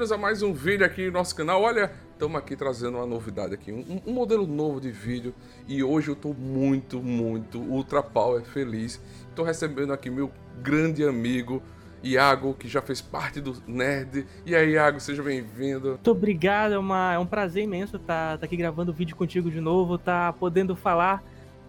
Bem-vindos 0.00 0.12
a 0.12 0.16
mais 0.16 0.42
um 0.42 0.54
vídeo 0.54 0.86
aqui 0.86 1.06
no 1.08 1.12
nosso 1.12 1.36
canal. 1.36 1.60
Olha, 1.60 1.92
estamos 2.12 2.34
aqui 2.38 2.56
trazendo 2.56 2.96
uma 2.96 3.04
novidade 3.04 3.52
aqui, 3.52 3.70
um, 3.70 4.00
um, 4.06 4.14
modelo 4.14 4.46
novo 4.46 4.80
de 4.80 4.90
vídeo 4.90 5.34
e 5.68 5.84
hoje 5.84 6.08
eu 6.08 6.14
estou 6.14 6.32
muito, 6.32 7.02
muito 7.02 7.58
ultra 7.60 8.02
power 8.02 8.42
feliz. 8.42 8.98
Estou 9.28 9.44
recebendo 9.44 9.92
aqui 9.92 10.08
meu 10.08 10.32
grande 10.62 11.04
amigo 11.04 11.62
Iago, 12.02 12.54
que 12.54 12.66
já 12.66 12.80
fez 12.80 13.02
parte 13.02 13.42
do 13.42 13.54
Nerd. 13.66 14.26
E 14.46 14.56
aí, 14.56 14.70
Iago, 14.70 14.98
seja 15.00 15.22
bem-vindo. 15.22 15.88
Muito 15.88 16.10
obrigado, 16.10 16.72
é, 16.72 16.78
uma, 16.78 17.12
é 17.12 17.18
um 17.18 17.26
prazer 17.26 17.64
imenso 17.64 17.96
estar 17.96 18.32
tá, 18.32 18.38
tá 18.38 18.46
aqui 18.46 18.56
gravando 18.56 18.92
o 18.92 18.94
vídeo 18.94 19.14
contigo 19.14 19.50
de 19.50 19.60
novo, 19.60 19.98
tá 19.98 20.32
podendo 20.32 20.74
falar 20.74 21.22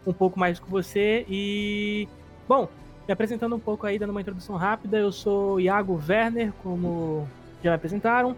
um 0.07 0.13
pouco 0.13 0.39
mais 0.39 0.57
com 0.57 0.69
você 0.69 1.25
e... 1.29 2.07
Bom, 2.47 2.69
me 3.05 3.11
apresentando 3.11 3.57
um 3.57 3.59
pouco 3.59 3.85
aí, 3.85 3.99
dando 3.99 4.11
uma 4.11 4.21
introdução 4.21 4.55
rápida, 4.55 4.97
eu 4.99 5.11
sou 5.11 5.59
Iago 5.59 6.02
Werner, 6.07 6.53
como 6.63 7.27
já 7.64 7.70
me 7.70 7.76
apresentaram. 7.76 8.36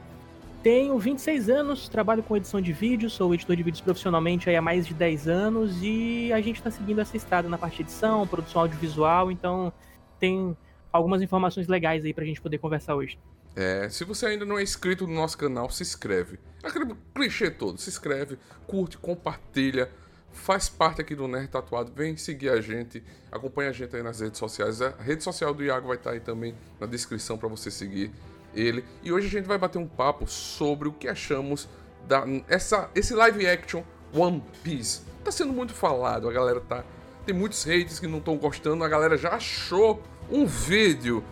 Tenho 0.62 0.98
26 0.98 1.50
anos, 1.50 1.90
trabalho 1.90 2.24
com 2.24 2.38
edição 2.38 2.62
de 2.62 2.72
vídeo, 2.72 3.10
sou 3.10 3.34
editor 3.34 3.56
de 3.56 3.64
vídeos 3.64 3.82
profissionalmente 3.82 4.50
há 4.50 4.61
mais 4.61 4.88
de 4.88 4.94
10 4.94 5.28
anos 5.28 5.78
e 5.82 6.32
a 6.32 6.39
gente 6.39 6.56
está 6.56 6.72
seguindo 6.72 7.02
essa 7.02 7.17
estrada 7.17 7.50
na 7.50 7.58
parte 7.58 7.78
de 7.78 7.82
edição, 7.83 8.26
produção 8.26 8.62
audiovisual, 8.62 9.30
então 9.30 9.73
tem 10.20 10.56
algumas 10.92 11.22
informações 11.22 11.67
legais 11.67 12.06
aí 12.06 12.14
para 12.14 12.23
a 12.23 12.28
gente 12.28 12.39
poder 12.39 12.60
conversar 12.60 12.95
hoje. 12.95 13.20
É, 13.58 13.89
se 13.89 14.06
você 14.06 14.26
ainda 14.28 14.45
não 14.45 14.58
é 14.58 14.64
inscrito 14.64 15.06
no 15.06 15.14
nosso 15.14 15.38
canal, 15.38 15.70
se 15.70 15.83
inscreve. 15.83 16.39
Aquele 16.64 16.95
clichê 17.14 17.52
todo, 17.52 17.78
se 17.78 17.89
inscreve, 17.89 18.38
curte, 18.66 18.98
compartilha 18.98 19.89
faz 20.33 20.67
parte 20.67 21.00
aqui 21.00 21.16
do 21.16 21.28
Nerd 21.28 21.48
Tatuado, 21.48 21.92
vem 21.95 22.17
seguir 22.17 22.50
a 22.50 22.60
gente, 22.60 23.04
acompanha 23.32 23.70
a 23.70 23.73
gente 23.73 23.95
aí 23.95 24.04
nas 24.04 24.20
redes 24.20 24.39
sociais. 24.39 24.82
A 24.82 24.89
rede 24.89 25.23
social 25.23 25.54
do 25.54 25.64
Iago 25.64 25.88
vai 25.88 25.98
estar 25.98 26.12
aí 26.12 26.20
também 26.20 26.56
na 26.80 26.88
descrição 26.88 27.38
para 27.38 27.48
você 27.48 27.70
seguir 27.72 28.12
ele. 28.55 28.83
E 29.03 29.11
hoje 29.11 29.27
a 29.27 29.30
gente 29.30 29.45
vai 29.45 29.58
bater 29.58 29.77
um 29.77 29.87
papo 29.87 30.27
sobre 30.27 30.87
o 30.87 30.91
que 30.91 31.08
achamos 31.08 31.67
da 32.08 32.23
essa 32.47 32.89
esse 32.93 33.14
live 33.14 33.47
action 33.47 33.83
One 34.14 34.43
Piece. 34.64 35.02
Tá 35.23 35.31
sendo 35.31 35.53
muito 35.53 35.73
falado, 35.73 36.30
a 36.30 36.33
galera 36.33 36.59
tá 36.59 36.83
tem 37.25 37.33
muitos 37.33 37.64
haters 37.64 37.99
que 37.99 38.08
não 38.08 38.17
estão 38.17 38.36
gostando, 38.36 38.83
a 38.83 38.89
galera 38.89 39.17
já 39.17 39.31
achou 39.31 40.02
um 40.30 40.45
vídeo 40.45 41.23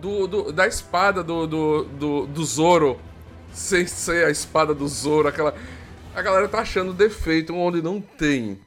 do, 0.00 0.26
do 0.26 0.52
da 0.52 0.66
espada 0.66 1.22
do, 1.22 1.46
do, 1.46 1.84
do, 1.84 2.26
do 2.26 2.44
Zoro 2.44 2.98
sem 3.52 3.86
ser 3.86 4.26
a 4.26 4.30
espada 4.30 4.74
do 4.74 4.86
Zoro, 4.88 5.28
aquela 5.28 5.54
a 6.14 6.22
galera 6.22 6.48
tá 6.48 6.60
achando 6.60 6.94
defeito 6.94 7.54
onde 7.54 7.82
não 7.82 8.00
tem, 8.00 8.58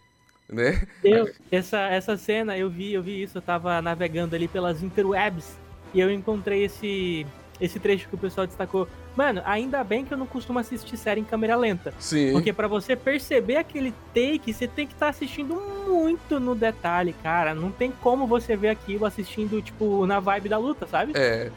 né? 0.48 0.88
Eu, 1.04 1.28
essa, 1.52 1.80
essa 1.80 2.16
cena, 2.16 2.56
eu 2.56 2.70
vi, 2.70 2.94
eu 2.94 3.02
vi 3.02 3.24
isso, 3.24 3.40
eu 3.40 3.42
tava 3.42 3.82
navegando 3.82 4.36
ali 4.36 4.48
pelas 4.48 4.84
interwebs 4.84 5.58
e 5.92 6.00
eu 6.00 6.12
encontrei 6.12 6.66
esse 6.66 7.26
esse 7.60 7.80
trecho 7.80 8.08
que 8.08 8.16
o 8.16 8.18
pessoal 8.18 8.48
destacou. 8.48 8.88
Mano, 9.16 9.42
ainda 9.46 9.84
bem 9.84 10.06
que 10.06 10.14
eu 10.14 10.18
não 10.18 10.26
costumo 10.26 10.60
assistir 10.60 10.96
série 10.98 11.22
em 11.22 11.24
câmera 11.24 11.56
lenta. 11.56 11.94
Sim. 12.00 12.32
Porque 12.32 12.54
para 12.54 12.68
você 12.68 12.96
perceber 12.96 13.58
aquele 13.58 13.94
take, 14.14 14.54
você 14.54 14.68
tem 14.68 14.88
que 14.88 14.94
estar 14.94 15.08
tá 15.08 15.10
assistindo 15.10 15.56
muito 15.88 16.40
no 16.40 16.56
detalhe, 16.56 17.14
cara. 17.22 17.54
Não 17.54 17.72
tem 17.72 17.92
como 17.92 18.26
você 18.28 18.56
ver 18.56 18.70
aquilo 18.70 19.06
assistindo, 19.06 19.62
tipo, 19.62 20.06
na 20.06 20.20
vibe 20.20 20.50
da 20.50 20.58
luta, 20.58 20.88
sabe? 20.88 21.14
É. 21.16 21.52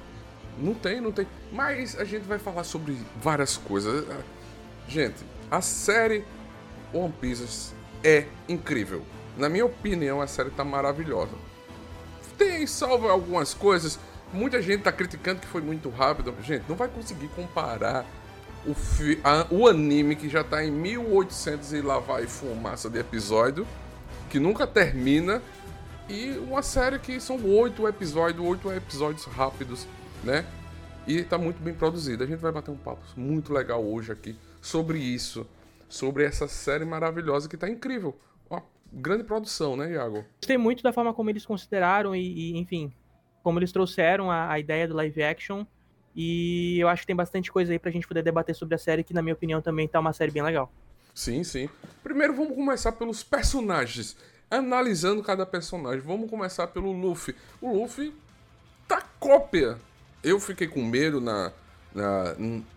Não 0.58 0.74
tem, 0.74 1.00
não 1.00 1.12
tem. 1.12 1.26
Mas 1.52 1.98
a 1.98 2.04
gente 2.04 2.24
vai 2.24 2.38
falar 2.38 2.64
sobre 2.64 2.96
várias 3.16 3.56
coisas. 3.56 4.06
Gente, 4.88 5.24
a 5.50 5.60
série 5.60 6.24
One 6.92 7.12
Piece 7.20 7.72
é 8.04 8.26
incrível. 8.48 9.02
Na 9.36 9.48
minha 9.48 9.64
opinião, 9.64 10.20
a 10.20 10.26
série 10.26 10.50
tá 10.50 10.64
maravilhosa. 10.64 11.32
Tem 12.36 12.66
salvo 12.66 13.08
algumas 13.08 13.54
coisas. 13.54 13.98
Muita 14.32 14.62
gente 14.62 14.82
tá 14.82 14.92
criticando 14.92 15.40
que 15.40 15.46
foi 15.46 15.60
muito 15.60 15.90
rápido. 15.90 16.34
Gente, 16.42 16.64
não 16.68 16.76
vai 16.76 16.88
conseguir 16.88 17.28
comparar 17.28 18.06
o, 18.66 18.74
fi, 18.74 19.20
a, 19.22 19.46
o 19.50 19.66
anime 19.66 20.16
que 20.16 20.28
já 20.28 20.42
tá 20.42 20.64
em 20.64 20.70
1800 20.70 21.72
e 21.72 21.80
lá 21.80 21.98
vai 21.98 22.26
fumaça 22.26 22.88
de 22.88 22.98
episódio, 22.98 23.66
que 24.30 24.38
nunca 24.38 24.66
termina, 24.66 25.42
e 26.08 26.30
uma 26.38 26.62
série 26.62 26.98
que 26.98 27.20
são 27.20 27.44
oito 27.44 27.86
episódios, 27.86 28.44
oito 28.44 28.72
episódios 28.72 29.24
rápidos, 29.24 29.86
né? 30.22 30.44
E 31.06 31.22
tá 31.22 31.36
muito 31.36 31.60
bem 31.60 31.74
produzida. 31.74 32.24
A 32.24 32.26
gente 32.26 32.40
vai 32.40 32.52
bater 32.52 32.70
um 32.70 32.76
papo 32.76 33.02
muito 33.16 33.52
legal 33.52 33.84
hoje 33.84 34.12
aqui 34.12 34.36
sobre 34.60 34.98
isso, 34.98 35.46
sobre 35.88 36.24
essa 36.24 36.46
série 36.46 36.84
maravilhosa 36.84 37.48
que 37.48 37.56
tá 37.56 37.68
incrível. 37.68 38.16
Uma 38.48 38.62
grande 38.92 39.24
produção, 39.24 39.76
né, 39.76 39.92
Iago? 39.92 40.24
Gostei 40.40 40.58
muito 40.58 40.82
da 40.82 40.92
forma 40.92 41.12
como 41.12 41.30
eles 41.30 41.44
consideraram 41.44 42.14
e, 42.14 42.52
e 42.52 42.58
enfim, 42.58 42.92
como 43.42 43.58
eles 43.58 43.72
trouxeram 43.72 44.30
a, 44.30 44.52
a, 44.52 44.58
ideia 44.58 44.86
do 44.86 44.94
live 44.94 45.22
action. 45.22 45.64
E 46.14 46.78
eu 46.78 46.88
acho 46.88 47.02
que 47.02 47.06
tem 47.06 47.16
bastante 47.16 47.50
coisa 47.50 47.72
aí 47.72 47.78
pra 47.78 47.90
gente 47.90 48.06
poder 48.06 48.22
debater 48.22 48.54
sobre 48.54 48.74
a 48.74 48.78
série, 48.78 49.02
que 49.02 49.14
na 49.14 49.22
minha 49.22 49.34
opinião 49.34 49.62
também 49.62 49.88
tá 49.88 49.98
uma 49.98 50.12
série 50.12 50.30
bem 50.30 50.42
legal. 50.42 50.70
Sim, 51.14 51.42
sim. 51.44 51.68
Primeiro 52.02 52.34
vamos 52.34 52.54
começar 52.54 52.92
pelos 52.92 53.22
personagens. 53.22 54.16
Analisando 54.50 55.22
cada 55.22 55.46
personagem. 55.46 56.00
Vamos 56.00 56.28
começar 56.28 56.66
pelo 56.66 56.92
Luffy. 56.92 57.34
O 57.60 57.72
Luffy 57.72 58.14
tá 58.86 59.02
cópia. 59.18 59.78
Eu 60.22 60.38
fiquei 60.38 60.68
com 60.68 60.84
medo 60.84 61.20
na, 61.20 61.52
na 61.94 62.34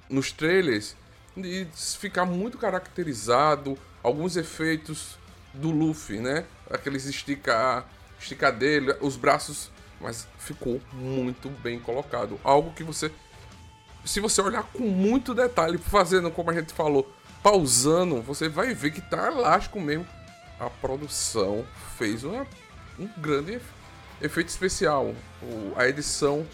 nos 0.10 0.32
trailers 0.32 0.96
e 1.38 1.68
ficar 1.74 2.26
muito 2.26 2.58
caracterizado, 2.58 3.78
alguns 4.02 4.38
efeitos 4.38 5.18
do 5.54 5.72
Luffy, 5.72 6.20
né? 6.20 6.46
Aqueles 6.70 7.06
esticar, 7.06 7.90
esticar 8.20 8.56
dele, 8.56 8.96
os 9.02 9.18
braços, 9.18 9.70
mas 10.06 10.28
ficou 10.38 10.80
muito 10.94 11.50
bem 11.50 11.80
colocado. 11.80 12.40
Algo 12.44 12.72
que 12.72 12.84
você, 12.84 13.12
se 14.06 14.20
você 14.20 14.40
olhar 14.40 14.62
com 14.62 14.84
muito 14.84 15.34
detalhe, 15.34 15.80
fazendo 15.80 16.30
como 16.30 16.52
a 16.52 16.54
gente 16.54 16.72
falou, 16.74 17.12
pausando, 17.42 18.22
você 18.22 18.48
vai 18.48 18.76
ver 18.76 18.92
que 18.92 19.02
tá 19.02 19.28
elástico 19.28 19.82
mesmo. 19.82 20.06
A 20.60 20.70
produção 20.70 21.66
fez 21.98 22.24
uma, 22.24 22.46
um 23.00 23.08
grande 23.18 23.60
efeito 24.22 24.50
especial. 24.50 25.14
O, 25.42 25.74
a 25.76 25.88
edição, 25.88 26.46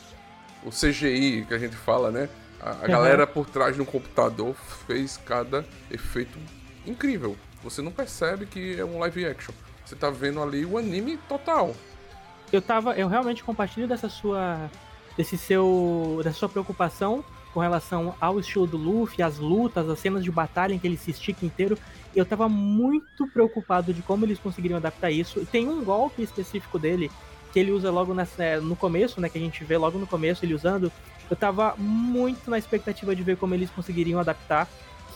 o 0.63 0.69
CGI 0.69 1.45
que 1.45 1.53
a 1.53 1.57
gente 1.57 1.75
fala, 1.75 2.09
né? 2.09 2.29
A, 2.61 2.69
a 2.69 2.73
uhum. 2.73 2.87
galera 2.87 3.27
por 3.27 3.49
trás 3.49 3.75
de 3.75 3.81
um 3.81 3.85
computador 3.85 4.55
fez 4.87 5.17
cada 5.17 5.65
efeito 5.89 6.39
incrível. 6.85 7.35
Você 7.63 7.81
não 7.81 7.91
percebe 7.91 8.45
que 8.45 8.79
é 8.79 8.85
um 8.85 8.97
live 8.99 9.25
action. 9.25 9.53
Você 9.85 9.95
tá 9.97 10.09
vendo 10.09 10.41
ali 10.41 10.65
o 10.65 10.77
anime 10.77 11.17
total. 11.27 11.75
Eu 12.51 12.61
tava, 12.61 12.93
eu 12.93 13.07
realmente 13.07 13.43
compartilho 13.43 13.87
dessa 13.87 14.09
sua 14.09 14.69
desse 15.17 15.37
seu, 15.37 16.21
dessa 16.23 16.37
sua 16.37 16.49
preocupação 16.49 17.23
com 17.53 17.59
relação 17.59 18.15
ao 18.19 18.39
estilo 18.39 18.65
do 18.65 18.77
Luffy, 18.77 19.21
as 19.21 19.37
lutas, 19.37 19.89
as 19.89 19.99
cenas 19.99 20.23
de 20.23 20.31
batalha 20.31 20.73
em 20.73 20.79
que 20.79 20.87
ele 20.87 20.97
se 20.97 21.11
estica 21.11 21.45
inteiro. 21.45 21.77
Eu 22.15 22.25
tava 22.25 22.47
muito 22.47 23.27
preocupado 23.27 23.93
de 23.93 24.01
como 24.01 24.25
eles 24.25 24.39
conseguiriam 24.39 24.77
adaptar 24.77 25.11
isso. 25.11 25.45
Tem 25.45 25.67
um 25.67 25.83
golpe 25.83 26.21
específico 26.21 26.79
dele 26.79 27.11
que 27.51 27.59
ele 27.59 27.71
usa 27.71 27.91
logo 27.91 28.13
nessa, 28.13 28.61
no 28.61 28.75
começo, 28.75 29.19
né? 29.19 29.27
Que 29.27 29.37
a 29.37 29.41
gente 29.41 29.63
vê 29.65 29.77
logo 29.77 29.99
no 29.99 30.07
começo 30.07 30.45
ele 30.45 30.53
usando. 30.53 30.89
Eu 31.29 31.35
tava 31.35 31.75
muito 31.77 32.49
na 32.49 32.57
expectativa 32.57 33.13
de 33.13 33.21
ver 33.21 33.35
como 33.35 33.53
eles 33.53 33.69
conseguiriam 33.69 34.19
adaptar. 34.19 34.67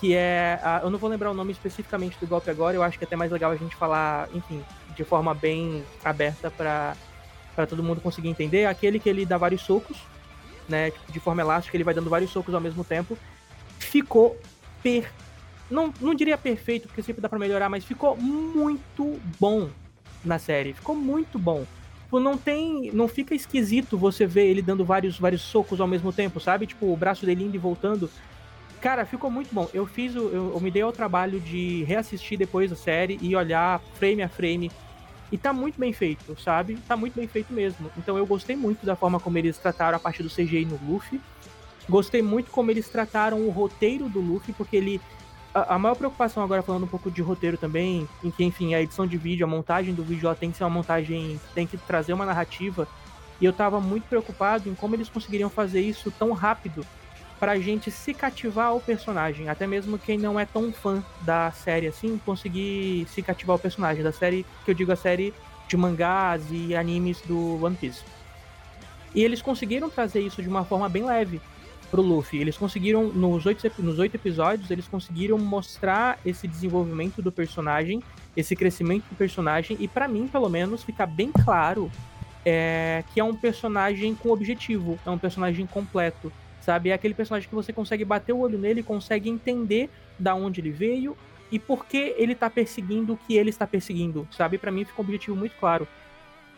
Que 0.02 0.14
é. 0.14 0.60
A, 0.62 0.82
eu 0.84 0.90
não 0.90 1.00
vou 1.00 1.10
lembrar 1.10 1.32
o 1.32 1.34
nome 1.34 1.54
especificamente 1.54 2.18
do 2.20 2.28
golpe 2.28 2.50
agora, 2.50 2.76
eu 2.76 2.84
acho 2.84 2.98
que 2.98 3.06
é 3.06 3.08
até 3.08 3.16
mais 3.16 3.32
legal 3.32 3.52
a 3.52 3.56
gente 3.56 3.78
falar, 3.78 4.28
enfim, 4.34 4.62
de 4.94 5.06
forma 5.06 5.34
bem 5.34 5.86
aberta 6.04 6.52
para 6.52 6.98
todo 7.66 7.82
mundo 7.84 8.02
conseguir 8.02 8.30
entender. 8.30 8.66
Aquele 8.66 9.00
que 9.00 9.08
ele 9.08 9.26
dá 9.26 9.38
vários 9.38 9.62
socos, 9.62 9.98
né? 10.68 10.92
Tipo, 10.92 11.12
de 11.12 11.20
forma 11.20 11.42
elástica, 11.42 11.78
ele 11.78 11.84
vai 11.84 11.94
dando 11.94 12.10
vários 12.10 12.32
socos 12.32 12.54
ao 12.54 12.62
mesmo 12.62 12.84
tempo. 12.84 13.18
Ficou 13.80 14.38
per. 14.84 15.12
Não, 15.70 15.94
não 16.02 16.14
diria 16.14 16.38
perfeito, 16.38 16.88
porque 16.88 17.02
sempre 17.02 17.22
dá 17.22 17.30
pra 17.30 17.40
melhorar, 17.40 17.70
mas 17.70 17.86
ficou 17.86 18.16
muito 18.18 19.20
bom 19.40 19.70
na 20.24 20.38
série. 20.38 20.74
Ficou 20.74 20.96
muito 20.96 21.40
bom. 21.40 21.66
Tipo, 22.16 22.20
não 22.20 22.38
tem. 22.38 22.92
Não 22.94 23.08
fica 23.08 23.36
esquisito 23.36 23.98
você 23.98 24.26
ver 24.26 24.48
ele 24.48 24.62
dando 24.62 24.86
vários, 24.86 25.20
vários 25.20 25.42
socos 25.42 25.82
ao 25.82 25.88
mesmo 25.88 26.14
tempo, 26.14 26.40
sabe? 26.40 26.66
Tipo, 26.66 26.92
o 26.92 26.98
braço 26.98 27.26
dele 27.26 27.44
indo 27.44 27.56
e 27.56 27.60
voltando. 27.60 28.10
Cara, 28.80 29.06
ficou 29.06 29.30
muito 29.30 29.54
bom. 29.54 29.70
Eu 29.74 29.86
fiz 29.86 30.16
o. 30.16 30.20
Eu, 30.30 30.54
eu 30.54 30.60
me 30.62 30.72
dei 30.72 30.82
ao 30.82 30.92
trabalho 30.92 31.40
de 31.40 31.84
reassistir 31.84 32.38
depois 32.38 32.72
a 32.72 32.76
série 32.76 33.18
e 33.22 33.36
olhar 33.36 33.82
frame 33.96 34.22
a 34.22 34.30
frame 34.30 34.72
e 35.36 35.38
tá 35.38 35.52
muito 35.52 35.78
bem 35.78 35.92
feito, 35.92 36.40
sabe? 36.40 36.78
Tá 36.88 36.96
muito 36.96 37.16
bem 37.16 37.28
feito 37.28 37.52
mesmo. 37.52 37.92
Então 37.98 38.18
eu 38.18 38.26
gostei 38.26 38.56
muito 38.56 38.86
da 38.86 38.96
forma 38.96 39.20
como 39.20 39.38
eles 39.38 39.58
trataram 39.58 39.98
a 39.98 40.00
parte 40.00 40.24
do 40.24 40.30
CGI 40.30 40.64
no 40.64 40.80
Luffy. 40.88 41.20
Gostei 41.90 42.22
muito 42.22 42.50
como 42.52 42.72
eles 42.72 42.88
trataram 42.88 43.42
o 43.42 43.50
roteiro 43.50 44.08
do 44.08 44.22
Luffy, 44.22 44.54
porque 44.54 44.78
ele. 44.78 45.02
A, 45.54 45.76
a 45.76 45.78
maior 45.78 45.96
preocupação 45.96 46.42
agora, 46.42 46.64
falando 46.64 46.84
um 46.84 46.88
pouco 46.88 47.12
de 47.12 47.22
roteiro 47.22 47.58
também, 47.58 48.08
em 48.24 48.32
que, 48.32 48.46
enfim, 48.46 48.76
a 48.76 48.82
edição 48.82 49.06
de 49.06 49.18
vídeo, 49.18 49.46
a 49.46 49.50
montagem 49.50 49.94
do 49.94 50.06
vídeo, 50.06 50.26
ela 50.26 50.36
tem 50.36 50.52
que 50.52 50.56
ser 50.56 50.64
uma 50.64 50.70
montagem. 50.70 51.38
tem 51.54 51.68
que 51.68 51.78
trazer 51.78 52.14
uma 52.14 52.26
narrativa. 52.26 52.88
E 53.42 53.44
eu 53.44 53.52
tava 53.52 53.82
muito 53.82 54.06
preocupado 54.06 54.70
em 54.70 54.74
como 54.74 54.96
eles 54.96 55.10
conseguiriam 55.10 55.50
fazer 55.50 55.82
isso 55.82 56.10
tão 56.12 56.32
rápido 56.32 56.86
pra 57.40 57.60
gente 57.60 57.92
se 57.92 58.14
cativar 58.14 58.68
ao 58.68 58.80
personagem. 58.80 59.50
Até 59.50 59.68
mesmo 59.68 59.98
quem 59.98 60.18
não 60.18 60.40
é 60.40 60.46
tão 60.46 60.72
fã 60.72 61.04
da 61.22 61.52
série 61.52 61.88
assim, 61.88 62.20
conseguir 62.26 63.06
se 63.10 63.22
cativar 63.22 63.56
ao 63.56 63.60
personagem. 63.60 64.04
Da 64.04 64.12
série, 64.12 64.46
que 64.64 64.72
eu 64.72 64.76
digo 64.76 64.92
a 64.92 64.96
série 64.96 65.34
de 65.68 65.76
mangás 65.76 66.44
e 66.52 66.76
animes 66.76 67.22
do 67.22 67.64
One 67.64 67.76
Piece. 67.76 68.04
E 69.14 69.24
eles 69.24 69.42
conseguiram 69.42 69.90
trazer 69.90 70.22
isso 70.22 70.42
de 70.42 70.50
uma 70.50 70.66
forma 70.66 70.90
bem 70.90 71.06
leve 71.06 71.42
pro 71.90 72.02
Luffy. 72.02 72.40
Eles 72.40 72.58
conseguiram, 72.58 73.08
nos 73.08 73.46
oito, 73.46 73.72
nos 73.80 74.00
oito 74.00 74.16
episódios, 74.16 74.70
eles 74.70 74.88
conseguiram 74.88 75.38
mostrar 75.38 76.20
esse 76.26 76.48
desenvolvimento 76.48 77.22
do 77.22 77.32
personagem, 77.32 78.04
esse 78.36 78.56
crescimento 78.56 79.06
do 79.10 79.16
personagem, 79.16 79.78
e 79.80 79.88
para 79.88 80.08
mim, 80.08 80.28
pelo 80.28 80.50
menos, 80.50 80.84
fica 80.84 81.06
bem 81.06 81.32
claro 81.32 81.90
é, 82.46 83.04
que 83.14 83.20
é 83.20 83.24
um 83.24 83.36
personagem 83.36 84.14
com 84.14 84.30
objetivo, 84.30 85.00
é 85.06 85.10
um 85.10 85.18
personagem 85.18 85.66
completo 85.66 86.32
sabe? 86.66 86.90
É 86.90 86.94
aquele 86.94 87.14
personagem 87.14 87.48
que 87.48 87.54
você 87.54 87.72
consegue 87.72 88.04
bater 88.04 88.34
o 88.34 88.40
olho 88.40 88.58
nele, 88.58 88.82
consegue 88.82 89.30
entender 89.30 89.88
da 90.18 90.34
onde 90.34 90.60
ele 90.60 90.72
veio 90.72 91.16
e 91.52 91.60
por 91.60 91.86
que 91.86 92.16
ele 92.18 92.34
tá 92.34 92.50
perseguindo 92.50 93.14
o 93.14 93.18
que 93.18 93.36
ele 93.36 93.52
está 93.52 93.68
perseguindo, 93.68 94.28
sabe? 94.32 94.58
Para 94.58 94.72
mim 94.72 94.84
fica 94.84 95.00
um 95.00 95.06
objetivo 95.06 95.36
muito 95.38 95.56
claro. 95.58 95.88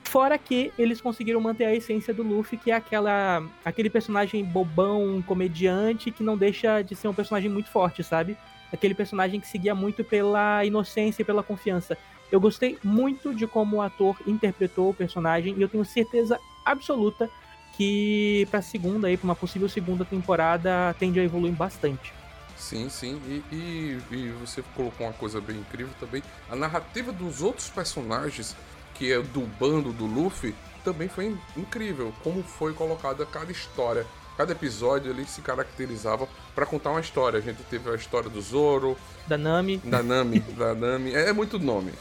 Fora 0.05 0.37
que 0.37 0.71
eles 0.79 1.01
conseguiram 1.01 1.41
manter 1.41 1.65
a 1.65 1.75
essência 1.75 2.13
do 2.13 2.23
Luffy, 2.23 2.57
que 2.57 2.71
é 2.71 2.75
aquela 2.75 3.43
aquele 3.65 3.89
personagem 3.89 4.41
bobão, 4.45 5.21
comediante, 5.21 6.09
que 6.09 6.23
não 6.23 6.37
deixa 6.37 6.81
de 6.81 6.95
ser 6.95 7.09
um 7.09 7.13
personagem 7.13 7.49
muito 7.49 7.69
forte, 7.69 8.01
sabe? 8.01 8.37
Aquele 8.71 8.95
personagem 8.95 9.41
que 9.41 9.47
seguia 9.47 9.75
muito 9.75 10.05
pela 10.05 10.63
inocência 10.63 11.21
e 11.21 11.25
pela 11.25 11.43
confiança. 11.43 11.97
Eu 12.31 12.39
gostei 12.39 12.77
muito 12.81 13.35
de 13.35 13.45
como 13.45 13.77
o 13.77 13.81
ator 13.81 14.15
interpretou 14.25 14.89
o 14.89 14.93
personagem 14.93 15.55
e 15.57 15.61
eu 15.61 15.67
tenho 15.67 15.83
certeza 15.83 16.39
absoluta 16.65 17.29
que 17.77 18.47
para 18.49 18.61
segunda 18.61 19.07
aí, 19.07 19.15
para 19.15 19.25
uma 19.25 19.35
possível 19.35 19.69
segunda 19.69 20.03
temporada, 20.03 20.95
tende 20.97 21.19
a 21.19 21.23
evoluir 21.23 21.53
bastante. 21.53 22.11
Sim, 22.57 22.89
sim. 22.89 23.21
E, 23.27 23.55
e, 23.55 24.01
e, 24.11 24.29
você 24.41 24.63
colocou 24.75 25.05
uma 25.05 25.13
coisa 25.13 25.39
bem 25.39 25.57
incrível 25.57 25.93
também. 25.99 26.23
A 26.49 26.55
narrativa 26.55 27.11
dos 27.11 27.43
outros 27.43 27.69
personagens, 27.69 28.55
que 28.95 29.13
é 29.13 29.21
do 29.21 29.41
bando 29.41 29.93
do 29.93 30.07
Luffy, 30.07 30.55
também 30.83 31.07
foi 31.07 31.37
incrível. 31.55 32.11
Como 32.23 32.41
foi 32.41 32.73
colocada 32.73 33.23
cada 33.27 33.51
história. 33.51 34.07
Cada 34.35 34.53
episódio 34.53 35.11
ele 35.11 35.25
se 35.25 35.41
caracterizava 35.41 36.27
para 36.55 36.65
contar 36.65 36.89
uma 36.89 36.99
história. 36.99 37.37
A 37.37 37.41
gente 37.41 37.61
teve 37.69 37.89
a 37.91 37.95
história 37.95 38.29
do 38.29 38.41
Zoro, 38.41 38.97
da 39.27 39.37
Nami, 39.37 39.77
da 39.77 40.01
Nami, 40.01 40.39
da 40.57 40.73
Nami. 40.73 41.13
É, 41.13 41.29
é 41.29 41.33
muito 41.33 41.59
nome. 41.59 41.91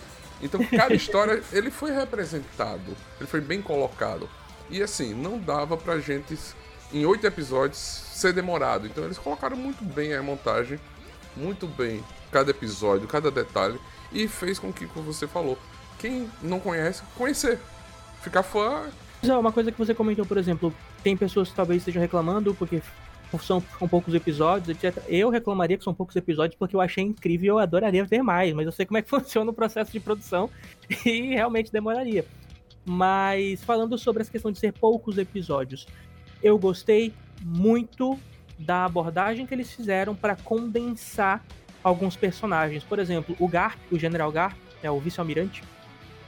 Então 0.43 0.63
cada 0.65 0.95
história 0.95 1.43
ele 1.53 1.71
foi 1.71 1.93
representado, 1.93 2.97
ele 3.19 3.27
foi 3.27 3.41
bem 3.41 3.61
colocado. 3.61 4.29
E 4.71 4.83
assim, 4.83 5.15
não 5.15 5.39
dava 5.39 5.77
pra 5.77 5.99
gente, 5.99 6.37
em 6.93 7.05
oito 7.07 7.27
episódios, 7.27 7.79
ser 7.79 8.33
demorado. 8.33 8.87
Então 8.87 9.05
eles 9.05 9.19
colocaram 9.19 9.57
muito 9.57 9.85
bem 9.85 10.15
a 10.15 10.23
montagem, 10.23 10.79
muito 11.37 11.67
bem 11.67 12.03
cada 12.31 12.51
episódio, 12.51 13.07
cada 13.07 13.31
detalhe, 13.31 13.79
e 14.13 14.27
fez 14.27 14.59
com 14.59 14.73
que, 14.73 14.87
como 14.87 15.13
você 15.13 15.27
falou, 15.27 15.59
quem 15.99 16.29
não 16.43 16.61
conhece, 16.61 17.03
conhecer. 17.17 17.59
Ficar 18.23 18.43
fã. 18.43 18.91
Uma 19.23 19.53
coisa 19.53 19.73
que 19.73 19.79
você 19.79 19.95
comentou, 19.95 20.27
por 20.27 20.37
exemplo, 20.37 20.73
tem 21.03 21.17
pessoas 21.17 21.49
que 21.49 21.55
talvez 21.55 21.79
estejam 21.79 22.03
reclamando 22.03 22.55
porque 22.55 22.83
são, 23.41 23.63
são 23.79 23.89
poucos 23.89 24.15
episódios, 24.15 24.69
etc. 24.69 25.03
Eu 25.09 25.31
reclamaria 25.31 25.77
que 25.77 25.85
são 25.85 25.95
poucos 25.95 26.15
episódios 26.17 26.57
porque 26.59 26.77
eu 26.77 26.81
achei 26.81 27.03
incrível, 27.03 27.55
eu 27.55 27.59
adoraria 27.59 28.05
ver 28.05 28.23
mais, 28.23 28.53
mas 28.55 28.67
eu 28.67 28.73
sei 28.73 28.87
como 28.87 28.99
é 28.99 29.03
que 29.03 29.09
funciona 29.11 29.51
o 29.51 29.55
processo 29.55 29.93
de 29.93 30.01
produção 30.01 30.51
e 31.05 31.35
realmente 31.35 31.73
demoraria. 31.73 32.25
Mas 32.89 33.65
falando 33.65 33.99
sobre 33.99 34.23
essa 34.23 34.31
questão 34.31 34.53
de 34.53 34.61
ser 34.61 34.73
poucos 34.73 35.19
episódios, 35.19 35.87
eu 36.41 36.57
gostei 36.57 37.13
muito 37.43 38.19
da 38.59 38.85
abordagem 38.85 39.45
que 39.45 39.53
eles 39.53 39.73
fizeram 39.73 40.15
para 40.15 40.37
condensar 40.37 41.45
alguns 41.83 42.17
personagens. 42.17 42.85
Por 42.85 42.99
exemplo, 42.99 43.37
o 43.39 43.49
Garp, 43.49 43.79
o 43.91 43.99
General 43.99 44.31
Garp, 44.31 44.57
é 44.83 44.91
o 44.91 45.01
vice-almirante, 45.01 45.63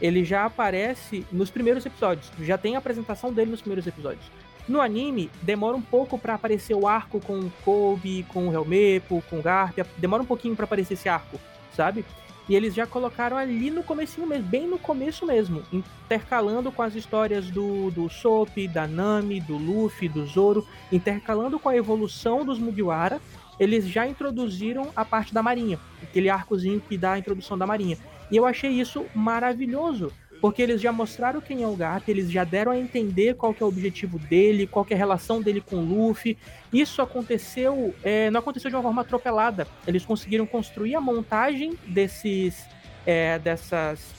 ele 0.00 0.25
já 0.25 0.44
aparece 0.44 1.26
nos 1.32 1.50
primeiros 1.50 1.84
episódios, 1.87 2.31
já 2.40 2.58
tem 2.58 2.76
a 2.76 2.78
apresentação 2.78 3.32
dele 3.32 3.50
nos 3.50 3.61
primeiros 3.61 3.87
episódios. 3.87 4.25
No 4.69 4.81
anime, 4.81 5.31
demora 5.42 5.76
um 5.76 5.83
pouco 5.83 6.18
para 6.18 6.35
aparecer 6.35 6.75
o 6.75 6.87
arco 6.87 7.21
com 7.21 7.38
o 7.40 7.50
Kobe, 7.64 8.25
com 8.28 8.49
o 8.49 8.52
Helmepo, 8.52 9.23
com 9.30 9.38
o 9.38 9.42
Garp, 9.42 9.78
demora 9.97 10.23
um 10.23 10.26
pouquinho 10.26 10.54
para 10.54 10.66
aparecer 10.66 10.94
esse 10.94 11.09
arco, 11.09 11.40
sabe? 11.75 12.04
E 12.49 12.55
eles 12.55 12.75
já 12.75 12.87
colocaram 12.87 13.37
ali 13.37 13.71
no 13.71 13.83
comecinho 13.83 14.26
mesmo, 14.26 14.49
bem 14.49 14.67
no 14.67 14.78
começo 14.78 15.26
mesmo, 15.26 15.62
intercalando 15.73 16.73
com 16.73 16.83
as 16.83 16.95
histórias 16.95 17.50
do, 17.50 17.90
do 17.90 18.09
Sop, 18.09 18.57
da 18.69 18.87
Nami, 18.87 19.40
do 19.40 19.57
Luffy, 19.57 20.09
do 20.09 20.26
Zoro, 20.26 20.67
intercalando 20.90 21.59
com 21.59 21.69
a 21.69 21.76
evolução 21.76 22.45
dos 22.45 22.59
Mugiwara, 22.59 23.21
eles 23.61 23.87
já 23.87 24.07
introduziram 24.07 24.90
a 24.97 25.05
parte 25.05 25.35
da 25.35 25.43
marinha, 25.43 25.78
aquele 26.02 26.31
arcozinho 26.31 26.81
que 26.81 26.97
dá 26.97 27.12
a 27.12 27.19
introdução 27.19 27.59
da 27.59 27.67
marinha. 27.67 27.99
E 28.31 28.37
eu 28.37 28.47
achei 28.47 28.71
isso 28.71 29.05
maravilhoso, 29.14 30.12
porque 30.40 30.62
eles 30.62 30.80
já 30.80 30.92
mostraram 30.92 31.40
quem 31.40 31.62
é 31.62 31.66
o 31.66 31.75
Garp, 31.75 32.09
eles 32.09 32.30
já 32.30 32.45
deram 32.45 32.73
a 32.73 32.78
entender 32.78 33.35
qual 33.35 33.54
é 33.59 33.64
o 33.64 33.66
objetivo 33.66 34.18
dele, 34.18 34.66
qual 34.66 34.87
é 34.88 34.95
a 34.95 34.97
relação 34.97 35.42
dele 35.42 35.61
com 35.61 35.76
o 35.76 35.85
Luffy. 35.85 36.38
Isso 36.73 37.02
aconteceu, 37.02 37.95
é, 38.02 38.30
não 38.30 38.40
aconteceu 38.40 38.71
de 38.71 38.76
uma 38.76 38.83
forma 38.83 39.02
atropelada. 39.02 39.66
Eles 39.87 40.04
conseguiram 40.04 40.47
construir 40.47 40.95
a 40.95 41.00
montagem 41.00 41.76
desses, 41.87 42.64
é, 43.04 43.38
dessas, 43.38 44.14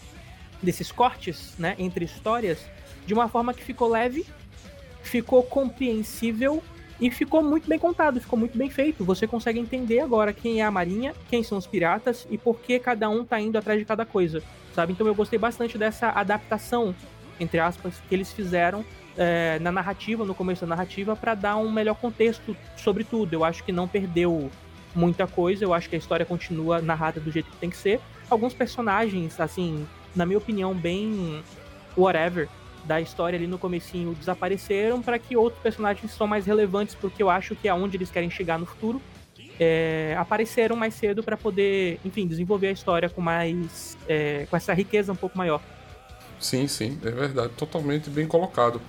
desses 0.62 0.92
cortes, 0.92 1.54
né, 1.58 1.76
entre 1.80 2.04
histórias, 2.04 2.66
de 3.06 3.14
uma 3.14 3.30
forma 3.30 3.54
que 3.54 3.64
ficou 3.64 3.88
leve, 3.88 4.26
ficou 5.02 5.42
compreensível 5.44 6.62
e 7.00 7.10
ficou 7.10 7.42
muito 7.42 7.68
bem 7.68 7.80
contado, 7.80 8.20
ficou 8.20 8.38
muito 8.38 8.58
bem 8.58 8.70
feito. 8.70 9.06
Você 9.06 9.26
consegue 9.26 9.60
entender 9.60 10.00
agora 10.00 10.34
quem 10.34 10.62
é 10.62 10.64
a 10.64 10.72
Marinha, 10.72 11.14
quem 11.30 11.44
são 11.44 11.58
os 11.58 11.66
piratas 11.66 12.28
e 12.30 12.38
por 12.38 12.60
que 12.60 12.78
cada 12.80 13.10
um 13.10 13.24
tá 13.24 13.40
indo 13.40 13.58
atrás 13.58 13.80
de 13.80 13.86
cada 13.86 14.06
coisa 14.06 14.44
sabe? 14.80 14.94
Então 14.94 15.06
eu 15.06 15.16
gostei 15.16 15.38
bastante 15.38 15.78
dessa 15.78 16.10
adaptação, 16.10 16.96
entre 17.40 17.60
aspas, 17.60 17.96
que 18.08 18.16
eles 18.16 18.32
fizeram 18.32 18.86
é, 19.18 19.60
na 19.60 19.72
narrativa, 19.72 20.24
no 20.24 20.34
começo 20.34 20.62
da 20.62 20.68
narrativa, 20.68 21.16
para 21.16 21.36
dar 21.36 21.58
um 21.58 21.70
melhor 21.70 21.96
contexto 21.96 22.56
sobre 22.78 23.04
tudo. 23.04 23.34
Eu 23.34 23.44
acho 23.44 23.64
que 23.64 23.72
não 23.72 23.88
perdeu 23.88 24.50
muita 24.96 25.28
coisa, 25.28 25.64
eu 25.64 25.74
acho 25.74 25.90
que 25.90 25.96
a 25.96 26.00
história 26.00 26.26
continua 26.26 26.82
narrada 26.82 27.20
do 27.20 27.32
jeito 27.32 27.50
que 27.50 27.58
tem 27.58 27.70
que 27.70 27.78
ser. 27.78 28.00
Alguns 28.30 28.54
personagens, 28.54 29.40
assim, 29.40 29.86
na 30.16 30.26
minha 30.26 30.38
opinião, 30.38 30.74
bem 30.74 31.44
whatever 31.98 32.48
da 32.86 33.00
história 33.00 33.38
ali 33.38 33.48
no 33.48 33.58
comecinho 33.58 34.14
desapareceram 34.16 35.02
para 35.02 35.20
que 35.20 35.36
outros 35.36 35.62
personagens 35.62 36.12
são 36.12 36.26
mais 36.26 36.46
relevantes 36.46 36.96
porque 36.96 37.22
eu 37.22 37.30
acho 37.30 37.56
que 37.56 37.68
é 37.68 37.74
onde 37.74 37.98
eles 37.98 38.10
querem 38.10 38.30
chegar 38.30 38.58
no 38.58 38.66
futuro 38.66 39.02
é, 39.60 40.16
apareceram 40.18 40.76
mais 40.76 40.94
cedo 40.94 41.22
para 41.22 41.36
poder, 41.36 42.00
enfim, 42.06 42.26
desenvolver 42.26 42.68
a 42.68 42.72
história 42.72 43.10
com 43.10 43.20
mais, 43.20 43.98
é, 44.08 44.48
com 44.50 44.56
essa 44.56 44.74
riqueza 44.74 45.12
um 45.12 45.16
pouco 45.16 45.38
maior. 45.38 45.62
Sim, 46.40 46.68
sim, 46.68 46.98
é 47.04 47.12
verdade, 47.12 47.54
totalmente 47.58 48.10
bem 48.10 48.26
colocado. 48.26 48.82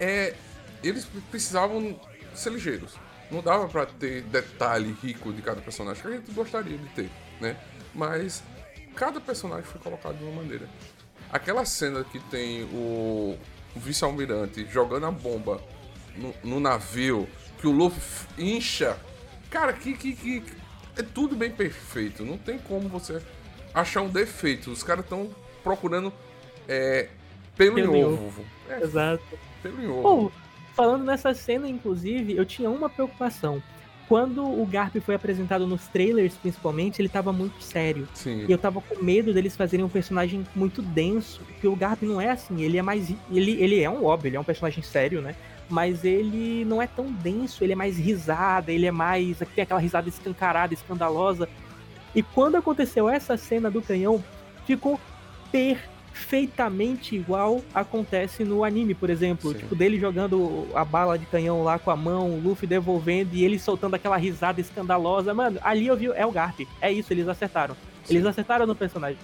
É, 0.00 0.34
eles 0.82 1.06
precisavam 1.30 1.98
ser 2.34 2.50
ligeiros. 2.50 2.94
Não 3.30 3.40
dava 3.40 3.68
pra 3.68 3.86
ter 3.86 4.22
detalhe 4.22 4.96
rico 5.00 5.32
de 5.32 5.40
cada 5.40 5.60
personagem 5.60 6.02
que 6.02 6.08
a 6.08 6.12
gente 6.12 6.32
gostaria 6.32 6.76
de 6.76 6.88
ter, 6.88 7.10
né? 7.40 7.56
Mas 7.94 8.42
cada 8.96 9.20
personagem 9.20 9.64
foi 9.64 9.80
colocado 9.80 10.18
de 10.18 10.24
uma 10.24 10.42
maneira. 10.42 10.68
Aquela 11.32 11.64
cena 11.64 12.04
que 12.04 12.18
tem 12.18 12.64
o, 12.64 13.36
o 13.74 13.80
vice-almirante 13.80 14.66
jogando 14.70 15.06
a 15.06 15.10
bomba 15.10 15.60
no, 16.16 16.34
no, 16.42 16.60
navio, 16.60 17.28
que 17.60 17.66
o 17.66 17.72
Luffy 17.72 18.26
incha. 18.38 18.96
Cara, 19.50 19.72
que, 19.72 19.94
que, 19.94 20.14
que. 20.14 20.44
É 20.96 21.02
tudo 21.02 21.36
bem 21.36 21.50
perfeito. 21.50 22.24
Não 22.24 22.38
tem 22.38 22.58
como 22.58 22.88
você 22.88 23.22
achar 23.74 24.02
um 24.02 24.08
defeito. 24.08 24.70
Os 24.70 24.82
caras 24.82 25.04
estão 25.04 25.30
procurando 25.62 26.12
é, 26.68 27.08
pelo, 27.56 27.74
pelo 27.74 27.96
em 27.96 28.04
ovo. 28.04 28.26
ovo. 28.26 28.44
É, 28.68 28.82
Exato. 28.82 29.24
Pelo 29.62 29.82
em 29.82 29.88
ovo. 29.88 30.32
falando 30.74 31.04
nessa 31.04 31.34
cena, 31.34 31.68
inclusive, 31.68 32.36
eu 32.36 32.46
tinha 32.46 32.70
uma 32.70 32.88
preocupação 32.88 33.62
quando 34.08 34.42
o 34.42 34.64
Garp 34.66 34.96
foi 34.96 35.14
apresentado 35.14 35.66
nos 35.66 35.86
trailers, 35.88 36.34
principalmente, 36.34 37.00
ele 37.00 37.08
tava 37.08 37.32
muito 37.32 37.62
sério. 37.62 38.08
Sim. 38.14 38.44
E 38.46 38.52
eu 38.52 38.58
tava 38.58 38.80
com 38.80 39.02
medo 39.02 39.34
deles 39.34 39.56
fazerem 39.56 39.84
um 39.84 39.88
personagem 39.88 40.46
muito 40.54 40.80
denso, 40.80 41.40
porque 41.46 41.66
o 41.66 41.74
Garp 41.74 42.02
não 42.02 42.20
é 42.20 42.30
assim, 42.30 42.62
ele 42.62 42.78
é 42.78 42.82
mais 42.82 43.12
ele, 43.30 43.60
ele 43.62 43.80
é 43.80 43.90
um 43.90 44.04
óbvio, 44.04 44.28
ele 44.28 44.36
é 44.36 44.40
um 44.40 44.44
personagem 44.44 44.82
sério, 44.82 45.20
né? 45.20 45.34
Mas 45.68 46.04
ele 46.04 46.64
não 46.64 46.80
é 46.80 46.86
tão 46.86 47.06
denso, 47.10 47.64
ele 47.64 47.72
é 47.72 47.76
mais 47.76 47.98
risada, 47.98 48.70
ele 48.70 48.86
é 48.86 48.92
mais 48.92 49.38
tem 49.54 49.62
aquela 49.62 49.80
risada 49.80 50.08
escancarada, 50.08 50.72
escandalosa. 50.72 51.48
E 52.14 52.22
quando 52.22 52.54
aconteceu 52.54 53.08
essa 53.08 53.36
cena 53.36 53.68
do 53.70 53.82
canhão, 53.82 54.22
ficou 54.64 55.00
perfeito 55.50 55.95
perfeitamente 56.16 57.14
igual 57.14 57.62
acontece 57.74 58.42
no 58.42 58.64
anime, 58.64 58.94
por 58.94 59.10
exemplo. 59.10 59.52
Sim. 59.52 59.58
Tipo, 59.58 59.74
dele 59.76 60.00
jogando 60.00 60.66
a 60.74 60.84
bala 60.84 61.18
de 61.18 61.26
canhão 61.26 61.62
lá 61.62 61.78
com 61.78 61.90
a 61.90 61.96
mão, 61.96 62.30
o 62.30 62.40
Luffy 62.40 62.66
devolvendo 62.66 63.34
e 63.34 63.44
ele 63.44 63.58
soltando 63.58 63.94
aquela 63.94 64.16
risada 64.16 64.58
escandalosa. 64.58 65.34
Mano, 65.34 65.60
ali 65.62 65.86
eu 65.86 65.96
vi, 65.96 66.06
é 66.06 66.24
o 66.24 66.32
Garp. 66.32 66.60
É 66.80 66.90
isso, 66.90 67.12
eles 67.12 67.28
acertaram. 67.28 67.76
Sim. 68.04 68.14
Eles 68.14 68.26
acertaram 68.26 68.66
no 68.66 68.74
personagem. 68.74 69.18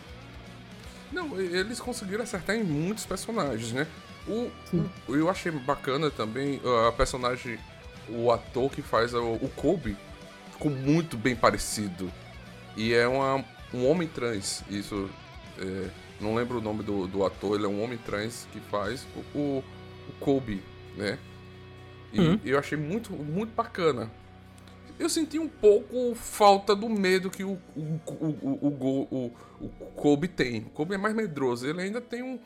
Não, 1.10 1.40
eles 1.40 1.80
conseguiram 1.80 2.22
acertar 2.22 2.56
em 2.56 2.62
muitos 2.62 3.06
personagens, 3.06 3.72
né? 3.72 3.86
O, 4.26 4.50
o 5.08 5.16
eu 5.16 5.28
achei 5.30 5.50
bacana 5.50 6.10
também 6.10 6.60
a 6.88 6.92
personagem, 6.92 7.58
o 8.08 8.30
ator 8.30 8.70
que 8.70 8.82
faz 8.82 9.14
o, 9.14 9.32
o 9.32 9.50
Kobe, 9.56 9.96
ficou 10.52 10.70
muito 10.70 11.16
bem 11.16 11.34
parecido. 11.34 12.10
E 12.76 12.94
é 12.94 13.06
uma, 13.08 13.44
um 13.74 13.86
homem 13.86 14.08
trans, 14.08 14.62
isso 14.70 15.10
é, 15.58 15.88
não 16.22 16.34
lembro 16.34 16.58
o 16.58 16.60
nome 16.60 16.82
do, 16.82 17.06
do 17.06 17.24
ator, 17.24 17.56
ele 17.56 17.66
é 17.66 17.68
um 17.68 17.82
homem 17.82 17.98
trans 17.98 18.46
que 18.52 18.60
faz 18.60 19.06
o, 19.34 19.38
o, 19.38 19.64
o 20.08 20.12
Kobe, 20.20 20.62
né? 20.96 21.18
E 22.12 22.20
uhum. 22.20 22.40
eu 22.44 22.58
achei 22.58 22.76
muito, 22.76 23.12
muito 23.12 23.54
bacana. 23.54 24.10
Eu 24.98 25.08
senti 25.08 25.38
um 25.38 25.48
pouco 25.48 26.14
falta 26.14 26.76
do 26.76 26.88
medo 26.88 27.30
que 27.30 27.42
o, 27.42 27.58
o, 27.74 28.00
o, 28.06 29.06
o, 29.10 29.32
o, 29.60 29.68
Kobe 29.96 30.28
tem. 30.28 30.58
O 30.60 30.70
Kobe 30.70 30.94
é 30.94 30.98
mais 30.98 31.14
medroso. 31.14 31.66
Ele 31.66 31.82
ainda 31.82 32.00
tem 32.00 32.22
um. 32.22 32.38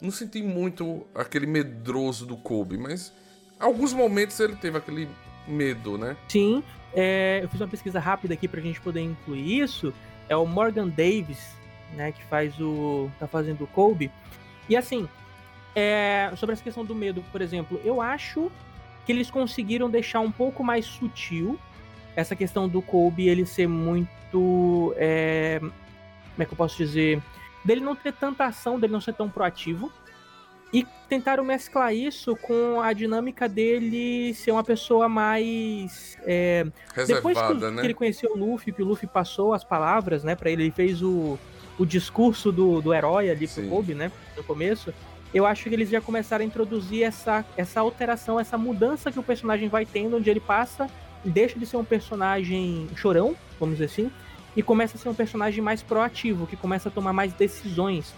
Não 0.00 0.10
senti 0.10 0.42
muito 0.42 1.06
aquele 1.14 1.46
medroso 1.46 2.26
do 2.26 2.36
Kobe, 2.36 2.76
mas 2.76 3.12
alguns 3.60 3.92
momentos 3.92 4.40
ele 4.40 4.56
teve 4.56 4.78
aquele 4.78 5.08
medo, 5.46 5.96
né? 5.96 6.16
Sim. 6.28 6.64
É, 6.92 7.40
eu 7.42 7.48
fiz 7.48 7.60
uma 7.60 7.68
pesquisa 7.68 8.00
rápida 8.00 8.34
aqui 8.34 8.48
pra 8.48 8.60
gente 8.60 8.80
poder 8.80 9.00
incluir 9.00 9.60
isso. 9.60 9.92
É 10.28 10.36
o 10.36 10.46
Morgan 10.46 10.88
Davis, 10.88 11.54
né, 11.94 12.12
que 12.12 12.22
faz 12.24 12.58
o 12.60 13.10
tá 13.18 13.26
fazendo 13.26 13.64
o 13.64 13.66
Kobe. 13.66 14.10
E 14.68 14.76
assim, 14.76 15.08
é, 15.74 16.30
sobre 16.36 16.52
essa 16.52 16.62
questão 16.62 16.84
do 16.84 16.94
medo, 16.94 17.24
por 17.32 17.40
exemplo, 17.40 17.80
eu 17.84 18.00
acho 18.00 18.50
que 19.04 19.12
eles 19.12 19.30
conseguiram 19.30 19.90
deixar 19.90 20.20
um 20.20 20.30
pouco 20.30 20.62
mais 20.62 20.86
sutil 20.86 21.58
essa 22.16 22.36
questão 22.36 22.68
do 22.68 22.80
Kobe 22.80 23.28
ele 23.28 23.44
ser 23.44 23.66
muito, 23.66 24.94
é, 24.96 25.58
como 25.58 25.72
é 26.38 26.44
que 26.44 26.52
eu 26.52 26.56
posso 26.56 26.76
dizer, 26.76 27.20
dele 27.64 27.80
não 27.80 27.96
ter 27.96 28.12
tanta 28.12 28.44
ação, 28.44 28.78
dele 28.78 28.92
não 28.92 29.00
ser 29.00 29.14
tão 29.14 29.28
proativo. 29.28 29.92
E 30.72 30.84
tentaram 31.08 31.44
mesclar 31.44 31.94
isso 31.94 32.34
com 32.34 32.80
a 32.80 32.92
dinâmica 32.92 33.48
dele 33.48 34.34
ser 34.34 34.50
uma 34.50 34.64
pessoa 34.64 35.08
mais. 35.08 36.18
É, 36.22 36.66
depois 37.06 37.38
que, 37.40 37.54
né? 37.54 37.80
que, 37.80 37.86
ele 37.86 37.94
conheceu 37.94 38.32
o 38.32 38.36
Luffy, 38.36 38.72
que 38.72 38.82
o 38.82 38.84
Luffy 38.84 39.06
passou 39.06 39.54
as 39.54 39.62
palavras, 39.62 40.24
né, 40.24 40.34
para 40.34 40.50
ele, 40.50 40.64
ele 40.64 40.70
fez 40.72 41.00
o, 41.00 41.38
o 41.78 41.84
discurso 41.84 42.52
do, 42.52 42.80
do 42.80 42.94
herói 42.94 43.30
ali 43.30 43.46
pro 43.46 43.62
Sim. 43.62 43.68
Kobe, 43.68 43.94
né? 43.94 44.10
No 44.36 44.44
começo. 44.44 44.92
Eu 45.32 45.44
acho 45.46 45.64
que 45.64 45.74
eles 45.74 45.90
já 45.90 46.00
começaram 46.00 46.44
a 46.44 46.46
introduzir 46.46 47.02
essa, 47.02 47.44
essa 47.56 47.80
alteração, 47.80 48.38
essa 48.38 48.56
mudança 48.56 49.10
que 49.10 49.18
o 49.18 49.22
personagem 49.22 49.68
vai 49.68 49.84
tendo, 49.84 50.16
onde 50.16 50.30
ele 50.30 50.38
passa, 50.38 50.88
deixa 51.24 51.58
de 51.58 51.66
ser 51.66 51.76
um 51.76 51.84
personagem 51.84 52.88
chorão, 52.94 53.34
vamos 53.58 53.76
dizer 53.76 53.86
assim, 53.86 54.10
e 54.56 54.62
começa 54.62 54.96
a 54.96 55.00
ser 55.00 55.08
um 55.08 55.14
personagem 55.14 55.60
mais 55.60 55.82
proativo, 55.82 56.46
que 56.46 56.56
começa 56.56 56.88
a 56.88 56.92
tomar 56.92 57.12
mais 57.12 57.32
decisões. 57.32 58.14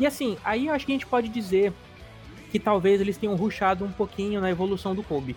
E 0.00 0.06
assim, 0.06 0.36
aí 0.44 0.66
eu 0.66 0.74
acho 0.74 0.84
que 0.84 0.92
a 0.92 0.96
gente 0.96 1.06
pode 1.06 1.28
dizer 1.28 1.72
que 2.50 2.58
talvez 2.58 3.00
eles 3.00 3.16
tenham 3.16 3.36
ruxado 3.36 3.84
um 3.84 3.92
pouquinho 3.92 4.40
na 4.40 4.50
evolução 4.50 4.94
do 4.94 5.02
Kobe. 5.02 5.36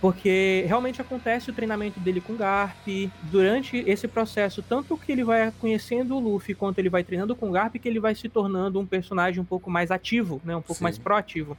Porque 0.00 0.64
realmente 0.68 1.00
acontece 1.00 1.50
o 1.50 1.52
treinamento 1.52 1.98
dele 1.98 2.20
com 2.20 2.36
Garp. 2.36 2.86
Durante 3.22 3.78
esse 3.78 4.06
processo, 4.06 4.62
tanto 4.62 4.96
que 4.96 5.10
ele 5.10 5.24
vai 5.24 5.52
conhecendo 5.60 6.16
o 6.16 6.20
Luffy, 6.20 6.54
quanto 6.54 6.78
ele 6.78 6.88
vai 6.88 7.02
treinando 7.02 7.34
com 7.34 7.50
Garp, 7.50 7.74
que 7.74 7.88
ele 7.88 7.98
vai 7.98 8.14
se 8.14 8.28
tornando 8.28 8.78
um 8.78 8.86
personagem 8.86 9.40
um 9.40 9.44
pouco 9.44 9.68
mais 9.68 9.90
ativo, 9.90 10.40
né? 10.44 10.54
Um 10.54 10.62
pouco 10.62 10.78
Sim. 10.78 10.84
mais 10.84 10.98
proativo. 10.98 11.56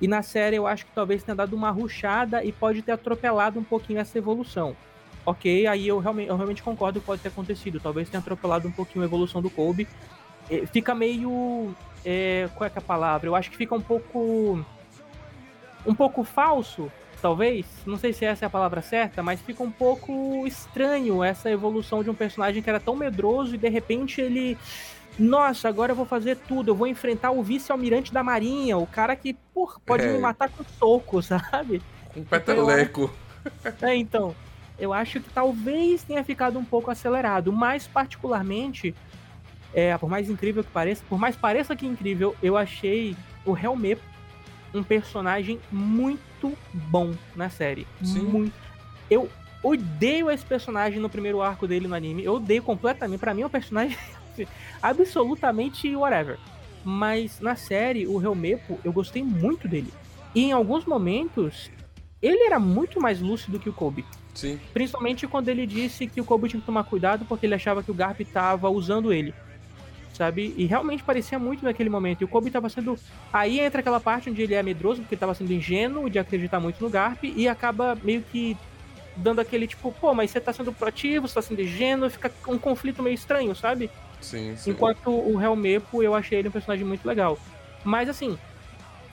E 0.00 0.08
na 0.08 0.22
série 0.22 0.56
eu 0.56 0.66
acho 0.66 0.86
que 0.86 0.92
talvez 0.92 1.22
tenha 1.22 1.34
dado 1.34 1.54
uma 1.54 1.70
ruchada 1.70 2.42
e 2.42 2.50
pode 2.50 2.80
ter 2.82 2.92
atropelado 2.92 3.60
um 3.60 3.64
pouquinho 3.64 3.98
essa 3.98 4.16
evolução. 4.16 4.74
Ok, 5.24 5.66
aí 5.66 5.88
eu 5.88 5.98
realmente, 5.98 6.28
eu 6.28 6.36
realmente 6.36 6.62
concordo 6.62 7.00
que 7.00 7.06
pode 7.06 7.20
ter 7.20 7.28
acontecido. 7.28 7.80
Talvez 7.80 8.08
tenha 8.08 8.20
atropelado 8.20 8.68
um 8.68 8.72
pouquinho 8.72 9.02
a 9.02 9.06
evolução 9.06 9.42
do 9.42 9.50
Kobe. 9.50 9.86
É, 10.48 10.64
fica 10.66 10.94
meio. 10.94 11.74
É, 12.04 12.48
qual 12.54 12.68
é, 12.68 12.72
é 12.74 12.78
a 12.78 12.80
palavra? 12.80 13.28
Eu 13.28 13.34
acho 13.34 13.50
que 13.50 13.56
fica 13.56 13.74
um 13.74 13.80
pouco. 13.80 14.64
Um 15.84 15.94
pouco 15.94 16.24
falso 16.24 16.90
talvez, 17.20 17.66
não 17.84 17.96
sei 17.96 18.12
se 18.12 18.24
essa 18.24 18.44
é 18.44 18.46
a 18.46 18.50
palavra 18.50 18.82
certa, 18.82 19.22
mas 19.22 19.40
fica 19.40 19.62
um 19.62 19.70
pouco 19.70 20.46
estranho 20.46 21.22
essa 21.22 21.50
evolução 21.50 22.02
de 22.02 22.10
um 22.10 22.14
personagem 22.14 22.62
que 22.62 22.68
era 22.68 22.80
tão 22.80 22.96
medroso 22.96 23.54
e 23.54 23.58
de 23.58 23.68
repente 23.68 24.20
ele. 24.20 24.56
Nossa, 25.18 25.66
agora 25.66 25.92
eu 25.92 25.96
vou 25.96 26.04
fazer 26.04 26.36
tudo, 26.36 26.70
eu 26.70 26.74
vou 26.74 26.86
enfrentar 26.86 27.30
o 27.30 27.42
vice-almirante 27.42 28.12
da 28.12 28.22
marinha, 28.22 28.76
o 28.76 28.86
cara 28.86 29.16
que, 29.16 29.34
por, 29.54 29.80
pode 29.80 30.04
é. 30.04 30.12
me 30.12 30.18
matar 30.18 30.50
com 30.50 30.62
soco, 30.78 31.22
sabe? 31.22 31.80
Com 32.12 32.20
um 32.20 32.24
peteleco. 32.24 33.10
Então, 33.64 33.88
é, 33.88 33.96
então. 33.96 34.36
Eu 34.78 34.92
acho 34.92 35.20
que 35.20 35.30
talvez 35.30 36.02
tenha 36.02 36.22
ficado 36.22 36.58
um 36.58 36.64
pouco 36.64 36.90
acelerado, 36.90 37.50
mas 37.50 37.86
particularmente, 37.86 38.94
é, 39.72 39.96
por 39.96 40.10
mais 40.10 40.28
incrível 40.28 40.62
que 40.62 40.70
pareça, 40.70 41.02
por 41.08 41.18
mais 41.18 41.34
pareça 41.34 41.74
que 41.74 41.86
incrível, 41.86 42.36
eu 42.42 42.58
achei 42.58 43.16
o 43.46 43.56
Helmep 43.56 43.98
um 44.74 44.82
personagem 44.82 45.58
muito 45.70 46.20
bom 46.72 47.14
na 47.34 47.48
série. 47.48 47.86
Sim. 48.02 48.20
Muito. 48.20 48.54
Eu 49.10 49.28
odeio 49.62 50.30
esse 50.30 50.44
personagem 50.44 51.00
no 51.00 51.08
primeiro 51.08 51.40
arco 51.40 51.66
dele 51.66 51.88
no 51.88 51.94
anime. 51.94 52.24
Eu 52.24 52.34
odeio 52.34 52.62
completamente. 52.62 53.20
Para 53.20 53.34
mim 53.34 53.42
é 53.42 53.46
um 53.46 53.50
personagem 53.50 53.96
absolutamente 54.82 55.94
whatever. 55.94 56.38
Mas 56.84 57.40
na 57.40 57.56
série, 57.56 58.06
o 58.06 58.22
Helmepo, 58.22 58.78
eu 58.84 58.92
gostei 58.92 59.22
muito 59.22 59.66
dele. 59.66 59.92
E 60.34 60.44
em 60.44 60.52
alguns 60.52 60.84
momentos, 60.84 61.70
ele 62.22 62.44
era 62.44 62.60
muito 62.60 63.00
mais 63.00 63.20
lúcido 63.20 63.58
que 63.58 63.68
o 63.68 63.72
Kobe. 63.72 64.04
Sim. 64.34 64.60
Principalmente 64.72 65.26
quando 65.26 65.48
ele 65.48 65.66
disse 65.66 66.06
que 66.06 66.20
o 66.20 66.24
Kobe 66.24 66.48
tinha 66.48 66.60
que 66.60 66.66
tomar 66.66 66.84
cuidado 66.84 67.24
porque 67.24 67.46
ele 67.46 67.54
achava 67.54 67.82
que 67.82 67.90
o 67.90 67.94
Garp 67.94 68.20
estava 68.20 68.68
usando 68.68 69.12
ele 69.12 69.34
sabe? 70.16 70.54
E 70.56 70.66
realmente 70.66 71.02
parecia 71.02 71.38
muito 71.38 71.64
naquele 71.64 71.90
momento. 71.90 72.22
E 72.22 72.24
o 72.24 72.28
Kobe 72.28 72.50
tava 72.50 72.68
sendo. 72.68 72.98
Aí 73.32 73.60
entra 73.60 73.80
aquela 73.80 74.00
parte 74.00 74.30
onde 74.30 74.42
ele 74.42 74.54
é 74.54 74.62
medroso, 74.62 75.00
porque 75.00 75.14
ele 75.14 75.20
tava 75.20 75.34
sendo 75.34 75.52
ingênuo 75.52 76.10
de 76.10 76.18
acreditar 76.18 76.58
muito 76.60 76.82
no 76.82 76.90
Garp, 76.90 77.24
e 77.24 77.48
acaba 77.48 77.96
meio 78.02 78.22
que 78.22 78.56
dando 79.16 79.40
aquele 79.40 79.66
tipo, 79.66 79.90
pô, 79.92 80.12
mas 80.12 80.30
você 80.30 80.40
tá 80.40 80.52
sendo 80.52 80.72
proativo, 80.72 81.26
você 81.26 81.34
tá 81.34 81.42
sendo 81.42 81.62
ingênuo, 81.62 82.10
fica 82.10 82.30
um 82.48 82.58
conflito 82.58 83.02
meio 83.02 83.14
estranho, 83.14 83.54
sabe? 83.54 83.90
Sim, 84.20 84.54
sim. 84.56 84.70
Enquanto 84.70 85.10
o 85.10 85.40
Helmepo, 85.40 86.02
eu 86.02 86.14
achei 86.14 86.38
ele 86.38 86.48
um 86.48 86.52
personagem 86.52 86.84
muito 86.84 87.06
legal. 87.06 87.38
Mas 87.84 88.08
assim, 88.08 88.38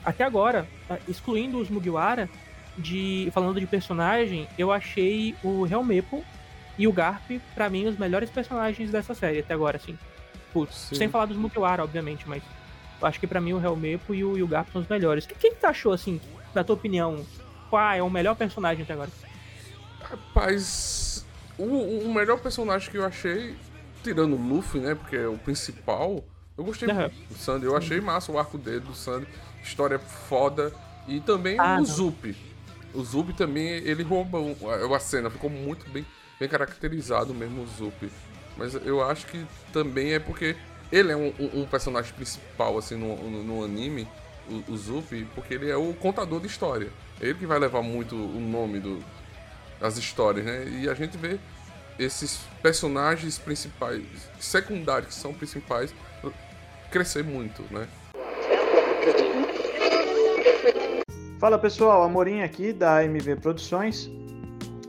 até 0.04 0.24
agora, 0.24 0.66
tá, 0.86 0.98
excluindo 1.08 1.58
os 1.58 1.70
Mugiwara, 1.70 2.28
de 2.76 3.30
falando 3.32 3.60
de 3.60 3.66
personagem, 3.66 4.48
eu 4.58 4.72
achei 4.72 5.34
o 5.42 5.66
Helmepo 5.66 6.24
e 6.76 6.86
o 6.88 6.92
Garp, 6.92 7.30
para 7.54 7.70
mim, 7.70 7.86
os 7.86 7.96
melhores 7.96 8.30
personagens 8.30 8.90
dessa 8.90 9.14
série 9.14 9.38
até 9.38 9.54
agora, 9.54 9.76
assim. 9.76 9.96
Tipo, 10.54 10.68
sem 10.72 11.08
falar 11.08 11.26
dos 11.26 11.36
Mugiwara, 11.36 11.82
obviamente, 11.82 12.28
mas 12.28 12.42
eu 13.00 13.06
acho 13.06 13.18
que 13.18 13.26
para 13.26 13.40
mim 13.40 13.52
o 13.52 13.64
Helmepo 13.64 14.14
e 14.14 14.24
o, 14.24 14.38
e 14.38 14.42
o 14.42 14.46
Garp 14.46 14.68
são 14.72 14.80
os 14.80 14.88
melhores. 14.88 15.24
O 15.24 15.28
que, 15.28 15.50
que 15.50 15.56
tu 15.56 15.64
achou, 15.66 15.92
assim, 15.92 16.20
na 16.54 16.62
tua 16.62 16.76
opinião? 16.76 17.24
Qual 17.68 17.92
é 17.92 18.02
o 18.02 18.08
melhor 18.08 18.36
personagem 18.36 18.84
até 18.84 18.92
agora? 18.92 19.10
Rapaz, 20.00 21.26
o, 21.58 21.64
o 21.64 22.14
melhor 22.14 22.38
personagem 22.38 22.90
que 22.90 22.98
eu 22.98 23.04
achei, 23.04 23.56
tirando 24.02 24.34
o 24.34 24.48
Luffy, 24.48 24.80
né, 24.80 24.94
porque 24.94 25.16
é 25.16 25.26
o 25.26 25.36
principal, 25.38 26.22
eu 26.56 26.64
gostei 26.64 26.88
uhum. 26.88 26.94
muito 26.94 27.28
do 27.28 27.34
Sandy. 27.34 27.66
Eu 27.66 27.76
achei 27.76 28.00
massa 28.00 28.30
o 28.30 28.38
arco 28.38 28.56
dele, 28.56 28.80
do 28.80 28.94
Sandy. 28.94 29.26
História 29.62 29.98
foda. 29.98 30.72
E 31.06 31.20
também 31.20 31.58
ah, 31.58 31.74
o 31.74 31.76
não. 31.78 31.84
Zup. 31.84 32.36
O 32.94 33.02
Zup 33.02 33.32
também, 33.32 33.66
ele 33.66 34.02
rouba 34.04 34.38
a 34.94 35.00
cena, 35.00 35.28
ficou 35.28 35.50
muito 35.50 35.88
bem, 35.90 36.06
bem 36.38 36.48
caracterizado 36.48 37.34
mesmo 37.34 37.62
o 37.62 37.66
Zup. 37.66 38.08
Mas 38.56 38.74
eu 38.74 39.02
acho 39.02 39.26
que 39.26 39.44
também 39.72 40.14
é 40.14 40.18
porque 40.18 40.56
ele 40.92 41.10
é 41.12 41.16
um, 41.16 41.32
um 41.54 41.66
personagem 41.66 42.12
principal, 42.14 42.78
assim, 42.78 42.96
no, 42.96 43.16
no, 43.16 43.42
no 43.42 43.64
anime, 43.64 44.06
o, 44.48 44.74
o 44.74 45.02
porque 45.34 45.54
ele 45.54 45.70
é 45.70 45.76
o 45.76 45.92
contador 45.94 46.40
de 46.40 46.46
história. 46.46 46.88
É 47.20 47.26
ele 47.26 47.38
que 47.38 47.46
vai 47.46 47.58
levar 47.58 47.82
muito 47.82 48.14
o 48.14 48.40
nome 48.40 48.78
do, 48.78 49.02
das 49.80 49.96
histórias, 49.96 50.44
né? 50.44 50.66
E 50.68 50.88
a 50.88 50.94
gente 50.94 51.16
vê 51.16 51.38
esses 51.98 52.40
personagens 52.62 53.38
principais, 53.38 54.02
secundários, 54.38 55.14
que 55.14 55.20
são 55.20 55.32
principais, 55.32 55.94
crescer 56.90 57.24
muito, 57.24 57.62
né? 57.70 57.88
Fala 61.40 61.58
pessoal, 61.58 62.02
Amorim 62.02 62.42
aqui 62.42 62.72
da 62.72 62.98
AMV 62.98 63.36
Produções. 63.36 64.10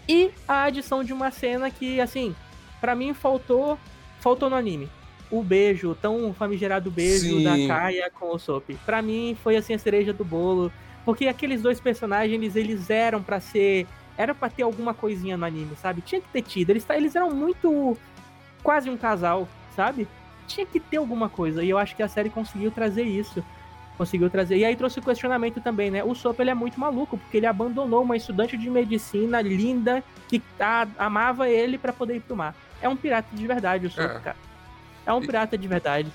e 0.09 0.31
a 0.47 0.65
adição 0.65 1.05
de 1.05 1.13
uma 1.13 1.31
cena 1.31 1.71
que, 1.71 2.01
assim, 2.01 2.35
para 2.81 2.95
mim 2.95 3.15
faltou, 3.15 3.79
faltou 4.21 4.49
no 4.49 4.57
anime. 4.57 4.89
O 5.31 5.43
beijo, 5.43 5.95
tão 6.01 6.33
famigerado 6.33 6.91
beijo 6.91 7.37
Sim. 7.37 7.45
da 7.45 7.67
Kaia 7.67 8.11
com 8.11 8.35
o 8.35 8.39
Soap. 8.39 8.71
Para 8.87 9.03
mim 9.03 9.37
foi 9.43 9.57
assim 9.57 9.75
a 9.75 9.79
cereja 9.79 10.13
do 10.13 10.25
bolo, 10.25 10.73
porque 11.05 11.27
aqueles 11.27 11.61
dois 11.61 11.81
personagens 11.81 12.57
eles 12.57 12.89
eram 12.89 13.23
para 13.23 13.39
ser 13.39 13.87
era 14.19 14.35
para 14.35 14.51
ter 14.51 14.65
alguma 14.65 14.93
coisinha 14.93 15.37
no 15.37 15.47
anime, 15.47 15.77
sabe? 15.77 16.01
Tinha 16.01 16.21
que 16.21 16.29
ter 16.29 16.43
tido. 16.43 16.71
Eles, 16.71 16.85
eles 16.91 17.15
eram 17.15 17.31
muito. 17.31 17.97
quase 18.65 18.91
um 18.91 18.97
casal, 18.97 19.49
sabe? 19.77 20.09
Tinha 20.49 20.67
que 20.67 20.81
ter 20.81 20.97
alguma 20.97 21.29
coisa. 21.29 21.63
E 21.63 21.71
eu 21.71 21.79
acho 21.79 21.95
que 21.95 22.03
a 22.03 22.09
série 22.09 22.29
conseguiu 22.29 22.73
trazer 22.73 23.05
isso. 23.05 23.45
Conseguiu 23.97 24.29
trazer. 24.29 24.57
E 24.57 24.65
aí 24.65 24.75
trouxe 24.75 24.99
o 24.99 25.03
questionamento 25.03 25.61
também, 25.61 25.89
né? 25.89 26.03
O 26.03 26.17
Sop 26.17 26.39
ele 26.41 26.51
é 26.51 26.55
muito 26.55 26.81
maluco, 26.81 27.17
porque 27.17 27.37
ele 27.37 27.47
abandonou 27.47 28.03
uma 28.03 28.17
estudante 28.17 28.57
de 28.57 28.69
medicina 28.69 29.41
linda 29.41 30.03
que 30.27 30.41
tá, 30.41 30.89
amava 30.99 31.49
ele 31.49 31.79
para 31.79 31.93
poder 31.93 32.17
ir 32.17 32.21
pro 32.21 32.37
mar. 32.37 32.57
É 32.81 32.89
um 32.89 32.97
pirata 32.97 33.29
de 33.35 33.47
verdade, 33.47 33.87
o 33.87 33.91
Sop, 33.91 34.05
é. 34.05 34.21
cara. 34.21 34.37
É 35.07 35.13
um 35.13 35.23
e, 35.23 35.27
pirata 35.27 35.57
de 35.57 35.69
verdade. 35.69 36.13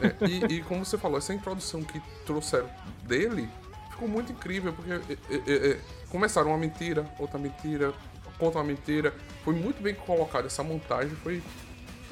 É, 0.00 0.26
e, 0.26 0.58
e, 0.58 0.62
como 0.62 0.84
você 0.84 0.96
falou, 0.96 1.18
essa 1.18 1.34
introdução 1.34 1.82
que 1.82 2.00
trouxeram 2.24 2.68
dele 3.02 3.48
ficou 3.90 4.08
muito 4.08 4.32
incrível, 4.32 4.72
porque 4.72 4.92
é, 4.92 4.96
é, 5.30 5.70
é 5.72 5.80
começaram 6.08 6.48
uma 6.48 6.58
mentira, 6.58 7.04
outra 7.18 7.38
mentira, 7.38 7.92
conta 8.38 8.58
uma 8.58 8.64
mentira. 8.64 9.12
Foi 9.44 9.54
muito 9.54 9.82
bem 9.82 9.94
colocada 9.94 10.46
essa 10.46 10.62
montagem, 10.62 11.10
foi 11.16 11.42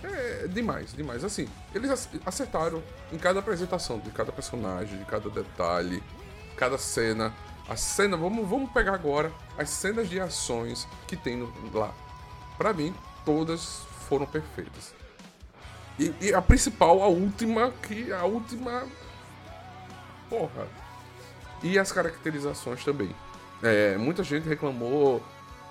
é, 0.03 0.49
demais, 0.49 0.93
demais. 0.93 1.25
Assim, 1.25 1.49
eles 1.75 2.09
acertaram 2.25 2.83
em 3.13 3.19
cada 3.19 3.41
apresentação 3.41 3.99
de 3.99 4.11
cada 4.11 4.33
personagem, 4.33 4.99
de 4.99 5.05
cada 5.05 5.31
detalhe, 5.31 6.03
cada 6.57 6.79
cena. 6.79 7.33
A 7.69 7.77
cena, 7.77 8.17
vamos, 8.17 8.49
vamos 8.49 8.71
pegar 8.71 8.95
agora 8.95 9.33
as 9.59 9.71
cenas 9.71 10.09
de 10.09 10.21
ações 10.21 10.87
que 11.07 11.17
tem 11.17 11.37
no, 11.37 11.53
lá. 11.73 11.93
Para 12.57 12.73
mim, 12.73 12.95
todas 13.27 13.83
foram 14.09 14.25
perfeitas. 14.25 14.95
E, 15.99 16.15
e, 16.21 16.35
a 16.35 16.41
principal, 16.41 17.03
a 17.03 17.09
última, 17.09 17.73
que 17.83 18.13
a 18.13 18.25
última. 18.25 18.87
Porra. 20.31 20.67
E 21.63 21.79
as 21.79 21.91
caracterizações 21.91 22.85
também. 22.85 23.15
É, 23.63 23.97
muita 23.97 24.23
gente 24.23 24.49
reclamou, 24.49 25.23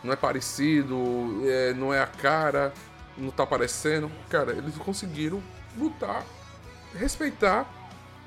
não 0.04 0.12
é 0.12 0.16
parecido, 0.16 1.42
é, 1.46 1.74
não 1.74 1.94
é 1.94 2.02
a 2.02 2.08
cara, 2.08 2.74
não 3.18 3.32
tá 3.32 3.44
aparecendo. 3.44 4.12
Cara, 4.30 4.52
eles 4.52 4.76
conseguiram 4.78 5.42
lutar, 5.78 6.26
respeitar 6.94 7.66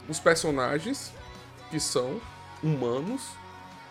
os 0.09 0.21
personagens 0.21 1.13
que 1.71 1.81
são 1.81 2.21
humanos 2.63 3.29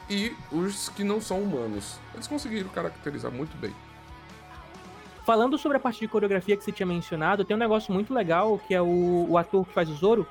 e 0.09 0.35
os 0.51 0.89
que 0.89 1.03
não 1.03 1.19
são 1.19 1.41
humanos. 1.41 1.99
Eles 2.13 2.27
conseguiram 2.27 2.69
caracterizar 2.69 3.31
muito 3.31 3.55
bem. 3.57 3.75
Falando 5.27 5.57
sobre 5.57 5.75
a 5.75 5.79
parte 5.81 5.99
de 5.99 6.07
coreografia 6.07 6.55
que 6.55 6.63
você 6.63 6.71
tinha 6.71 6.85
mencionado, 6.85 7.43
tem 7.43 7.53
um 7.53 7.59
negócio 7.59 7.93
muito 7.93 8.13
legal 8.13 8.57
que 8.65 8.73
é 8.73 8.81
o, 8.81 9.25
o 9.27 9.37
ator 9.37 9.67
que 9.67 9.73
faz 9.73 9.89
o 9.89 9.93
Zoro, 9.93 10.25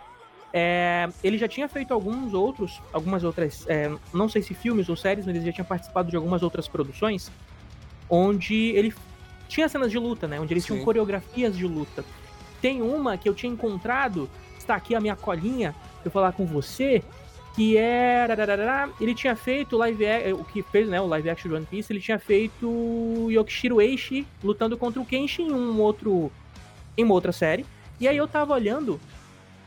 é, 0.54 1.06
ele 1.22 1.36
já 1.36 1.46
tinha 1.46 1.68
feito 1.68 1.92
alguns 1.92 2.32
outros, 2.32 2.80
algumas 2.94 3.22
outras, 3.22 3.66
é, 3.68 3.94
não 4.10 4.26
sei 4.26 4.40
se 4.40 4.54
filmes 4.54 4.88
ou 4.88 4.96
séries, 4.96 5.26
mas 5.26 5.36
ele 5.36 5.44
já 5.44 5.52
tinha 5.52 5.66
participado 5.66 6.08
de 6.08 6.16
algumas 6.16 6.42
outras 6.42 6.66
produções, 6.66 7.30
onde 8.08 8.70
ele 8.70 8.94
tinha 9.48 9.68
cenas 9.68 9.90
de 9.90 9.98
luta, 9.98 10.26
né? 10.26 10.40
Onde 10.40 10.54
eles 10.54 10.64
Sim. 10.64 10.72
tinham 10.72 10.84
coreografias 10.86 11.54
de 11.54 11.66
luta. 11.66 12.02
Tem 12.62 12.80
uma 12.80 13.18
que 13.18 13.28
eu 13.28 13.34
tinha 13.34 13.52
encontrado, 13.52 14.30
está 14.56 14.76
aqui 14.76 14.94
a 14.94 15.00
minha 15.00 15.14
colinha, 15.14 15.74
eu 16.06 16.10
falar 16.10 16.32
com 16.32 16.46
você, 16.46 17.04
que 17.56 17.76
era. 17.76 18.88
Ele 19.00 19.14
tinha 19.14 19.34
feito 19.34 19.76
live 19.78 20.04
o 20.38 20.44
que 20.44 20.62
fez, 20.62 20.88
né? 20.88 21.00
O 21.00 21.06
live 21.06 21.30
action 21.30 21.48
de 21.48 21.56
One 21.56 21.66
Piece, 21.66 21.90
ele 21.90 22.00
tinha 22.00 22.18
feito 22.18 23.28
Yokishiro 23.30 23.80
Eishi 23.80 24.26
lutando 24.44 24.76
contra 24.76 25.00
o 25.00 25.06
Kenshin 25.06 25.48
em 25.48 25.52
um 25.52 25.80
outro. 25.80 26.30
em 26.96 27.02
uma 27.02 27.14
outra 27.14 27.32
série. 27.32 27.64
E 27.98 28.06
aí 28.06 28.16
eu 28.18 28.28
tava 28.28 28.52
olhando 28.52 29.00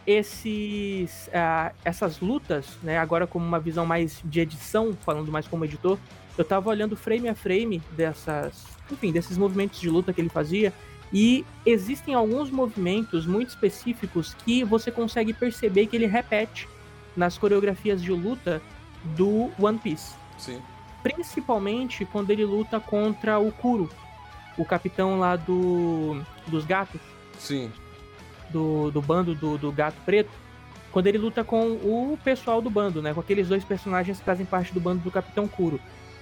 esses, 0.05 1.27
uh, 1.27 1.75
essas 1.83 2.19
lutas, 2.19 2.77
né, 2.81 2.97
agora 2.97 3.27
como 3.27 3.45
uma 3.45 3.59
visão 3.59 3.85
mais 3.85 4.21
de 4.23 4.39
edição, 4.39 4.95
falando 5.01 5.31
mais 5.31 5.47
como 5.47 5.65
editor, 5.65 5.97
eu 6.37 6.45
tava 6.45 6.69
olhando 6.69 6.95
frame 6.95 7.27
a 7.27 7.35
frame 7.35 7.81
dessas, 7.91 8.65
enfim, 8.91 9.11
desses 9.11 9.37
movimentos 9.37 9.79
de 9.79 9.89
luta 9.89 10.13
que 10.13 10.21
ele 10.21 10.29
fazia, 10.29 10.71
e 11.11 11.43
existem 11.65 12.13
alguns 12.13 12.49
movimentos 12.49 13.25
muito 13.25 13.49
específicos 13.49 14.35
que 14.45 14.63
você 14.63 14.91
consegue 14.91 15.33
perceber 15.33 15.87
que 15.87 15.95
ele 15.95 16.05
repete 16.05 16.67
nas 17.15 17.37
coreografias 17.37 18.01
de 18.01 18.11
luta 18.11 18.61
do 19.03 19.49
One 19.59 19.77
Piece. 19.79 20.15
Sim. 20.37 20.61
Principalmente 21.03 22.05
quando 22.05 22.31
ele 22.31 22.45
luta 22.45 22.79
contra 22.79 23.39
o 23.39 23.51
Kuro, 23.51 23.89
o 24.57 24.65
capitão 24.65 25.19
lá 25.19 25.35
do 25.35 26.21
dos 26.47 26.65
gatos. 26.65 27.01
Sim 27.37 27.71
do, 28.49 28.91
do 28.91 29.01
bando 29.01 29.33
do, 29.33 29.57
do 29.57 29.71
Gato 29.71 29.97
Preto, 30.05 30.31
quando 30.91 31.07
ele 31.07 31.17
luta 31.17 31.43
com 31.43 31.73
o 31.73 32.17
pessoal 32.23 32.61
do 32.61 32.69
bando, 32.69 33.01
né? 33.01 33.13
Com 33.13 33.19
aqueles 33.19 33.47
dois 33.47 33.63
personagens 33.63 34.19
que 34.19 34.25
fazem 34.25 34.45
parte 34.45 34.73
do 34.73 34.79
bando 34.79 35.01
do 35.01 35.11
Capitão 35.11 35.47
Kuro. 35.47 35.79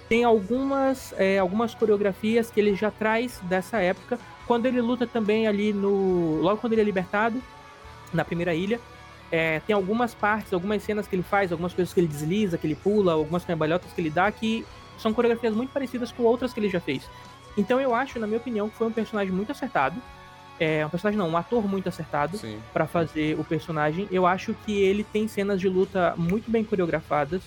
Tem 0.09 0.23
algumas, 0.23 1.13
é, 1.17 1.37
algumas 1.37 1.73
coreografias 1.73 2.49
que 2.49 2.59
ele 2.59 2.75
já 2.75 2.91
traz 2.91 3.39
dessa 3.43 3.79
época. 3.79 4.19
Quando 4.45 4.65
ele 4.65 4.81
luta 4.81 5.05
também 5.05 5.47
ali 5.47 5.73
no. 5.73 6.41
Logo 6.41 6.57
quando 6.59 6.73
ele 6.73 6.81
é 6.81 6.85
libertado, 6.85 7.41
na 8.13 8.23
primeira 8.23 8.53
ilha. 8.53 8.79
É, 9.31 9.59
tem 9.61 9.75
algumas 9.75 10.13
partes, 10.13 10.53
algumas 10.53 10.81
cenas 10.83 11.07
que 11.07 11.15
ele 11.15 11.23
faz, 11.23 11.51
algumas 11.51 11.73
coisas 11.73 11.93
que 11.93 11.99
ele 11.99 12.07
desliza, 12.07 12.57
que 12.57 12.65
ele 12.65 12.75
pula, 12.75 13.13
algumas 13.13 13.43
cambalhotas 13.43 13.91
que 13.91 13.99
ele 13.99 14.09
dá, 14.09 14.31
que 14.31 14.65
são 14.97 15.13
coreografias 15.13 15.53
muito 15.53 15.71
parecidas 15.71 16.11
com 16.11 16.23
outras 16.23 16.53
que 16.53 16.59
ele 16.59 16.69
já 16.69 16.79
fez. 16.79 17.03
Então 17.57 17.81
eu 17.81 17.93
acho, 17.93 18.19
na 18.19 18.27
minha 18.27 18.39
opinião, 18.39 18.69
que 18.69 18.75
foi 18.77 18.87
um 18.87 18.91
personagem 18.91 19.33
muito 19.33 19.51
acertado. 19.51 20.01
É, 20.59 20.85
um 20.85 20.89
personagem 20.89 21.17
não, 21.17 21.29
um 21.29 21.37
ator 21.37 21.67
muito 21.67 21.87
acertado 21.89 22.39
para 22.73 22.87
fazer 22.87 23.39
o 23.39 23.43
personagem. 23.43 24.07
Eu 24.11 24.25
acho 24.25 24.55
que 24.65 24.81
ele 24.81 25.03
tem 25.03 25.27
cenas 25.27 25.59
de 25.59 25.67
luta 25.67 26.13
muito 26.17 26.49
bem 26.49 26.63
coreografadas. 26.63 27.41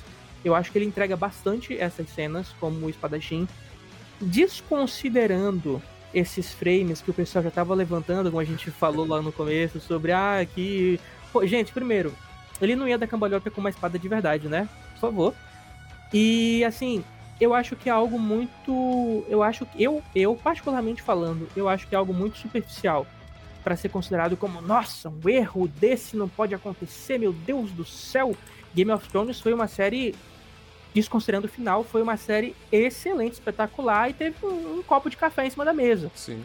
Eu 0.44 0.54
acho 0.54 0.70
que 0.70 0.78
ele 0.78 0.86
entrega 0.86 1.16
bastante 1.16 1.76
essas 1.76 2.08
cenas 2.10 2.54
como 2.60 2.86
o 2.86 2.90
espadachim. 2.90 3.48
Desconsiderando 4.20 5.82
esses 6.12 6.52
frames 6.52 7.00
que 7.00 7.10
o 7.10 7.14
pessoal 7.14 7.44
já 7.44 7.50
tava 7.50 7.74
levantando, 7.74 8.30
como 8.30 8.40
a 8.40 8.44
gente 8.44 8.70
falou 8.70 9.06
lá 9.06 9.22
no 9.22 9.32
começo, 9.32 9.80
sobre 9.80 10.12
ah, 10.12 10.44
que. 10.44 11.00
Pô, 11.32 11.46
gente, 11.46 11.72
primeiro, 11.72 12.14
ele 12.60 12.76
não 12.76 12.88
ia 12.88 12.98
dar 12.98 13.06
cambalhota 13.06 13.50
com 13.50 13.60
uma 13.60 13.70
espada 13.70 13.98
de 13.98 14.08
verdade, 14.08 14.48
né? 14.48 14.68
Por 14.94 15.00
favor. 15.00 15.34
E 16.12 16.64
assim, 16.64 17.04
eu 17.40 17.54
acho 17.54 17.74
que 17.74 17.88
é 17.88 17.92
algo 17.92 18.18
muito. 18.18 19.24
Eu 19.28 19.42
acho 19.42 19.64
que. 19.64 19.82
Eu, 19.82 20.02
eu 20.14 20.34
particularmente 20.36 21.00
falando, 21.02 21.48
eu 21.56 21.68
acho 21.68 21.86
que 21.86 21.94
é 21.94 21.98
algo 21.98 22.12
muito 22.12 22.38
superficial 22.38 23.06
para 23.64 23.76
ser 23.76 23.88
considerado 23.88 24.36
como, 24.36 24.60
nossa, 24.60 25.08
um 25.08 25.28
erro 25.28 25.68
desse 25.68 26.16
não 26.16 26.28
pode 26.28 26.54
acontecer, 26.54 27.18
meu 27.18 27.32
Deus 27.32 27.70
do 27.70 27.84
céu. 27.84 28.34
Game 28.74 28.90
of 28.90 29.08
Thrones 29.08 29.40
foi 29.40 29.52
uma 29.52 29.68
série, 29.68 30.14
desconsiderando 30.94 31.46
o 31.46 31.50
final, 31.50 31.84
foi 31.84 32.02
uma 32.02 32.16
série 32.16 32.54
excelente, 32.70 33.34
espetacular 33.34 34.10
e 34.10 34.14
teve 34.14 34.36
um, 34.44 34.78
um 34.78 34.82
copo 34.82 35.10
de 35.10 35.16
café 35.16 35.46
em 35.46 35.50
cima 35.50 35.64
da 35.64 35.72
mesa. 35.72 36.10
Sim. 36.14 36.42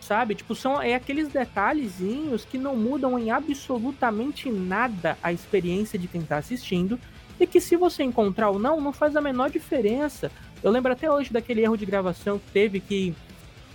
Sabe? 0.00 0.34
Tipo, 0.34 0.54
são 0.54 0.80
é 0.80 0.94
aqueles 0.94 1.28
detalhezinhos 1.28 2.44
que 2.44 2.56
não 2.56 2.74
mudam 2.76 3.18
em 3.18 3.30
absolutamente 3.30 4.50
nada 4.50 5.18
a 5.22 5.32
experiência 5.32 5.98
de 5.98 6.08
quem 6.08 6.22
tá 6.22 6.38
assistindo 6.38 6.98
e 7.38 7.46
que 7.46 7.60
se 7.60 7.76
você 7.76 8.02
encontrar 8.02 8.50
ou 8.50 8.58
não, 8.58 8.80
não 8.80 8.92
faz 8.92 9.14
a 9.16 9.20
menor 9.20 9.50
diferença. 9.50 10.30
Eu 10.62 10.70
lembro 10.70 10.92
até 10.92 11.10
hoje 11.10 11.32
daquele 11.32 11.62
erro 11.62 11.76
de 11.76 11.86
gravação 11.86 12.38
que 12.38 12.50
teve 12.52 12.80
que 12.80 13.14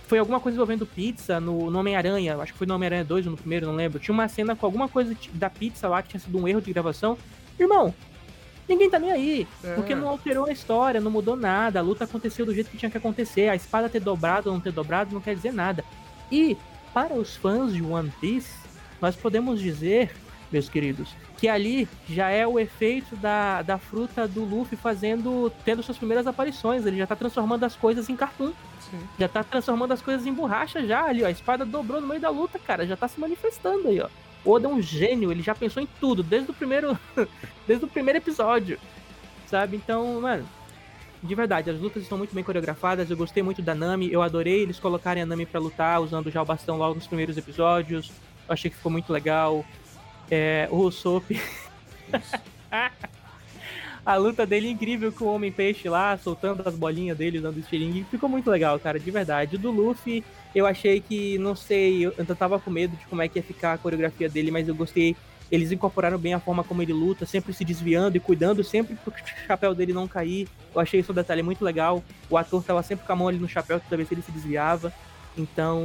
foi 0.06 0.18
alguma 0.18 0.38
coisa 0.38 0.56
envolvendo 0.56 0.84
pizza 0.84 1.40
no, 1.40 1.70
no 1.70 1.78
Homem-Aranha, 1.78 2.36
acho 2.36 2.52
que 2.52 2.58
foi 2.58 2.66
no 2.66 2.74
Homem-Aranha 2.74 3.04
2 3.04 3.26
ou 3.26 3.32
no 3.32 3.38
primeiro, 3.38 3.66
não 3.66 3.74
lembro. 3.74 3.98
Tinha 3.98 4.12
uma 4.12 4.28
cena 4.28 4.54
com 4.54 4.66
alguma 4.66 4.88
coisa 4.88 5.16
da 5.32 5.48
pizza 5.48 5.88
lá 5.88 6.02
que 6.02 6.10
tinha 6.10 6.20
sido 6.20 6.38
um 6.38 6.46
erro 6.46 6.60
de 6.60 6.72
gravação. 6.72 7.16
Irmão, 7.58 7.94
ninguém 8.68 8.90
tá 8.90 8.98
nem 8.98 9.10
aí, 9.10 9.48
é. 9.62 9.74
porque 9.74 9.94
não 9.94 10.08
alterou 10.08 10.46
a 10.46 10.52
história, 10.52 11.00
não 11.00 11.10
mudou 11.10 11.36
nada, 11.36 11.78
a 11.78 11.82
luta 11.82 12.04
aconteceu 12.04 12.44
do 12.44 12.54
jeito 12.54 12.70
que 12.70 12.76
tinha 12.76 12.90
que 12.90 12.98
acontecer, 12.98 13.48
a 13.48 13.56
espada 13.56 13.88
ter 13.88 14.00
dobrado 14.00 14.50
ou 14.50 14.54
não 14.54 14.60
ter 14.60 14.72
dobrado 14.72 15.14
não 15.14 15.20
quer 15.20 15.34
dizer 15.34 15.52
nada. 15.52 15.84
E, 16.30 16.56
para 16.92 17.14
os 17.14 17.36
fãs 17.36 17.72
de 17.72 17.82
One 17.82 18.12
Piece, 18.20 18.56
nós 19.00 19.16
podemos 19.16 19.60
dizer 19.60 20.10
meus 20.54 20.68
queridos. 20.68 21.14
Que 21.36 21.48
ali 21.48 21.88
já 22.08 22.30
é 22.30 22.46
o 22.46 22.58
efeito 22.58 23.16
da, 23.16 23.60
da 23.62 23.76
fruta 23.76 24.26
do 24.26 24.44
Luffy 24.44 24.78
fazendo, 24.78 25.52
tendo 25.64 25.82
suas 25.82 25.98
primeiras 25.98 26.26
aparições. 26.26 26.86
Ele 26.86 26.96
já 26.96 27.06
tá 27.06 27.16
transformando 27.16 27.64
as 27.64 27.74
coisas 27.74 28.08
em 28.08 28.16
cartoon. 28.16 28.52
Sim. 28.80 29.00
Já 29.18 29.28
tá 29.28 29.42
transformando 29.42 29.92
as 29.92 30.00
coisas 30.00 30.26
em 30.26 30.32
borracha 30.32 30.86
já 30.86 31.04
ali, 31.04 31.22
ó. 31.22 31.26
A 31.26 31.30
espada 31.30 31.64
dobrou 31.64 32.00
no 32.00 32.06
meio 32.06 32.20
da 32.20 32.30
luta, 32.30 32.58
cara. 32.58 32.86
Já 32.86 32.96
tá 32.96 33.08
se 33.08 33.18
manifestando 33.18 33.88
aí, 33.88 34.00
ó. 34.00 34.08
Oda 34.44 34.68
é 34.68 34.70
um 34.70 34.80
gênio, 34.80 35.32
ele 35.32 35.42
já 35.42 35.54
pensou 35.54 35.82
em 35.82 35.88
tudo, 35.98 36.22
desde 36.22 36.50
o 36.50 36.54
primeiro. 36.54 36.98
desde 37.66 37.84
o 37.84 37.88
primeiro 37.88 38.18
episódio. 38.18 38.78
Sabe? 39.46 39.76
Então, 39.76 40.20
mano, 40.20 40.46
de 41.24 41.34
verdade, 41.34 41.70
as 41.70 41.80
lutas 41.80 42.02
estão 42.02 42.18
muito 42.18 42.34
bem 42.34 42.44
coreografadas. 42.44 43.10
Eu 43.10 43.16
gostei 43.16 43.42
muito 43.42 43.62
da 43.62 43.74
Nami. 43.74 44.12
Eu 44.12 44.20
adorei 44.20 44.60
eles 44.60 44.78
colocarem 44.78 45.22
a 45.22 45.26
Nami 45.26 45.46
para 45.46 45.58
lutar 45.58 46.00
usando 46.02 46.30
já 46.30 46.42
o 46.42 46.44
bastão 46.44 46.76
logo 46.76 46.94
nos 46.94 47.06
primeiros 47.06 47.38
episódios. 47.38 48.12
Eu 48.46 48.52
achei 48.52 48.70
que 48.70 48.76
ficou 48.76 48.92
muito 48.92 49.10
legal. 49.10 49.64
É, 50.30 50.68
o 50.70 50.76
Usopp. 50.76 51.40
a 54.04 54.16
luta 54.16 54.44
dele 54.44 54.68
é 54.68 54.70
incrível 54.70 55.10
com 55.10 55.24
o 55.24 55.34
Homem-Peixe 55.34 55.88
lá, 55.88 56.18
soltando 56.18 56.62
as 56.68 56.76
bolinhas 56.76 57.16
dele, 57.16 57.40
dando 57.40 57.58
estilingue. 57.58 58.04
Ficou 58.10 58.28
muito 58.28 58.50
legal, 58.50 58.78
cara, 58.78 59.00
de 59.00 59.10
verdade. 59.10 59.56
O 59.56 59.58
do 59.58 59.70
Luffy, 59.70 60.22
eu 60.54 60.66
achei 60.66 61.00
que, 61.00 61.38
não 61.38 61.56
sei, 61.56 62.04
eu, 62.04 62.12
eu 62.18 62.36
tava 62.36 62.60
com 62.60 62.70
medo 62.70 62.94
de 62.96 63.06
como 63.06 63.22
é 63.22 63.28
que 63.28 63.38
ia 63.38 63.42
ficar 63.42 63.72
a 63.72 63.78
coreografia 63.78 64.28
dele, 64.28 64.50
mas 64.50 64.68
eu 64.68 64.74
gostei. 64.74 65.16
Eles 65.50 65.70
incorporaram 65.70 66.18
bem 66.18 66.34
a 66.34 66.40
forma 66.40 66.64
como 66.64 66.82
ele 66.82 66.92
luta, 66.92 67.26
sempre 67.26 67.52
se 67.52 67.64
desviando 67.64 68.16
e 68.16 68.20
cuidando, 68.20 68.64
sempre 68.64 68.96
pro 68.96 69.12
chapéu 69.46 69.74
dele 69.74 69.92
não 69.92 70.08
cair. 70.08 70.48
Eu 70.74 70.80
achei 70.80 71.00
isso 71.00 71.12
um 71.12 71.14
detalhe 71.14 71.42
muito 71.42 71.64
legal. 71.64 72.02
O 72.30 72.36
ator 72.36 72.62
tava 72.62 72.82
sempre 72.82 73.06
com 73.06 73.12
a 73.12 73.16
mão 73.16 73.28
ali 73.28 73.38
no 73.38 73.48
chapéu, 73.48 73.78
toda 73.78 73.96
vez 73.96 74.08
que 74.08 74.14
ele 74.14 74.22
se 74.22 74.32
desviava. 74.32 74.92
Então, 75.36 75.82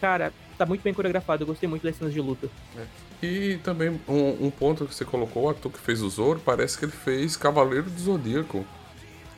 cara, 0.00 0.32
tá 0.56 0.66
muito 0.66 0.82
bem 0.82 0.94
coreografado. 0.94 1.42
Eu 1.42 1.46
gostei 1.46 1.68
muito 1.68 1.82
das 1.82 1.96
cenas 1.96 2.12
de 2.12 2.20
luta. 2.20 2.48
É. 2.76 2.86
E 3.24 3.58
também 3.58 4.00
um, 4.08 4.46
um, 4.46 4.50
ponto 4.50 4.86
que 4.86 4.94
você 4.94 5.04
colocou, 5.04 5.44
o 5.44 5.48
ator 5.48 5.70
que 5.70 5.78
fez 5.78 6.02
o 6.02 6.10
Zoro, 6.10 6.40
parece 6.40 6.76
que 6.76 6.84
ele 6.84 6.92
fez 6.92 7.36
Cavaleiro 7.36 7.88
do 7.88 8.00
Zodíaco. 8.00 8.66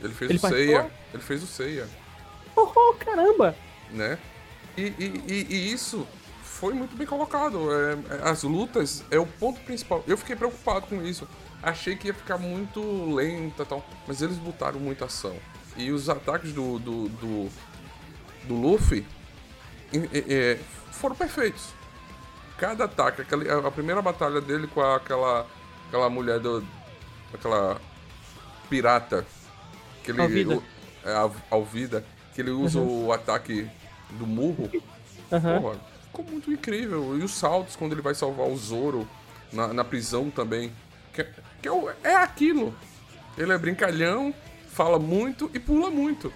Ele 0.02 0.14
fez 0.14 0.30
ele 0.30 0.38
o 0.38 0.48
Seiya. 0.48 0.90
Ele 1.12 1.22
fez 1.22 1.42
o 1.42 1.46
Seiya. 1.46 1.86
Oh, 2.56 2.70
oh 2.74 2.94
caramba! 2.94 3.54
Né? 3.90 4.18
E, 4.76 4.82
e, 4.82 5.24
e, 5.28 5.46
e, 5.50 5.72
isso 5.72 6.06
foi 6.60 6.74
muito 6.74 6.96
bem 6.96 7.06
colocado. 7.06 7.68
É, 7.72 7.92
é, 7.92 8.28
as 8.28 8.42
lutas 8.42 9.04
é 9.10 9.18
o 9.18 9.26
ponto 9.26 9.60
principal. 9.60 10.02
Eu 10.06 10.16
fiquei 10.16 10.36
preocupado 10.36 10.86
com 10.86 11.02
isso. 11.02 11.28
Achei 11.62 11.96
que 11.96 12.08
ia 12.08 12.14
ficar 12.14 12.38
muito 12.38 12.80
lenta 13.14 13.62
e 13.62 13.66
tal. 13.66 13.84
Mas 14.06 14.22
eles 14.22 14.36
botaram 14.36 14.78
muita 14.80 15.06
ação. 15.06 15.36
E 15.76 15.90
os 15.90 16.08
ataques 16.08 16.52
do, 16.52 16.78
do, 16.78 17.08
do, 17.08 17.50
do 18.44 18.54
Luffy 18.54 19.06
é, 20.12 20.58
foram 20.92 21.16
perfeitos 21.16 21.72
cada 22.56 22.84
ataque, 22.84 23.22
aquele, 23.22 23.50
a 23.50 23.70
primeira 23.70 24.00
batalha 24.00 24.40
dele 24.40 24.66
com 24.66 24.80
a, 24.80 24.96
aquela, 24.96 25.46
aquela 25.88 26.08
mulher 26.08 26.38
do. 26.38 26.66
aquela 27.32 27.80
pirata. 28.68 29.26
Que 30.02 30.10
ele, 30.10 30.22
Alvida. 30.22 30.56
O, 30.56 30.62
é, 31.04 31.30
Alvida, 31.50 32.04
que 32.34 32.40
ele 32.40 32.50
usa 32.50 32.78
uhum. 32.78 33.06
o 33.06 33.12
ataque 33.12 33.68
do 34.10 34.26
murro. 34.26 34.70
Uhum. 35.30 35.60
Porra, 35.60 35.80
ficou 36.14 36.24
muito 36.24 36.52
incrível. 36.52 37.18
E 37.18 37.24
os 37.24 37.32
saltos 37.32 37.74
quando 37.74 37.92
ele 37.92 38.02
vai 38.02 38.14
salvar 38.14 38.46
o 38.46 38.56
Zoro 38.56 39.08
na, 39.52 39.72
na 39.72 39.84
prisão 39.84 40.30
também. 40.30 40.70
Que, 41.12 41.24
que 41.60 41.68
é, 41.68 41.96
é 42.04 42.14
aquilo. 42.14 42.74
Ele 43.36 43.52
é 43.52 43.58
brincalhão, 43.58 44.32
fala 44.68 44.98
muito 44.98 45.50
e 45.52 45.58
pula 45.58 45.90
muito 45.90 46.32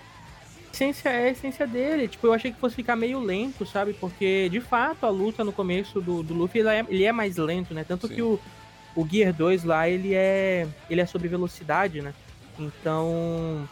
essência 0.79 1.09
é 1.09 1.27
a 1.27 1.31
essência 1.31 1.67
dele. 1.67 2.07
Tipo, 2.07 2.29
eu 2.29 2.33
achei 2.33 2.53
que 2.53 2.61
fosse 2.61 2.77
ficar 2.77 2.95
meio 2.95 3.19
lento, 3.19 3.67
sabe? 3.67 3.93
Porque, 3.95 4.49
de 4.49 4.61
fato, 4.61 5.05
a 5.05 5.09
luta 5.09 5.43
no 5.43 5.53
começo 5.53 6.01
do, 6.01 6.23
do 6.23 6.35
Luffy, 6.35 6.61
ele 6.61 6.69
é, 6.69 6.87
ele 6.89 7.05
é 7.05 7.11
mais 7.11 7.37
lento, 7.37 7.75
né? 7.75 7.85
Tanto 7.85 8.07
Sim. 8.07 8.15
que 8.15 8.23
o, 8.23 8.39
o 8.95 9.07
Gear 9.07 9.33
2 9.33 9.65
lá, 9.65 9.89
ele 9.89 10.15
é, 10.15 10.69
ele 10.89 11.01
é 11.01 11.07
sobre 11.07 11.27
velocidade, 11.27 12.01
né? 12.01 12.15
Então... 12.59 13.69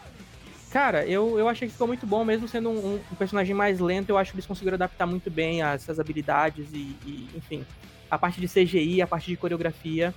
Cara, 0.70 1.06
eu, 1.06 1.38
eu 1.38 1.48
achei 1.48 1.68
que 1.68 1.72
ficou 1.72 1.86
muito 1.86 2.06
bom, 2.06 2.24
mesmo 2.24 2.48
sendo 2.48 2.70
um, 2.70 2.96
um 2.96 3.14
personagem 3.14 3.54
mais 3.54 3.80
lento, 3.80 4.10
eu 4.10 4.18
acho 4.18 4.32
que 4.32 4.36
eles 4.36 4.46
conseguiram 4.46 4.74
adaptar 4.74 5.06
muito 5.06 5.30
bem 5.30 5.62
essas 5.62 6.00
habilidades 6.00 6.66
e, 6.72 6.96
e, 7.06 7.28
enfim, 7.34 7.64
a 8.10 8.18
parte 8.18 8.40
de 8.40 8.48
CGI, 8.48 9.00
a 9.00 9.06
parte 9.06 9.26
de 9.30 9.36
coreografia. 9.36 10.14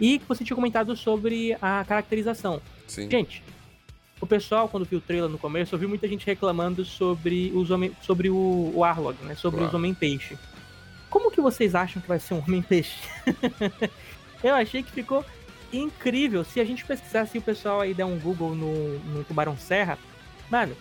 E 0.00 0.20
você 0.26 0.44
tinha 0.44 0.54
comentado 0.54 0.94
sobre 0.96 1.56
a 1.60 1.84
caracterização. 1.86 2.60
Sim. 2.86 3.10
Gente, 3.10 3.42
o 4.20 4.26
pessoal, 4.26 4.68
quando 4.68 4.84
viu 4.84 4.98
o 4.98 5.02
trailer 5.02 5.28
no 5.28 5.38
começo, 5.38 5.74
eu 5.74 5.78
vi 5.78 5.86
muita 5.86 6.08
gente 6.08 6.26
reclamando 6.26 6.84
sobre 6.84 7.52
os 7.54 7.70
homem, 7.70 7.92
sobre 8.02 8.30
o, 8.30 8.72
o 8.74 8.84
Arlog, 8.84 9.16
né? 9.24 9.34
Sobre 9.34 9.58
claro. 9.58 9.68
os 9.68 9.74
Homem-Peixe. 9.74 10.38
Como 11.10 11.30
que 11.30 11.40
vocês 11.40 11.74
acham 11.74 12.00
que 12.00 12.08
vai 12.08 12.18
ser 12.18 12.34
um 12.34 12.38
Homem-Peixe? 12.38 12.98
eu 14.42 14.54
achei 14.54 14.82
que 14.82 14.90
ficou 14.90 15.24
incrível. 15.72 16.44
Se 16.44 16.60
a 16.60 16.64
gente 16.64 16.84
pesquisar, 16.84 17.26
se 17.26 17.38
o 17.38 17.42
pessoal 17.42 17.80
aí 17.80 17.94
der 17.94 18.04
um 18.04 18.18
Google 18.18 18.54
no, 18.54 18.98
no 19.00 19.24
Tubarão 19.24 19.56
Serra, 19.56 19.98
mano, 20.50 20.76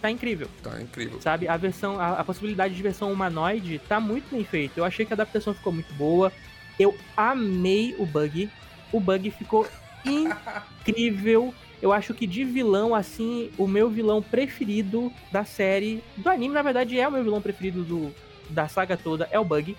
tá 0.00 0.10
incrível. 0.10 0.48
Tá 0.62 0.80
incrível. 0.80 1.20
Sabe? 1.20 1.48
A 1.48 1.56
versão, 1.56 2.00
a, 2.00 2.20
a, 2.20 2.24
possibilidade 2.24 2.74
de 2.74 2.82
versão 2.82 3.12
humanoide 3.12 3.80
tá 3.88 4.00
muito 4.00 4.30
bem 4.30 4.44
feita. 4.44 4.80
Eu 4.80 4.84
achei 4.84 5.04
que 5.04 5.12
a 5.12 5.16
adaptação 5.16 5.54
ficou 5.54 5.72
muito 5.72 5.92
boa. 5.94 6.32
Eu 6.78 6.96
amei 7.16 7.94
o 7.98 8.06
bug. 8.06 8.50
O 8.92 9.00
bug 9.00 9.30
ficou 9.30 9.66
incrível. 10.04 11.52
Eu 11.80 11.92
acho 11.92 12.12
que 12.12 12.26
de 12.26 12.44
vilão, 12.44 12.94
assim, 12.94 13.50
o 13.56 13.66
meu 13.66 13.88
vilão 13.88 14.20
preferido 14.20 15.12
da 15.30 15.44
série, 15.44 16.02
do 16.16 16.28
anime, 16.28 16.54
na 16.54 16.62
verdade, 16.62 16.98
é 16.98 17.06
o 17.06 17.12
meu 17.12 17.22
vilão 17.22 17.40
preferido 17.40 17.84
do, 17.84 18.12
da 18.50 18.66
saga 18.66 18.96
toda, 18.96 19.28
é 19.30 19.38
o 19.38 19.44
Bug. 19.44 19.76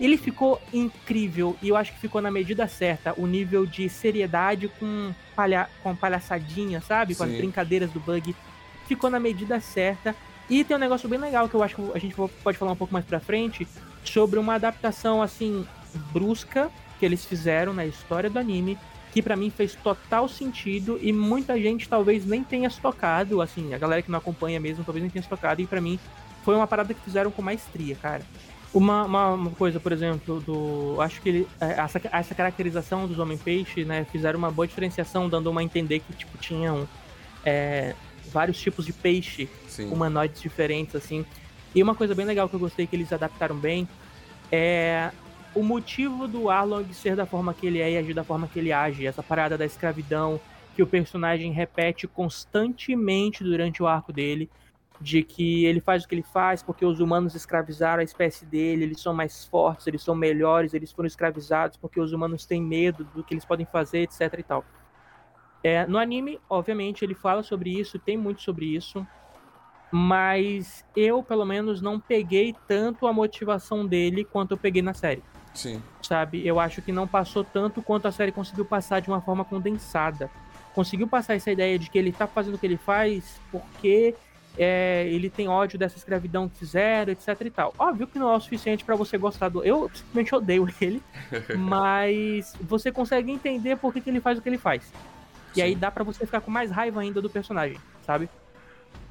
Ele 0.00 0.16
ficou 0.16 0.60
incrível 0.72 1.56
e 1.60 1.68
eu 1.68 1.76
acho 1.76 1.92
que 1.92 1.98
ficou 1.98 2.20
na 2.20 2.30
medida 2.30 2.68
certa 2.68 3.12
o 3.16 3.26
nível 3.26 3.66
de 3.66 3.88
seriedade 3.88 4.68
com, 4.78 5.12
palha, 5.34 5.68
com 5.82 5.94
palhaçadinha, 5.94 6.80
sabe? 6.80 7.14
Com 7.14 7.24
Sim. 7.24 7.32
as 7.32 7.38
brincadeiras 7.38 7.90
do 7.90 7.98
Bug. 7.98 8.34
Ficou 8.86 9.10
na 9.10 9.18
medida 9.18 9.60
certa. 9.60 10.14
E 10.48 10.64
tem 10.64 10.76
um 10.76 10.80
negócio 10.80 11.08
bem 11.08 11.18
legal 11.18 11.48
que 11.48 11.54
eu 11.54 11.62
acho 11.62 11.74
que 11.74 11.90
a 11.94 11.98
gente 11.98 12.14
pode 12.42 12.56
falar 12.56 12.72
um 12.72 12.76
pouco 12.76 12.92
mais 12.92 13.04
pra 13.04 13.20
frente 13.20 13.66
sobre 14.04 14.38
uma 14.38 14.54
adaptação 14.54 15.20
assim 15.20 15.66
brusca 16.12 16.70
que 16.98 17.04
eles 17.04 17.24
fizeram 17.24 17.74
na 17.74 17.84
história 17.84 18.30
do 18.30 18.38
anime 18.38 18.78
que 19.12 19.22
para 19.22 19.36
mim 19.36 19.50
fez 19.50 19.74
total 19.74 20.28
sentido 20.28 20.98
e 21.00 21.12
muita 21.12 21.58
gente 21.58 21.88
talvez 21.88 22.24
nem 22.24 22.44
tenha 22.44 22.68
se 22.68 22.80
tocado, 22.80 23.40
assim, 23.40 23.72
a 23.74 23.78
galera 23.78 24.02
que 24.02 24.10
não 24.10 24.18
acompanha 24.18 24.60
mesmo 24.60 24.84
talvez 24.84 25.02
nem 25.02 25.10
tenha 25.10 25.22
se 25.22 25.28
tocado, 25.28 25.60
e 25.60 25.66
para 25.66 25.80
mim 25.80 25.98
foi 26.44 26.54
uma 26.54 26.66
parada 26.66 26.94
que 26.94 27.00
fizeram 27.00 27.30
com 27.30 27.42
maestria, 27.42 27.96
cara. 27.96 28.22
Uma, 28.72 29.04
uma, 29.04 29.28
uma 29.32 29.50
coisa, 29.52 29.80
por 29.80 29.92
exemplo, 29.92 30.40
do. 30.40 31.00
Acho 31.00 31.20
que 31.22 31.28
ele, 31.28 31.48
é, 31.60 31.80
essa, 31.80 32.00
essa 32.12 32.34
caracterização 32.34 33.06
dos 33.06 33.18
Homem-Peixe, 33.18 33.84
né? 33.84 34.06
Fizeram 34.12 34.38
uma 34.38 34.50
boa 34.50 34.66
diferenciação, 34.66 35.28
dando 35.28 35.50
uma 35.50 35.60
a 35.60 35.64
entender 35.64 36.00
que, 36.00 36.12
tipo, 36.12 36.36
tinham. 36.38 36.88
É, 37.44 37.94
vários 38.28 38.60
tipos 38.60 38.84
de 38.84 38.92
peixe 38.92 39.48
Sim. 39.66 39.90
humanoides 39.90 40.40
diferentes, 40.40 40.94
assim. 40.94 41.24
E 41.74 41.82
uma 41.82 41.94
coisa 41.94 42.14
bem 42.14 42.26
legal 42.26 42.48
que 42.48 42.54
eu 42.54 42.60
gostei 42.60 42.86
que 42.86 42.94
eles 42.94 43.12
adaptaram 43.12 43.56
bem 43.56 43.88
é 44.50 45.10
o 45.54 45.62
motivo 45.62 46.28
do 46.28 46.50
Arlong 46.50 46.92
ser 46.92 47.16
da 47.16 47.26
forma 47.26 47.52
que 47.52 47.66
ele 47.66 47.80
é 47.80 47.92
e 47.92 47.98
agir 47.98 48.14
da 48.14 48.24
forma 48.24 48.46
que 48.46 48.58
ele 48.58 48.72
age. 48.72 49.06
Essa 49.06 49.22
parada 49.22 49.58
da 49.58 49.66
escravidão 49.66 50.40
que 50.74 50.82
o 50.82 50.86
personagem 50.86 51.52
repete 51.52 52.06
constantemente 52.06 53.42
durante 53.42 53.82
o 53.82 53.86
arco 53.86 54.12
dele. 54.12 54.48
De 55.00 55.22
que 55.22 55.64
ele 55.64 55.80
faz 55.80 56.04
o 56.04 56.08
que 56.08 56.14
ele 56.14 56.24
faz 56.24 56.62
porque 56.62 56.84
os 56.84 56.98
humanos 56.98 57.34
escravizaram 57.34 58.00
a 58.00 58.04
espécie 58.04 58.44
dele, 58.44 58.84
eles 58.84 59.00
são 59.00 59.14
mais 59.14 59.44
fortes, 59.44 59.86
eles 59.86 60.02
são 60.02 60.14
melhores, 60.14 60.74
eles 60.74 60.90
foram 60.90 61.06
escravizados 61.06 61.76
porque 61.76 62.00
os 62.00 62.12
humanos 62.12 62.44
têm 62.44 62.60
medo 62.60 63.04
do 63.14 63.22
que 63.22 63.34
eles 63.34 63.44
podem 63.44 63.64
fazer, 63.64 64.00
etc 64.00 64.34
e 64.38 64.42
tal. 64.42 64.64
É, 65.62 65.86
no 65.86 65.98
anime, 65.98 66.40
obviamente, 66.48 67.04
ele 67.04 67.14
fala 67.14 67.42
sobre 67.42 67.70
isso, 67.70 67.98
tem 67.98 68.16
muito 68.16 68.42
sobre 68.42 68.66
isso, 68.66 69.06
mas 69.90 70.84
eu, 70.94 71.22
pelo 71.22 71.44
menos, 71.44 71.80
não 71.80 71.98
peguei 71.98 72.54
tanto 72.66 73.06
a 73.06 73.12
motivação 73.12 73.86
dele 73.86 74.24
quanto 74.24 74.52
eu 74.52 74.56
peguei 74.56 74.82
na 74.82 74.94
série, 74.94 75.22
Sim. 75.54 75.82
sabe? 76.02 76.46
Eu 76.46 76.60
acho 76.60 76.82
que 76.82 76.92
não 76.92 77.08
passou 77.08 77.42
tanto 77.42 77.82
quanto 77.82 78.06
a 78.06 78.12
série 78.12 78.30
conseguiu 78.30 78.64
passar 78.64 79.00
de 79.00 79.08
uma 79.08 79.20
forma 79.20 79.44
condensada. 79.44 80.30
Conseguiu 80.74 81.08
passar 81.08 81.34
essa 81.34 81.50
ideia 81.50 81.78
de 81.78 81.90
que 81.90 81.98
ele 81.98 82.12
tá 82.12 82.26
fazendo 82.26 82.54
o 82.54 82.58
que 82.58 82.66
ele 82.66 82.76
faz 82.76 83.40
porque 83.50 84.14
é, 84.58 85.06
ele 85.08 85.30
tem 85.30 85.48
ódio 85.48 85.78
dessa 85.78 85.96
escravidão 85.96 86.48
que 86.48 86.58
fizeram, 86.58 87.12
etc 87.12 87.28
e 87.40 87.50
tal. 87.50 87.74
Óbvio 87.78 88.06
que 88.06 88.18
não 88.18 88.32
é 88.32 88.36
o 88.36 88.40
suficiente 88.40 88.84
pra 88.84 88.96
você 88.96 89.16
gostar 89.16 89.48
do. 89.48 89.64
Eu 89.64 89.90
simplesmente 89.94 90.34
odeio 90.34 90.68
ele, 90.80 91.02
mas 91.56 92.54
você 92.60 92.90
consegue 92.92 93.30
entender 93.30 93.76
por 93.76 93.92
que, 93.92 94.00
que 94.00 94.10
ele 94.10 94.20
faz 94.20 94.38
o 94.38 94.42
que 94.42 94.48
ele 94.48 94.58
faz. 94.58 94.82
E 95.56 95.62
aí 95.62 95.74
dá 95.74 95.90
pra 95.90 96.04
você 96.04 96.26
ficar 96.26 96.40
com 96.40 96.50
mais 96.50 96.70
raiva 96.70 97.00
ainda 97.00 97.22
do 97.22 97.30
personagem, 97.30 97.78
sabe? 98.04 98.28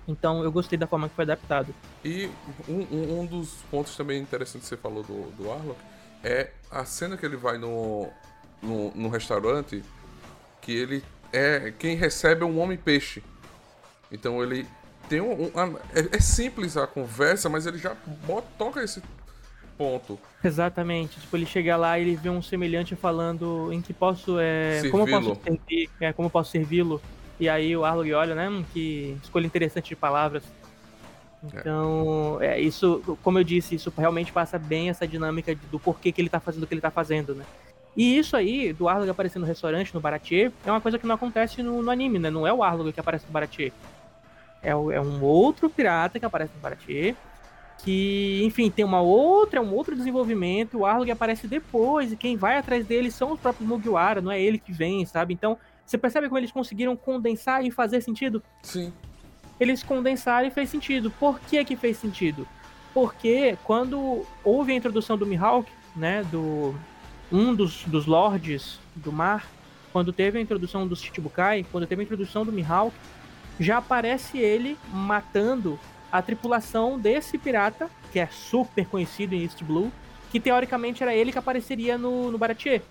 Então 0.07 0.43
eu 0.43 0.51
gostei 0.51 0.77
da 0.77 0.87
forma 0.87 1.09
que 1.09 1.15
foi 1.15 1.23
adaptado. 1.23 1.73
E 2.03 2.29
um, 2.69 3.19
um- 3.21 3.25
dos 3.25 3.55
pontos 3.69 3.95
também 3.95 4.21
interessantes 4.21 4.69
que 4.69 4.75
você 4.75 4.81
falou 4.81 5.03
do, 5.03 5.29
do 5.31 5.51
Arlok 5.51 5.79
é 6.23 6.51
a 6.71 6.85
cena 6.85 7.17
que 7.17 7.25
ele 7.25 7.35
vai 7.35 7.57
no, 7.57 8.07
no, 8.61 8.91
no 8.95 9.09
restaurante, 9.09 9.83
que 10.61 10.71
ele 10.71 11.03
é. 11.33 11.73
Quem 11.77 11.95
recebe 11.95 12.43
é 12.43 12.45
um 12.45 12.59
homem-peixe. 12.59 13.21
Então 14.09 14.41
ele 14.41 14.65
tem 15.09 15.21
um. 15.21 15.43
um- 15.45 15.77
é, 15.93 16.15
é 16.17 16.19
simples 16.19 16.77
a 16.77 16.85
conversa, 16.87 17.49
mas 17.49 17.65
ele 17.65 17.77
já 17.77 17.95
bota, 18.25 18.47
toca 18.57 18.83
esse 18.83 19.01
ponto. 19.77 20.19
Exatamente. 20.43 21.19
Tipo, 21.19 21.37
ele 21.37 21.45
chega 21.45 21.75
lá 21.77 21.97
e 21.99 22.03
ele 22.03 22.15
vê 22.15 22.29
um 22.29 22.41
semelhante 22.41 22.95
falando 22.95 23.71
em 23.71 23.81
que 23.81 23.93
posso. 23.93 24.37
É, 24.39 24.81
como 24.91 25.05
posso 25.07 25.41
servir, 25.43 25.89
é, 25.99 26.13
como 26.13 26.29
posso 26.29 26.51
servi-lo. 26.51 27.01
E 27.39 27.47
aí 27.47 27.75
o 27.77 27.85
Arlong 27.85 28.11
olha, 28.13 28.33
né? 28.33 28.49
hum, 28.49 28.63
Que 28.73 29.15
escolha 29.23 29.45
interessante 29.45 29.89
de 29.89 29.95
palavras. 29.95 30.43
Então, 31.43 32.39
é, 32.41 32.59
isso, 32.59 33.17
como 33.23 33.37
eu 33.39 33.43
disse, 33.43 33.75
isso 33.75 33.93
realmente 33.95 34.31
passa 34.31 34.57
bem 34.57 34.89
essa 34.89 35.07
dinâmica 35.07 35.55
do 35.71 35.79
porquê 35.79 36.11
que 36.11 36.19
ele 36.19 36.29
tá 36.29 36.39
fazendo 36.39 36.63
o 36.63 36.67
que 36.67 36.73
ele 36.73 36.81
tá 36.81 36.89
fazendo, 36.89 37.35
né? 37.35 37.45
E 37.95 38.17
isso 38.17 38.35
aí, 38.35 38.73
do 38.73 38.87
Arlong 38.89 39.09
aparecer 39.09 39.39
no 39.39 39.45
restaurante, 39.45 39.93
no 39.93 39.99
Baratier, 40.01 40.51
é 40.65 40.71
uma 40.71 40.81
coisa 40.81 40.99
que 40.99 41.05
não 41.07 41.15
acontece 41.15 41.63
no, 41.63 41.81
no 41.81 41.89
anime, 41.91 42.19
né? 42.19 42.29
Não 42.29 42.45
é 42.45 42.51
o 42.53 42.63
Arlong 42.63 42.91
que 42.91 42.99
aparece 42.99 43.25
no 43.25 43.31
Baratier. 43.31 43.71
É, 44.61 44.71
é 44.71 44.75
um 44.75 45.23
outro 45.23 45.69
pirata 45.69 46.19
que 46.19 46.25
aparece 46.25 46.53
no 46.55 46.61
Baratier. 46.61 47.15
Que, 47.83 48.41
enfim, 48.43 48.71
tem 48.71 48.83
uma 48.83 49.01
outra, 49.01 49.61
um 49.61 49.73
outro 49.73 49.95
desenvolvimento. 49.95 50.79
O 50.79 50.85
Arlong 50.85 51.11
aparece 51.11 51.47
depois, 51.47 52.11
e 52.11 52.17
quem 52.17 52.35
vai 52.35 52.57
atrás 52.57 52.85
dele 52.85 53.11
são 53.11 53.33
os 53.33 53.39
próprios 53.39 53.69
Mugiwara, 53.69 54.19
não 54.19 54.31
é 54.31 54.41
ele 54.41 54.57
que 54.57 54.71
vem, 54.71 55.05
sabe? 55.05 55.33
Então, 55.33 55.57
você 55.85 55.97
percebe 55.97 56.27
como 56.27 56.39
eles 56.39 56.51
conseguiram 56.51 56.95
condensar 56.97 57.63
e 57.63 57.71
fazer 57.71 58.01
sentido? 58.01 58.43
Sim. 58.63 58.91
eles 59.59 59.83
condensaram 59.83 60.47
e 60.47 60.51
fez 60.51 60.69
sentido. 60.69 61.11
Por 61.11 61.39
que 61.39 61.63
que 61.63 61.75
fez 61.75 61.97
sentido? 61.97 62.47
Porque 62.93 63.57
quando 63.63 64.25
houve 64.43 64.71
a 64.71 64.75
introdução 64.75 65.17
do 65.17 65.25
Mihawk, 65.25 65.71
né, 65.95 66.23
do 66.31 66.75
um 67.31 67.53
dos, 67.53 67.83
dos 67.83 68.05
lords 68.05 68.79
do 68.95 69.11
mar, 69.11 69.47
quando 69.91 70.13
teve 70.13 70.37
a 70.37 70.41
introdução 70.41 70.87
dos 70.87 71.01
Chichibukai, 71.01 71.65
quando 71.71 71.87
teve 71.87 72.01
a 72.01 72.03
introdução 72.03 72.45
do 72.45 72.51
Mihawk, 72.51 72.95
já 73.59 73.77
aparece 73.77 74.37
ele 74.37 74.77
matando 74.91 75.79
a 76.11 76.21
tripulação 76.21 76.99
desse 76.99 77.37
pirata, 77.37 77.89
que 78.11 78.19
é 78.19 78.27
super 78.27 78.85
conhecido 78.85 79.35
em 79.35 79.43
East 79.43 79.63
Blue, 79.63 79.91
que 80.31 80.39
teoricamente 80.39 81.03
era 81.03 81.13
ele 81.13 81.31
que 81.31 81.37
apareceria 81.37 81.97
no, 81.97 82.31
no 82.31 82.37
Baratier. 82.37 82.81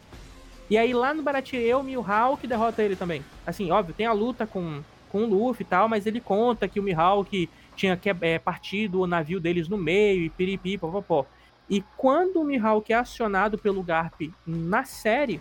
E 0.68 0.76
aí 0.76 0.92
lá 0.92 1.14
no 1.14 1.22
Baratier, 1.22 1.78
o 1.78 1.82
Mihawk 1.82 2.46
derrota 2.46 2.82
ele 2.82 2.96
também. 2.96 3.24
Assim, 3.46 3.70
óbvio, 3.70 3.94
tem 3.94 4.06
a 4.06 4.12
luta 4.12 4.46
com, 4.46 4.82
com 5.08 5.24
o 5.24 5.26
Luffy 5.26 5.64
e 5.64 5.68
tal, 5.68 5.88
mas 5.88 6.06
ele 6.06 6.20
conta 6.20 6.66
que 6.66 6.80
o 6.80 6.82
Mihawk 6.82 7.48
tinha 7.76 7.96
que, 7.96 8.10
é, 8.20 8.38
partido 8.38 9.00
o 9.00 9.06
navio 9.06 9.38
deles 9.38 9.68
no 9.68 9.76
meio 9.76 10.22
e 10.22 10.30
piripi, 10.30 10.76
popopó. 10.76 11.26
E 11.68 11.82
quando 11.96 12.40
o 12.40 12.44
Mihawk 12.44 12.92
é 12.92 12.96
acionado 12.96 13.58
pelo 13.58 13.82
Garp 13.82 14.20
na 14.46 14.84
série, 14.84 15.40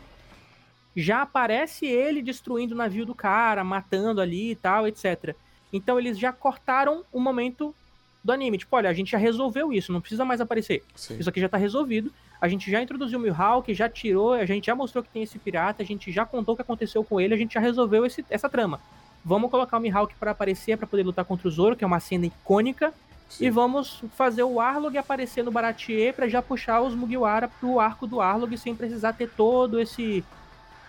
já 0.95 1.21
aparece 1.21 1.85
ele 1.85 2.21
destruindo 2.21 2.73
o 2.73 2.77
navio 2.77 3.05
do 3.05 3.13
cara, 3.15 3.63
matando 3.63 4.21
ali 4.21 4.51
e 4.51 4.55
tal, 4.55 4.87
etc. 4.87 5.35
Então 5.73 5.99
eles 5.99 6.17
já 6.17 6.31
cortaram 6.31 7.03
o 7.11 7.19
momento 7.19 7.75
do 8.23 8.31
anime. 8.31 8.57
Tipo, 8.57 8.75
olha, 8.75 8.89
a 8.89 8.93
gente 8.93 9.11
já 9.11 9.17
resolveu 9.17 9.73
isso, 9.73 9.91
não 9.91 9.99
precisa 10.01 10.23
mais 10.25 10.39
aparecer. 10.41 10.83
Sim. 10.95 11.17
Isso 11.19 11.29
aqui 11.29 11.39
já 11.39 11.49
tá 11.49 11.57
resolvido. 11.57 12.11
A 12.41 12.47
gente 12.47 12.69
já 12.69 12.81
introduziu 12.81 13.17
o 13.19 13.21
Mihawk, 13.21 13.73
já 13.73 13.87
tirou, 13.89 14.33
a 14.33 14.45
gente 14.45 14.65
já 14.65 14.75
mostrou 14.75 15.03
que 15.03 15.09
tem 15.09 15.23
esse 15.23 15.37
pirata, 15.39 15.81
a 15.83 15.85
gente 15.85 16.11
já 16.11 16.25
contou 16.25 16.53
o 16.53 16.55
que 16.55 16.61
aconteceu 16.61 17.03
com 17.03 17.19
ele, 17.19 17.33
a 17.33 17.37
gente 17.37 17.53
já 17.53 17.59
resolveu 17.59 18.05
esse- 18.05 18.25
essa 18.29 18.49
trama. 18.49 18.79
Vamos 19.23 19.49
colocar 19.49 19.77
o 19.77 19.79
Mihawk 19.79 20.13
para 20.15 20.31
aparecer, 20.31 20.77
para 20.77 20.85
poder 20.85 21.03
lutar 21.03 21.25
contra 21.25 21.47
o 21.47 21.51
Zoro, 21.51 21.75
que 21.75 21.83
é 21.83 21.87
uma 21.87 21.99
cena 21.99 22.25
icônica, 22.27 22.93
Sim. 23.29 23.45
e 23.45 23.49
vamos 23.49 24.03
fazer 24.15 24.43
o 24.43 24.59
Arlong 24.59 24.95
aparecer 24.97 25.43
no 25.43 25.51
Baratier 25.51 26.13
para 26.13 26.27
já 26.27 26.41
puxar 26.41 26.81
os 26.81 26.93
Mugiwara 26.93 27.47
pro 27.47 27.79
arco 27.79 28.05
do 28.05 28.21
Arlong 28.21 28.55
sem 28.57 28.75
precisar 28.75 29.13
ter 29.13 29.29
todo 29.29 29.79
esse 29.79 30.23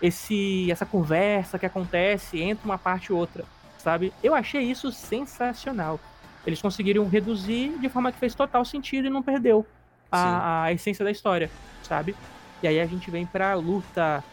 esse 0.01 0.71
essa 0.71 0.85
conversa 0.85 1.57
que 1.57 1.65
acontece 1.65 2.39
entre 2.41 2.65
uma 2.65 2.77
parte 2.77 3.07
e 3.07 3.13
outra, 3.13 3.43
sabe? 3.77 4.13
Eu 4.23 4.33
achei 4.35 4.61
isso 4.61 4.91
sensacional. 4.91 5.99
Eles 6.45 6.61
conseguiram 6.61 7.07
reduzir 7.09 7.77
de 7.79 7.89
forma 7.89 8.11
que 8.11 8.19
fez 8.19 8.33
total 8.35 8.63
sentido 8.63 9.07
e 9.07 9.09
não 9.09 9.21
perdeu 9.23 9.65
a, 10.11 10.63
a 10.63 10.73
essência 10.73 11.03
da 11.03 11.11
história, 11.11 11.49
sabe? 11.83 12.15
E 12.63 12.67
aí 12.67 12.79
a 12.79 12.85
gente 12.85 13.11
vem 13.11 13.25
pra 13.25 13.53
luta 13.55 14.23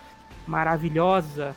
maravilhosa, 0.47 1.55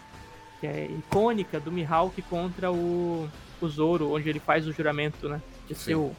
que 0.60 0.68
é 0.68 0.86
icônica 0.86 1.60
do 1.60 1.72
Mihawk 1.72 2.20
contra 2.24 2.72
o, 2.72 3.30
o 3.62 3.68
Zoro, 3.70 4.12
onde 4.14 4.28
ele 4.30 4.40
faz 4.40 4.66
o 4.68 4.74
juramento, 4.74 5.30
né? 5.30 5.42
De 5.68 5.76
Sim. 5.76 6.14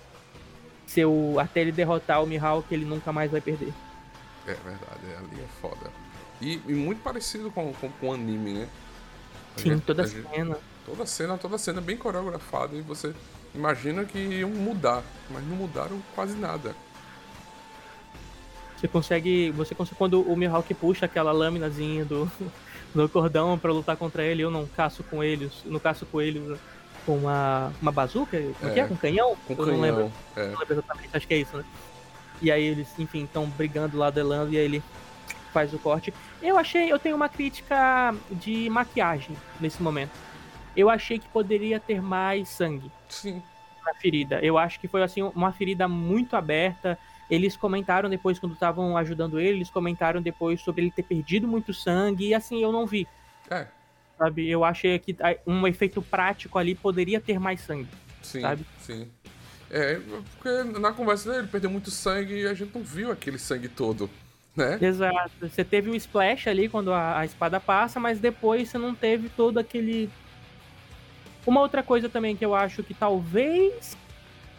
ser 0.86 1.04
o- 1.06 1.38
Até 1.40 1.60
ele 1.60 1.72
derrotar 1.72 2.22
o 2.22 2.26
Mihawk, 2.26 2.72
ele 2.72 2.84
nunca 2.84 3.12
mais 3.12 3.30
vai 3.30 3.40
perder. 3.40 3.72
É 4.46 4.54
verdade, 4.54 5.00
é, 5.12 5.16
ali 5.18 5.42
é 5.42 5.46
foda. 5.60 5.90
E, 6.40 6.60
e 6.66 6.72
muito 6.72 7.02
parecido 7.02 7.50
com, 7.50 7.72
com, 7.74 7.90
com 7.90 8.08
o 8.08 8.12
anime, 8.14 8.52
né? 8.54 8.68
A 9.56 9.60
Sim, 9.60 9.70
gente- 9.70 9.82
toda 9.84 10.02
a 10.02 10.06
gente- 10.06 10.28
cena. 10.30 10.56
Toda 10.86 11.04
cena, 11.06 11.36
toda 11.36 11.58
cena 11.58 11.80
bem 11.82 11.96
coreografada 11.98 12.74
e 12.74 12.80
você 12.80 13.12
imagina 13.54 14.04
que 14.06 14.18
iam 14.18 14.48
mudar, 14.48 15.02
mas 15.28 15.42
não 15.46 15.54
mudaram 15.56 16.00
quase 16.14 16.34
nada. 16.34 16.74
Você 18.76 18.88
consegue. 18.88 19.50
Você 19.52 19.74
consegue. 19.74 19.96
Quando 19.98 20.20
o 20.22 20.36
Mihawk 20.36 20.72
puxa 20.74 21.06
aquela 21.06 21.32
lâminazinha 21.32 22.04
do, 22.04 22.30
do 22.94 23.08
cordão 23.08 23.58
pra 23.58 23.72
lutar 23.72 23.96
contra 23.96 24.22
ele, 24.22 24.42
eu 24.42 24.50
não 24.50 24.66
caço 24.66 25.02
com 25.04 25.22
eles. 25.22 25.52
Não 25.64 25.80
caço 25.80 26.06
coelhos 26.06 26.58
com 27.04 27.16
uma, 27.18 27.72
uma 27.82 27.90
bazuca? 27.92 28.40
Como 28.60 28.72
que 28.72 28.80
é? 28.80 28.84
É, 28.84 28.86
Com 28.86 28.96
canhão? 28.96 29.36
Com 29.46 29.54
eu 29.54 29.66
não 29.66 29.80
lembro. 29.80 30.12
canhão. 30.34 30.48
É, 30.48 30.52
Não 30.52 30.60
lembro 30.60 30.74
exatamente, 30.74 31.08
acho 31.16 31.26
que 31.26 31.34
é 31.34 31.38
isso, 31.38 31.56
né? 31.56 31.64
E 32.40 32.52
aí 32.52 32.62
eles, 32.62 32.86
enfim, 32.98 33.24
estão 33.24 33.46
brigando 33.46 33.96
lá 33.98 34.10
duelando 34.10 34.52
e 34.52 34.58
aí 34.58 34.64
ele 34.64 34.82
faz 35.58 35.74
o 35.74 35.78
corte. 35.80 36.14
Eu 36.40 36.56
achei, 36.56 36.92
eu 36.92 37.00
tenho 37.00 37.16
uma 37.16 37.28
crítica 37.28 38.14
de 38.30 38.70
maquiagem 38.70 39.36
nesse 39.60 39.82
momento. 39.82 40.12
Eu 40.76 40.88
achei 40.88 41.18
que 41.18 41.28
poderia 41.28 41.80
ter 41.80 42.00
mais 42.00 42.48
sangue 42.48 42.92
sim. 43.08 43.42
na 43.84 43.92
ferida. 43.94 44.38
Eu 44.40 44.56
acho 44.56 44.78
que 44.78 44.86
foi 44.86 45.02
assim 45.02 45.20
uma 45.20 45.50
ferida 45.50 45.88
muito 45.88 46.36
aberta. 46.36 46.96
Eles 47.28 47.56
comentaram 47.56 48.08
depois 48.08 48.38
quando 48.38 48.52
estavam 48.52 48.96
ajudando 48.96 49.40
ele, 49.40 49.58
eles 49.58 49.70
comentaram 49.70 50.22
depois 50.22 50.60
sobre 50.60 50.82
ele 50.82 50.92
ter 50.92 51.02
perdido 51.02 51.48
muito 51.48 51.74
sangue 51.74 52.28
e 52.28 52.34
assim 52.34 52.62
eu 52.62 52.70
não 52.70 52.86
vi, 52.86 53.06
É, 53.50 53.66
sabe? 54.16 54.48
Eu 54.48 54.64
achei 54.64 54.96
que 55.00 55.16
ah, 55.20 55.36
um 55.44 55.66
efeito 55.66 56.00
prático 56.00 56.56
ali 56.56 56.74
poderia 56.76 57.20
ter 57.20 57.40
mais 57.40 57.60
sangue. 57.62 57.88
sim. 58.22 58.40
Sabe? 58.40 58.64
Sim. 58.78 59.10
É, 59.70 60.00
porque 60.38 60.78
na 60.78 60.92
conversa 60.92 61.28
dele 61.28 61.42
ele 61.42 61.48
perdeu 61.48 61.68
muito 61.68 61.90
sangue 61.90 62.42
e 62.42 62.46
a 62.46 62.54
gente 62.54 62.72
não 62.74 62.82
viu 62.82 63.10
aquele 63.10 63.38
sangue 63.38 63.68
todo, 63.68 64.08
né? 64.58 64.78
Exato. 64.80 65.30
Você 65.40 65.64
teve 65.64 65.88
um 65.88 65.94
splash 65.94 66.48
ali 66.48 66.68
quando 66.68 66.92
a, 66.92 67.20
a 67.20 67.24
espada 67.24 67.60
passa, 67.60 68.00
mas 68.00 68.18
depois 68.18 68.68
você 68.68 68.76
não 68.76 68.94
teve 68.94 69.28
todo 69.28 69.58
aquele. 69.58 70.10
Uma 71.46 71.60
outra 71.60 71.82
coisa 71.82 72.08
também 72.08 72.36
que 72.36 72.44
eu 72.44 72.54
acho 72.54 72.82
que 72.82 72.92
talvez. 72.92 73.96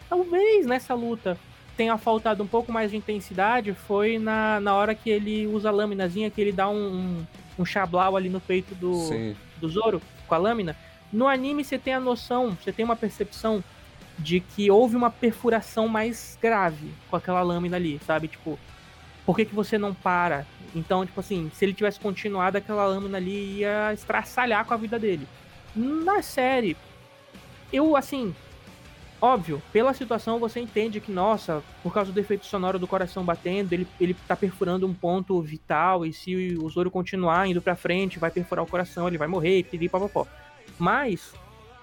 Talvez 0.08 0.66
nessa 0.66 0.92
luta 0.92 1.38
tenha 1.76 1.96
faltado 1.96 2.42
um 2.42 2.46
pouco 2.46 2.72
mais 2.72 2.90
de 2.90 2.96
intensidade 2.96 3.72
foi 3.72 4.18
na, 4.18 4.58
na 4.58 4.74
hora 4.74 4.92
que 4.92 5.08
ele 5.08 5.46
usa 5.46 5.68
a 5.68 5.72
lâminazinha, 5.72 6.28
que 6.28 6.40
ele 6.40 6.50
dá 6.50 6.68
um, 6.68 6.74
um, 6.74 7.26
um 7.60 7.64
chablau 7.64 8.16
ali 8.16 8.28
no 8.28 8.40
peito 8.40 8.74
do, 8.74 8.94
Sim. 9.06 9.36
do 9.60 9.68
Zoro 9.68 10.02
com 10.26 10.34
a 10.34 10.38
lâmina. 10.38 10.76
No 11.12 11.28
anime 11.28 11.62
você 11.62 11.78
tem 11.78 11.94
a 11.94 12.00
noção, 12.00 12.56
você 12.60 12.72
tem 12.72 12.84
uma 12.84 12.96
percepção 12.96 13.62
de 14.18 14.40
que 14.40 14.68
houve 14.70 14.96
uma 14.96 15.10
perfuração 15.10 15.86
mais 15.86 16.36
grave 16.42 16.90
com 17.08 17.16
aquela 17.16 17.40
lâmina 17.40 17.76
ali, 17.76 18.00
sabe? 18.04 18.26
Tipo, 18.26 18.58
por 19.30 19.36
que, 19.36 19.44
que 19.44 19.54
você 19.54 19.78
não 19.78 19.94
para? 19.94 20.44
Então, 20.74 21.06
tipo 21.06 21.20
assim, 21.20 21.52
se 21.54 21.64
ele 21.64 21.72
tivesse 21.72 22.00
continuado, 22.00 22.58
aquela 22.58 22.84
lâmina 22.84 23.16
ali 23.16 23.58
ia 23.58 23.92
estraçalhar 23.92 24.64
com 24.64 24.74
a 24.74 24.76
vida 24.76 24.98
dele. 24.98 25.24
Na 25.72 26.20
série, 26.20 26.76
eu, 27.72 27.94
assim, 27.94 28.34
óbvio, 29.20 29.62
pela 29.72 29.94
situação 29.94 30.40
você 30.40 30.58
entende 30.58 30.98
que, 30.98 31.12
nossa, 31.12 31.62
por 31.80 31.94
causa 31.94 32.10
do 32.10 32.18
efeito 32.18 32.44
sonoro 32.44 32.76
do 32.76 32.88
coração 32.88 33.24
batendo, 33.24 33.72
ele, 33.72 33.86
ele 34.00 34.16
tá 34.26 34.34
perfurando 34.34 34.84
um 34.84 34.92
ponto 34.92 35.40
vital, 35.40 36.04
e 36.04 36.12
se 36.12 36.58
o 36.60 36.68
Zoro 36.68 36.90
continuar 36.90 37.48
indo 37.48 37.62
pra 37.62 37.76
frente, 37.76 38.18
vai 38.18 38.32
perfurar 38.32 38.64
o 38.64 38.68
coração, 38.68 39.06
ele 39.06 39.16
vai 39.16 39.28
morrer, 39.28 39.64
e 39.72 39.88
papapó. 39.88 40.26
Mas, 40.76 41.32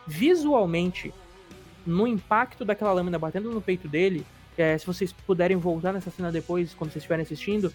visualmente, 0.05 1.13
no 1.85 2.05
impacto 2.05 2.65
daquela 2.65 2.91
lâmina 2.91 3.17
batendo 3.17 3.49
no 3.51 3.61
peito 3.61 3.87
dele, 3.87 4.25
é, 4.61 4.77
se 4.77 4.85
vocês 4.85 5.11
puderem 5.11 5.57
voltar 5.57 5.93
nessa 5.93 6.09
cena 6.09 6.31
depois, 6.31 6.73
quando 6.73 6.91
vocês 6.91 7.01
estiverem 7.01 7.23
assistindo, 7.23 7.73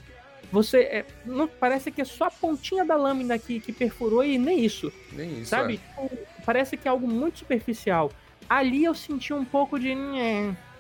você. 0.51 0.79
É, 0.81 1.07
não, 1.25 1.47
parece 1.47 1.91
que 1.91 2.01
é 2.01 2.05
só 2.05 2.25
a 2.25 2.31
pontinha 2.31 2.85
da 2.85 2.97
lâmina 2.97 3.39
que, 3.39 3.61
que 3.61 3.73
perfurou 3.73 4.25
e 4.25 4.39
nem 4.39 4.65
isso. 4.65 4.93
Nem 5.13 5.41
isso. 5.41 5.51
Sabe? 5.51 5.81
É. 5.99 6.09
Parece 6.45 6.77
que 6.77 6.89
é 6.89 6.91
algo 6.91 7.07
muito 7.07 7.39
superficial. 7.39 8.11
Ali 8.49 8.85
eu 8.85 8.95
senti 8.95 9.33
um 9.33 9.45
pouco 9.45 9.79
de. 9.79 9.95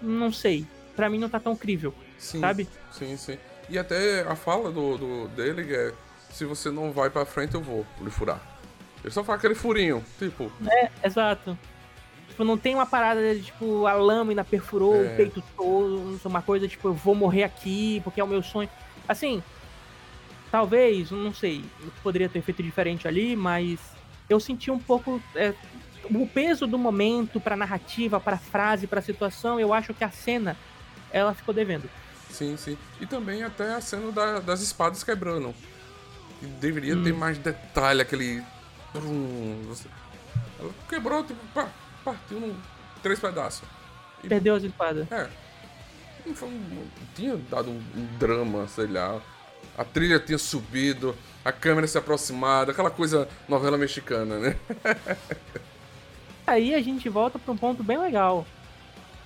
Não 0.00 0.32
sei. 0.32 0.66
Pra 0.96 1.08
mim 1.08 1.18
não 1.18 1.28
tá 1.28 1.40
tão 1.40 1.56
crível. 1.56 1.94
Sim, 2.18 2.40
sabe? 2.40 2.68
Sim, 2.90 3.16
sim. 3.16 3.38
E 3.68 3.78
até 3.78 4.22
a 4.22 4.36
fala 4.36 4.70
do, 4.70 4.98
do 4.98 5.28
dele 5.28 5.74
é: 5.74 5.92
se 6.30 6.44
você 6.44 6.70
não 6.70 6.92
vai 6.92 7.08
pra 7.08 7.24
frente, 7.24 7.54
eu 7.54 7.62
vou 7.62 7.86
lhe 8.00 8.10
furar. 8.10 8.40
Ele 9.02 9.12
só 9.12 9.24
faz 9.24 9.38
aquele 9.38 9.54
furinho, 9.54 10.04
tipo. 10.18 10.52
É, 10.70 10.90
exato. 11.04 11.58
Tipo, 12.32 12.44
não 12.44 12.56
tem 12.56 12.74
uma 12.74 12.86
parada 12.86 13.34
de, 13.34 13.42
tipo, 13.42 13.86
a 13.86 13.92
lâmina 13.92 14.42
perfurou 14.42 14.96
é. 14.96 15.12
o 15.12 15.16
peito 15.16 15.44
todo, 15.54 16.18
uma 16.24 16.40
coisa, 16.40 16.66
tipo, 16.66 16.88
eu 16.88 16.94
vou 16.94 17.14
morrer 17.14 17.42
aqui 17.42 18.00
porque 18.02 18.22
é 18.22 18.24
o 18.24 18.26
meu 18.26 18.42
sonho. 18.42 18.70
Assim, 19.06 19.42
talvez, 20.50 21.10
não 21.10 21.34
sei, 21.34 21.62
poderia 22.02 22.30
ter 22.30 22.40
feito 22.40 22.62
diferente 22.62 23.06
ali, 23.06 23.36
mas 23.36 23.78
eu 24.30 24.40
senti 24.40 24.70
um 24.70 24.78
pouco 24.78 25.22
é, 25.36 25.52
o 26.06 26.26
peso 26.26 26.66
do 26.66 26.78
momento 26.78 27.38
pra 27.38 27.54
narrativa, 27.54 28.18
pra 28.18 28.38
frase, 28.38 28.86
pra 28.86 29.02
situação, 29.02 29.60
eu 29.60 29.74
acho 29.74 29.92
que 29.92 30.02
a 30.02 30.10
cena, 30.10 30.56
ela 31.10 31.34
ficou 31.34 31.52
devendo. 31.52 31.88
Sim, 32.30 32.56
sim. 32.56 32.78
E 32.98 33.04
também 33.04 33.42
até 33.42 33.74
a 33.74 33.80
cena 33.82 34.10
da, 34.10 34.40
das 34.40 34.62
espadas 34.62 35.04
quebrando. 35.04 35.54
Deveria 36.58 36.96
hum. 36.96 37.02
ter 37.02 37.12
mais 37.12 37.36
detalhe, 37.36 38.00
aquele. 38.00 38.42
Ela 38.94 40.70
quebrou, 40.88 41.22
tipo, 41.24 41.38
pá, 41.52 41.68
partiu 42.02 42.40
num 42.40 42.54
três 43.02 43.18
pedaços. 43.18 43.62
E, 44.22 44.28
Perdeu 44.28 44.54
as 44.54 44.62
espadas. 44.62 45.10
É. 45.10 45.28
Não, 46.24 46.34
foi 46.34 46.50
tinha 47.14 47.36
dado 47.36 47.70
um, 47.70 47.82
um, 47.96 48.18
drama, 48.18 48.68
sei 48.68 48.86
lá. 48.86 49.20
A 49.76 49.84
trilha 49.84 50.20
tinha 50.20 50.38
subido, 50.38 51.16
a 51.44 51.50
câmera 51.50 51.86
se 51.86 51.98
aproximado, 51.98 52.70
aquela 52.70 52.90
coisa 52.90 53.28
novela 53.48 53.76
mexicana, 53.76 54.38
né? 54.38 54.56
Aí 56.46 56.74
a 56.74 56.82
gente 56.82 57.08
volta 57.08 57.38
para 57.38 57.52
um 57.52 57.56
ponto 57.56 57.82
bem 57.82 57.98
legal. 57.98 58.46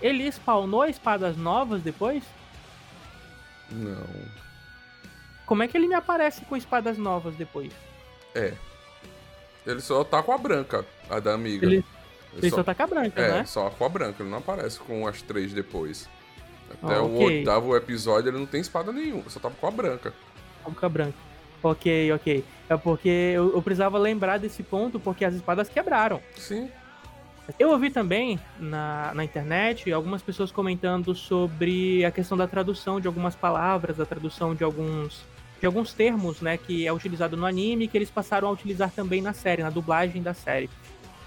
Ele 0.01 0.31
spawnou 0.31 0.85
espadas 0.85 1.37
novas 1.37 1.83
depois? 1.83 2.23
Não. 3.71 4.07
Como 5.47 5.63
é 5.63 5.69
que 5.69 5.77
ele 5.77 5.89
me 5.89 5.95
aparece 5.95 6.45
com 6.45 6.57
espadas 6.57 6.99
novas 6.99 7.35
depois? 7.37 7.73
É. 8.35 8.55
Ele 9.67 9.81
só 9.81 10.05
tá 10.05 10.23
com 10.23 10.33
a 10.33 10.39
branca, 10.39 10.85
a 11.11 11.19
da 11.19 11.33
amiga. 11.33 11.67
Ele, 11.67 11.85
ele 12.37 12.51
só, 12.51 12.57
só 12.57 12.63
tá 12.63 12.75
com 12.75 12.83
a 12.83 12.87
branca, 12.87 13.21
é, 13.21 13.29
né? 13.29 13.39
É, 13.41 13.45
só 13.45 13.71
com 13.71 13.85
a 13.85 13.89
branca, 13.89 14.23
ele 14.23 14.31
não 14.31 14.39
aparece 14.39 14.79
com 14.81 15.07
as 15.07 15.23
três 15.23 15.53
depois. 15.53 16.09
Até 16.71 16.99
o 16.99 17.13
oitavo 17.19 17.77
episódio 17.77 18.31
ele 18.31 18.39
não 18.39 18.47
tem 18.47 18.61
espada 18.61 18.93
nenhuma, 18.93 19.29
só 19.29 19.39
tava 19.39 19.55
com 19.55 19.67
a 19.67 19.71
branca. 19.71 20.13
Com 20.65 20.75
a 20.85 20.89
branca. 20.89 21.27
Ok, 21.63 22.13
ok. 22.13 22.45
É 22.69 22.77
porque 22.77 23.09
eu, 23.09 23.55
eu, 23.55 23.63
precisava 23.63 23.99
lembrar 23.99 24.39
desse 24.39 24.63
ponto, 24.63 24.99
porque 24.99 25.25
as 25.25 25.35
espadas 25.35 25.69
quebraram. 25.69 26.21
Sim. 26.37 26.69
Eu 27.59 27.71
ouvi 27.71 27.91
também 27.91 28.41
na, 28.59 29.13
na 29.15 29.25
internet 29.25 29.91
algumas 29.93 30.21
pessoas 30.21 30.51
comentando 30.51 31.15
sobre 31.15 32.05
a 32.05 32.11
questão 32.11 32.37
da 32.37 32.47
tradução 32.47 33.01
de 33.01 33.07
algumas 33.07 33.37
palavras, 33.37 33.97
da 33.97 34.05
tradução 34.05 34.55
de 34.55 34.65
alguns 34.65 35.25
de 35.59 35.65
alguns 35.65 35.95
termos, 35.95 36.43
né, 36.43 36.59
que 36.59 36.87
é 36.87 36.93
utilizado 36.93 37.35
no 37.35 37.47
anime, 37.47 37.89
que 37.89 37.97
eles 37.97 38.11
passaram 38.11 38.49
a 38.49 38.51
utilizar 38.51 38.91
também 38.91 39.23
na 39.23 39.33
série, 39.33 39.63
na 39.63 39.71
dublagem 39.71 40.23
da 40.23 40.35
série. 40.35 40.69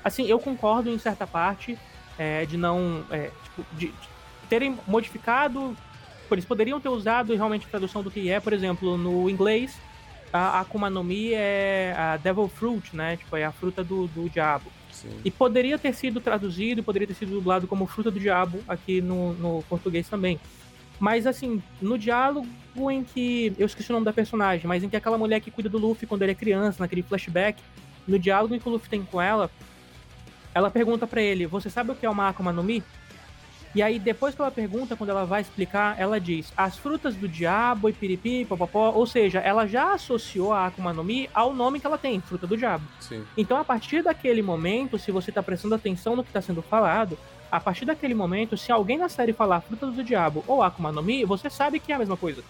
Assim, 0.10 0.26
eu 0.26 0.39
concordo 0.39 0.89
em 0.89 0.98
certa 0.98 1.28
parte 1.28 1.78
é, 2.17 2.43
de 2.45 2.58
não. 2.58 3.06
É, 3.12 3.30
tipo, 3.43 3.65
de, 3.74 3.88
de, 3.88 4.10
terem 4.50 4.78
modificado. 4.88 5.78
Eles 6.32 6.45
poderiam 6.45 6.80
ter 6.80 6.89
usado 6.89 7.34
realmente 7.36 7.65
a 7.65 7.69
tradução 7.69 8.04
do 8.04 8.12
que 8.12 8.30
é, 8.30 8.39
por 8.39 8.54
exemplo, 8.54 8.98
no 8.98 9.30
inglês, 9.30 9.80
a 10.32 10.60
Akuma 10.60 10.89
no 10.89 11.04
Mi 11.04 11.34
é 11.34 11.95
a 11.98 12.17
Devil 12.17 12.48
Fruit, 12.48 12.95
né? 12.95 13.17
Tipo, 13.17 13.36
é 13.36 13.45
a 13.45 13.52
fruta 13.52 13.84
do, 13.84 14.08
do 14.08 14.30
diabo. 14.30 14.72
Sim. 14.91 15.10
E 15.24 15.32
poderia 15.32 15.78
ter 15.78 15.93
sido 15.93 16.19
traduzido, 16.19 16.84
poderia 16.84 17.08
ter 17.08 17.13
sido 17.13 17.32
dublado 17.32 17.67
como 17.67 17.88
fruta 17.88 18.12
do 18.12 18.19
diabo 18.19 18.60
aqui 18.67 19.02
no, 19.02 19.34
no 19.34 19.63
português 19.69 20.08
também. 20.08 20.39
Mas 21.00 21.26
assim, 21.26 21.62
no 21.82 21.98
diálogo 21.98 22.48
em 22.91 23.04
que. 23.04 23.54
Eu 23.58 23.65
esqueci 23.65 23.91
o 23.91 23.93
nome 23.93 24.06
da 24.06 24.13
personagem, 24.13 24.67
mas 24.67 24.84
em 24.84 24.89
que 24.89 24.95
aquela 24.95 25.17
mulher 25.17 25.39
que 25.39 25.50
cuida 25.50 25.69
do 25.69 25.78
Luffy 25.78 26.08
quando 26.08 26.24
ele 26.24 26.32
é 26.32 26.36
criança, 26.36 26.84
naquele 26.84 27.04
flashback, 27.04 27.62
no 28.08 28.19
diálogo 28.19 28.54
em 28.54 28.60
que 28.60 28.67
o 28.67 28.72
Luffy 28.72 28.89
tem 28.89 29.04
com 29.04 29.22
ela, 29.22 29.50
ela 30.53 30.71
pergunta 30.71 31.05
para 31.05 31.21
ele: 31.21 31.45
Você 31.45 31.69
sabe 31.69 31.91
o 31.91 31.95
que 31.95 32.05
é 32.05 32.09
uma 32.09 32.29
Akuma 32.29 32.51
no 32.51 32.63
Mi? 32.63 32.83
E 33.75 33.83
aí, 33.83 33.99
depois 33.99 34.33
que 34.33 34.41
ela 34.41 34.49
pergunta, 34.49 34.95
quando 34.95 35.12
ela 35.12 35.25
vai 35.25 35.41
explicar, 35.41 35.95
ela 35.99 36.19
diz: 36.19 36.51
As 36.57 36.77
frutas 36.77 37.15
do 37.15 37.27
diabo 37.27 37.88
e 37.88 37.93
piripi, 37.93 38.45
popopó. 38.45 38.91
Ou 38.91 39.05
seja, 39.05 39.39
ela 39.39 39.67
já 39.67 39.93
associou 39.93 40.51
a 40.51 40.67
Akuma 40.67 40.91
no 40.91 41.03
Mi 41.03 41.29
ao 41.33 41.53
nome 41.53 41.79
que 41.79 41.85
ela 41.85 41.97
tem, 41.97 42.19
fruta 42.19 42.47
do 42.47 42.57
diabo. 42.57 42.83
Sim. 42.99 43.23
Então, 43.38 43.57
a 43.57 43.63
partir 43.63 44.01
daquele 44.01 44.41
momento, 44.41 44.97
se 44.97 45.12
você 45.12 45.31
tá 45.31 45.43
prestando 45.43 45.75
atenção 45.75 46.15
no 46.15 46.23
que 46.23 46.31
tá 46.31 46.41
sendo 46.41 46.62
falado, 46.62 47.17
a 47.51 47.59
partir 47.59 47.85
daquele 47.85 48.15
momento, 48.15 48.57
se 48.57 48.71
alguém 48.71 48.97
na 48.97 49.09
série 49.09 49.33
falar 49.33 49.62
fruta 49.62 49.88
do 49.88 50.03
diabo 50.03 50.43
ou 50.47 50.63
Akuma 50.63 50.91
no 50.91 51.03
Mi, 51.03 51.23
você 51.23 51.49
sabe 51.49 51.79
que 51.79 51.91
é 51.91 51.95
a 51.95 51.99
mesma 51.99 52.17
coisa. 52.17 52.43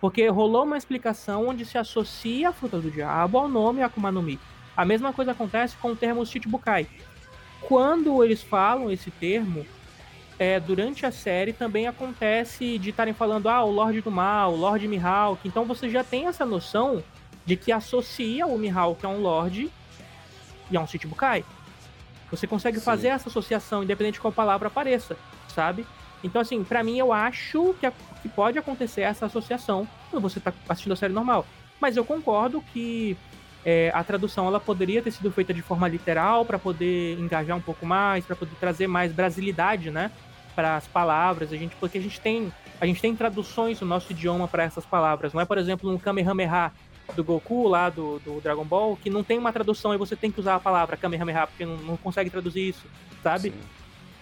Porque 0.00 0.28
rolou 0.28 0.64
uma 0.64 0.78
explicação 0.78 1.48
onde 1.48 1.64
se 1.64 1.76
associa 1.76 2.50
a 2.50 2.52
fruta 2.52 2.78
do 2.78 2.90
diabo 2.90 3.38
ao 3.38 3.48
nome 3.48 3.82
Akuma 3.82 4.10
no 4.10 4.22
Mi. 4.22 4.38
A 4.76 4.84
mesma 4.84 5.12
coisa 5.12 5.32
acontece 5.32 5.76
com 5.76 5.90
o 5.90 5.96
termo 5.96 6.24
Shichibukai 6.24 6.86
quando 7.60 8.22
eles 8.22 8.42
falam 8.42 8.90
esse 8.90 9.10
termo, 9.10 9.66
é, 10.38 10.60
durante 10.60 11.04
a 11.04 11.10
série 11.10 11.52
também 11.52 11.86
acontece 11.86 12.78
de 12.78 12.90
estarem 12.90 13.12
falando, 13.12 13.48
ah, 13.48 13.64
o 13.64 13.70
Lorde 13.70 14.00
do 14.00 14.10
Mal, 14.10 14.52
o 14.52 14.56
Lorde 14.56 14.86
Mihawk. 14.86 15.46
Então 15.46 15.64
você 15.64 15.88
já 15.90 16.04
tem 16.04 16.26
essa 16.26 16.46
noção 16.46 17.02
de 17.44 17.56
que 17.56 17.72
associa 17.72 18.46
o 18.46 18.56
Mihawk 18.56 19.04
a 19.04 19.08
um 19.08 19.20
Lorde 19.20 19.70
e 20.70 20.76
a 20.76 20.80
um 20.80 20.86
Shichibukai. 20.86 21.44
Você 22.30 22.46
consegue 22.46 22.78
Sim. 22.78 22.84
fazer 22.84 23.08
essa 23.08 23.28
associação, 23.28 23.82
independente 23.82 24.14
de 24.14 24.20
qual 24.20 24.32
palavra 24.32 24.68
apareça, 24.68 25.16
sabe? 25.54 25.86
Então, 26.22 26.40
assim, 26.42 26.62
para 26.62 26.82
mim, 26.82 26.98
eu 26.98 27.12
acho 27.12 27.74
que, 27.80 27.86
a, 27.86 27.92
que 28.22 28.28
pode 28.28 28.58
acontecer 28.58 29.02
essa 29.02 29.26
associação 29.26 29.88
quando 30.10 30.22
você 30.22 30.38
tá 30.38 30.52
assistindo 30.68 30.92
a 30.92 30.96
série 30.96 31.12
normal. 31.12 31.46
Mas 31.80 31.96
eu 31.96 32.04
concordo 32.04 32.62
que 32.72 33.16
é, 33.64 33.90
a 33.94 34.02
tradução 34.04 34.46
ela 34.46 34.60
poderia 34.60 35.02
ter 35.02 35.10
sido 35.10 35.30
feita 35.30 35.52
de 35.52 35.62
forma 35.62 35.88
literal 35.88 36.44
para 36.44 36.58
poder 36.58 37.18
engajar 37.18 37.56
um 37.56 37.60
pouco 37.60 37.84
mais, 37.84 38.24
para 38.24 38.36
poder 38.36 38.54
trazer 38.58 38.86
mais 38.86 39.12
brasilidade, 39.12 39.90
né, 39.90 40.10
para 40.54 40.76
as 40.76 40.86
palavras. 40.86 41.52
A 41.52 41.56
gente 41.56 41.74
porque 41.76 41.98
a 41.98 42.00
gente 42.00 42.20
tem 42.20 42.52
a 42.80 42.86
gente 42.86 43.00
tem 43.00 43.14
traduções 43.14 43.80
no 43.80 43.86
nosso 43.86 44.12
idioma 44.12 44.46
para 44.46 44.62
essas 44.62 44.86
palavras. 44.86 45.32
Não 45.32 45.40
é, 45.40 45.44
por 45.44 45.58
exemplo, 45.58 45.90
um 45.92 45.98
Kamehameha 45.98 46.72
do 47.16 47.24
Goku 47.24 47.66
lá 47.66 47.88
do, 47.88 48.18
do 48.20 48.40
Dragon 48.40 48.64
Ball 48.64 48.96
que 48.96 49.10
não 49.10 49.24
tem 49.24 49.38
uma 49.38 49.52
tradução 49.52 49.94
e 49.94 49.96
você 49.96 50.14
tem 50.14 50.30
que 50.30 50.38
usar 50.38 50.56
a 50.56 50.60
palavra 50.60 50.96
Kamehameha 50.96 51.46
porque 51.46 51.64
não, 51.64 51.76
não 51.78 51.96
consegue 51.96 52.30
traduzir 52.30 52.68
isso, 52.68 52.86
sabe? 53.22 53.50
Sim. 53.50 53.58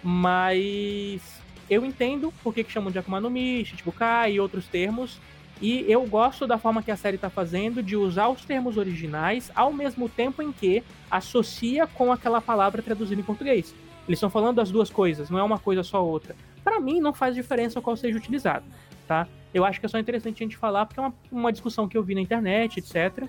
Mas 0.02 1.20
eu 1.68 1.84
entendo 1.84 2.32
por 2.42 2.54
que, 2.54 2.62
que 2.62 2.72
chamam 2.72 2.90
de 2.90 2.98
Akuma 2.98 3.20
no 3.20 3.28
Mi, 3.28 3.64
Shichibukai 3.64 4.34
e 4.34 4.40
outros 4.40 4.66
termos, 4.68 5.18
e 5.61 5.90
eu 5.90 6.07
gosto 6.07 6.46
da 6.46 6.59
forma 6.59 6.82
que 6.82 6.90
a 6.90 6.96
série 6.96 7.16
está 7.16 7.30
fazendo 7.30 7.82
de 7.82 7.96
usar 7.96 8.28
os 8.28 8.44
termos 8.44 8.76
originais 8.76 9.50
ao 9.54 9.72
mesmo 9.72 10.09
tempo 10.09 10.42
em 10.42 10.52
que 10.52 10.82
associa 11.11 11.86
com 11.86 12.12
aquela 12.12 12.40
palavra 12.40 12.82
traduzida 12.82 13.20
em 13.20 13.24
português. 13.24 13.74
Eles 14.07 14.18
estão 14.18 14.30
falando 14.30 14.61
as 14.61 14.70
duas 14.70 14.90
coisas, 14.90 15.30
não 15.30 15.38
é 15.38 15.42
uma 15.42 15.59
coisa 15.59 15.82
só 15.82 16.04
outra. 16.04 16.36
Para 16.62 16.78
mim, 16.78 17.00
não 17.00 17.12
faz 17.12 17.34
diferença 17.34 17.80
qual 17.80 17.96
seja 17.96 18.16
utilizado, 18.16 18.64
tá? 19.07 19.26
Eu 19.52 19.64
acho 19.64 19.80
que 19.80 19.86
é 19.86 19.88
só 19.88 19.98
interessante 19.98 20.42
a 20.42 20.46
gente 20.46 20.57
falar, 20.57 20.84
porque 20.84 21.00
é 21.00 21.02
uma, 21.02 21.14
uma 21.32 21.52
discussão 21.52 21.88
que 21.88 21.96
eu 21.96 22.02
vi 22.02 22.14
na 22.14 22.20
internet, 22.20 22.78
etc. 22.78 23.28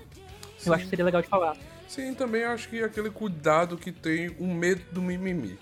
Sim. 0.58 0.68
Eu 0.68 0.74
acho 0.74 0.84
que 0.84 0.90
seria 0.90 1.04
legal 1.04 1.22
de 1.22 1.28
falar. 1.28 1.56
Sim, 1.88 2.14
também 2.14 2.44
acho 2.44 2.68
que 2.68 2.82
aquele 2.82 3.10
cuidado 3.10 3.76
que 3.78 3.90
tem 3.90 4.36
o 4.38 4.46
medo 4.46 4.82
do 4.92 5.00
mimimi. 5.00 5.58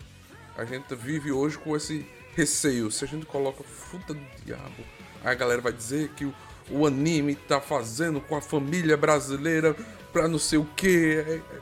A 0.58 0.64
gente 0.64 0.94
vive 0.94 1.30
hoje 1.30 1.56
com 1.56 1.76
esse 1.76 2.04
receio. 2.34 2.90
Se 2.90 3.04
a 3.04 3.08
gente 3.08 3.24
coloca 3.26 3.62
fruta 3.62 4.12
do 4.12 4.20
diabo, 4.44 4.82
a 5.24 5.34
galera 5.34 5.60
vai 5.60 5.72
dizer 5.72 6.10
que 6.10 6.24
o 6.24 6.34
o 6.70 6.86
anime 6.86 7.34
tá 7.34 7.60
fazendo 7.60 8.20
com 8.20 8.36
a 8.36 8.40
família 8.40 8.96
brasileira 8.96 9.74
pra 10.12 10.28
não 10.28 10.38
sei 10.38 10.58
o 10.58 10.64
que. 10.64 11.24
É, 11.26 11.34
é, 11.36 11.60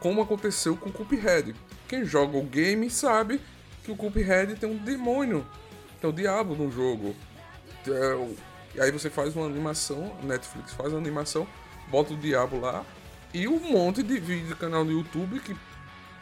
como 0.00 0.20
aconteceu 0.20 0.76
com 0.76 0.90
o 0.90 0.92
Cuphead. 0.92 1.54
Quem 1.88 2.04
joga 2.04 2.36
o 2.36 2.42
game 2.42 2.88
sabe 2.90 3.40
que 3.82 3.90
o 3.90 3.96
Cuphead 3.96 4.54
tem 4.56 4.70
um 4.70 4.76
demônio, 4.76 5.44
que 5.98 6.06
é 6.06 6.08
o 6.08 6.12
diabo 6.12 6.54
no 6.54 6.70
jogo. 6.70 7.16
E 8.74 8.80
aí 8.80 8.92
você 8.92 9.10
faz 9.10 9.34
uma 9.34 9.46
animação, 9.46 10.14
Netflix 10.22 10.72
faz 10.72 10.92
uma 10.92 10.98
animação, 10.98 11.46
bota 11.90 12.12
o 12.12 12.16
diabo 12.16 12.60
lá 12.60 12.84
e 13.32 13.48
um 13.48 13.58
monte 13.58 14.02
de 14.02 14.18
vídeo 14.18 14.54
canal 14.56 14.84
no 14.84 14.92
YouTube 14.92 15.40
que 15.40 15.56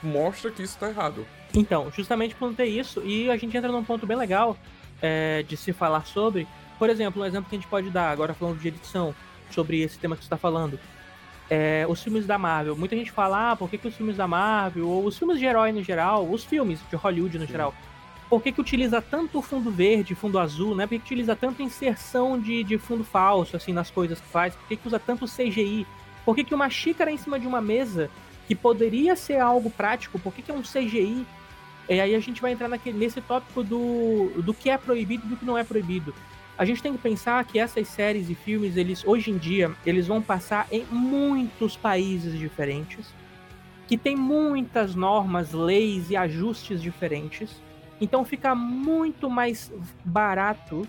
mostra 0.02 0.50
que 0.50 0.62
isso 0.62 0.78
tá 0.78 0.88
errado. 0.88 1.26
Então, 1.54 1.90
justamente 1.90 2.34
por 2.34 2.54
ter 2.54 2.66
isso, 2.66 3.02
e 3.04 3.30
a 3.30 3.36
gente 3.36 3.56
entra 3.56 3.70
num 3.70 3.84
ponto 3.84 4.06
bem 4.06 4.16
legal 4.16 4.56
é, 5.00 5.42
de 5.42 5.56
se 5.56 5.72
falar 5.72 6.06
sobre. 6.06 6.46
Por 6.78 6.90
exemplo, 6.90 7.22
um 7.22 7.24
exemplo 7.24 7.48
que 7.48 7.56
a 7.56 7.58
gente 7.58 7.68
pode 7.68 7.90
dar, 7.90 8.10
agora 8.10 8.34
falando 8.34 8.58
de 8.58 8.68
edição, 8.68 9.14
sobre 9.50 9.80
esse 9.80 9.98
tema 9.98 10.16
que 10.16 10.22
você 10.22 10.26
está 10.26 10.36
falando. 10.36 10.78
É, 11.48 11.86
os 11.88 12.02
filmes 12.02 12.26
da 12.26 12.36
Marvel. 12.36 12.76
Muita 12.76 12.96
gente 12.96 13.12
fala, 13.12 13.52
ah, 13.52 13.56
por 13.56 13.70
que, 13.70 13.78
que 13.78 13.86
os 13.86 13.94
filmes 13.94 14.16
da 14.16 14.26
Marvel, 14.26 14.88
ou 14.88 15.04
os 15.04 15.16
filmes 15.16 15.38
de 15.38 15.44
herói 15.44 15.72
no 15.72 15.82
geral, 15.82 16.28
os 16.28 16.44
filmes 16.44 16.80
de 16.90 16.96
Hollywood 16.96 17.38
no 17.38 17.46
Sim. 17.46 17.52
geral, 17.52 17.74
por 18.28 18.42
que, 18.42 18.50
que 18.50 18.60
utiliza 18.60 19.00
tanto 19.00 19.40
fundo 19.40 19.70
verde, 19.70 20.14
fundo 20.14 20.38
azul, 20.38 20.74
né? 20.74 20.84
Por 20.86 20.94
que, 20.94 20.98
que 20.98 21.04
utiliza 21.04 21.36
tanto 21.36 21.62
inserção 21.62 22.38
de, 22.38 22.64
de 22.64 22.76
fundo 22.76 23.04
falso, 23.04 23.56
assim, 23.56 23.72
nas 23.72 23.90
coisas 23.90 24.20
que 24.20 24.26
faz? 24.26 24.54
Por 24.56 24.66
que, 24.66 24.76
que 24.76 24.88
usa 24.88 24.98
tanto 24.98 25.26
CGI? 25.26 25.86
Por 26.24 26.34
que, 26.34 26.42
que 26.42 26.54
uma 26.54 26.68
xícara 26.68 27.12
em 27.12 27.16
cima 27.16 27.38
de 27.38 27.46
uma 27.46 27.60
mesa, 27.60 28.10
que 28.48 28.54
poderia 28.54 29.14
ser 29.14 29.38
algo 29.38 29.70
prático, 29.70 30.18
por 30.18 30.34
que, 30.34 30.42
que 30.42 30.50
é 30.50 30.54
um 30.54 30.62
CGI? 30.62 31.24
E 31.88 32.00
aí 32.00 32.16
a 32.16 32.20
gente 32.20 32.42
vai 32.42 32.50
entrar 32.50 32.66
naquele, 32.66 32.98
nesse 32.98 33.20
tópico 33.20 33.62
do, 33.62 34.32
do 34.42 34.52
que 34.52 34.68
é 34.68 34.76
proibido 34.76 35.24
e 35.24 35.28
do 35.28 35.36
que 35.36 35.44
não 35.44 35.56
é 35.56 35.62
proibido. 35.62 36.12
A 36.58 36.64
gente 36.64 36.82
tem 36.82 36.92
que 36.92 36.98
pensar 36.98 37.44
que 37.44 37.58
essas 37.58 37.86
séries 37.88 38.30
e 38.30 38.34
filmes, 38.34 38.76
eles 38.76 39.04
hoje 39.06 39.30
em 39.30 39.36
dia, 39.36 39.74
eles 39.84 40.06
vão 40.06 40.22
passar 40.22 40.66
em 40.72 40.86
muitos 40.90 41.76
países 41.76 42.38
diferentes, 42.38 43.12
que 43.86 43.98
tem 43.98 44.16
muitas 44.16 44.94
normas, 44.94 45.52
leis 45.52 46.10
e 46.10 46.16
ajustes 46.16 46.80
diferentes. 46.80 47.62
Então 48.00 48.24
fica 48.24 48.54
muito 48.54 49.28
mais 49.28 49.70
barato 50.04 50.86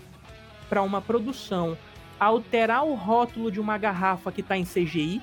para 0.70 0.82
uma 0.82 1.02
produção 1.02 1.76
alterar 2.18 2.84
o 2.84 2.94
rótulo 2.94 3.50
de 3.50 3.60
uma 3.60 3.78
garrafa 3.78 4.32
que 4.32 4.40
está 4.40 4.56
em 4.56 4.64
CGI 4.64 5.20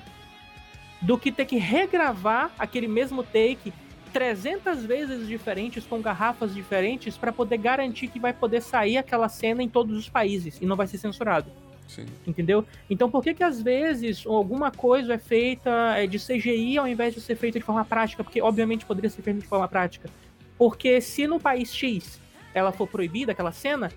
do 1.02 1.18
que 1.18 1.30
ter 1.30 1.44
que 1.44 1.56
regravar 1.56 2.50
aquele 2.58 2.88
mesmo 2.88 3.22
take 3.22 3.72
300 4.12 4.84
vezes 4.84 5.26
diferentes, 5.26 5.84
com 5.84 6.00
garrafas 6.00 6.54
diferentes, 6.54 7.16
para 7.16 7.32
poder 7.32 7.58
garantir 7.58 8.08
que 8.08 8.18
vai 8.18 8.32
poder 8.32 8.62
sair 8.62 8.96
aquela 8.96 9.28
cena 9.28 9.62
em 9.62 9.68
todos 9.68 9.96
os 9.96 10.08
países 10.08 10.58
e 10.60 10.66
não 10.66 10.76
vai 10.76 10.86
ser 10.86 10.98
censurado. 10.98 11.50
Sim. 11.86 12.06
Entendeu? 12.26 12.64
Então 12.90 13.10
por 13.10 13.22
que 13.22 13.32
que 13.32 13.44
às 13.44 13.62
vezes 13.62 14.26
alguma 14.26 14.70
coisa 14.70 15.14
é 15.14 15.18
feita 15.18 15.70
é, 15.96 16.06
de 16.06 16.18
CGI 16.18 16.78
ao 16.78 16.88
invés 16.88 17.14
de 17.14 17.20
ser 17.20 17.36
feita 17.36 17.58
de 17.58 17.64
forma 17.64 17.84
prática? 17.84 18.24
Porque 18.24 18.42
obviamente 18.42 18.84
poderia 18.84 19.10
ser 19.10 19.22
feita 19.22 19.40
de 19.40 19.46
forma 19.46 19.68
prática. 19.68 20.10
Porque 20.58 21.00
se 21.00 21.26
no 21.26 21.38
país 21.38 21.72
X 21.74 22.20
ela 22.52 22.72
for 22.72 22.88
proibida, 22.88 23.32
aquela 23.32 23.52
cena, 23.52 23.92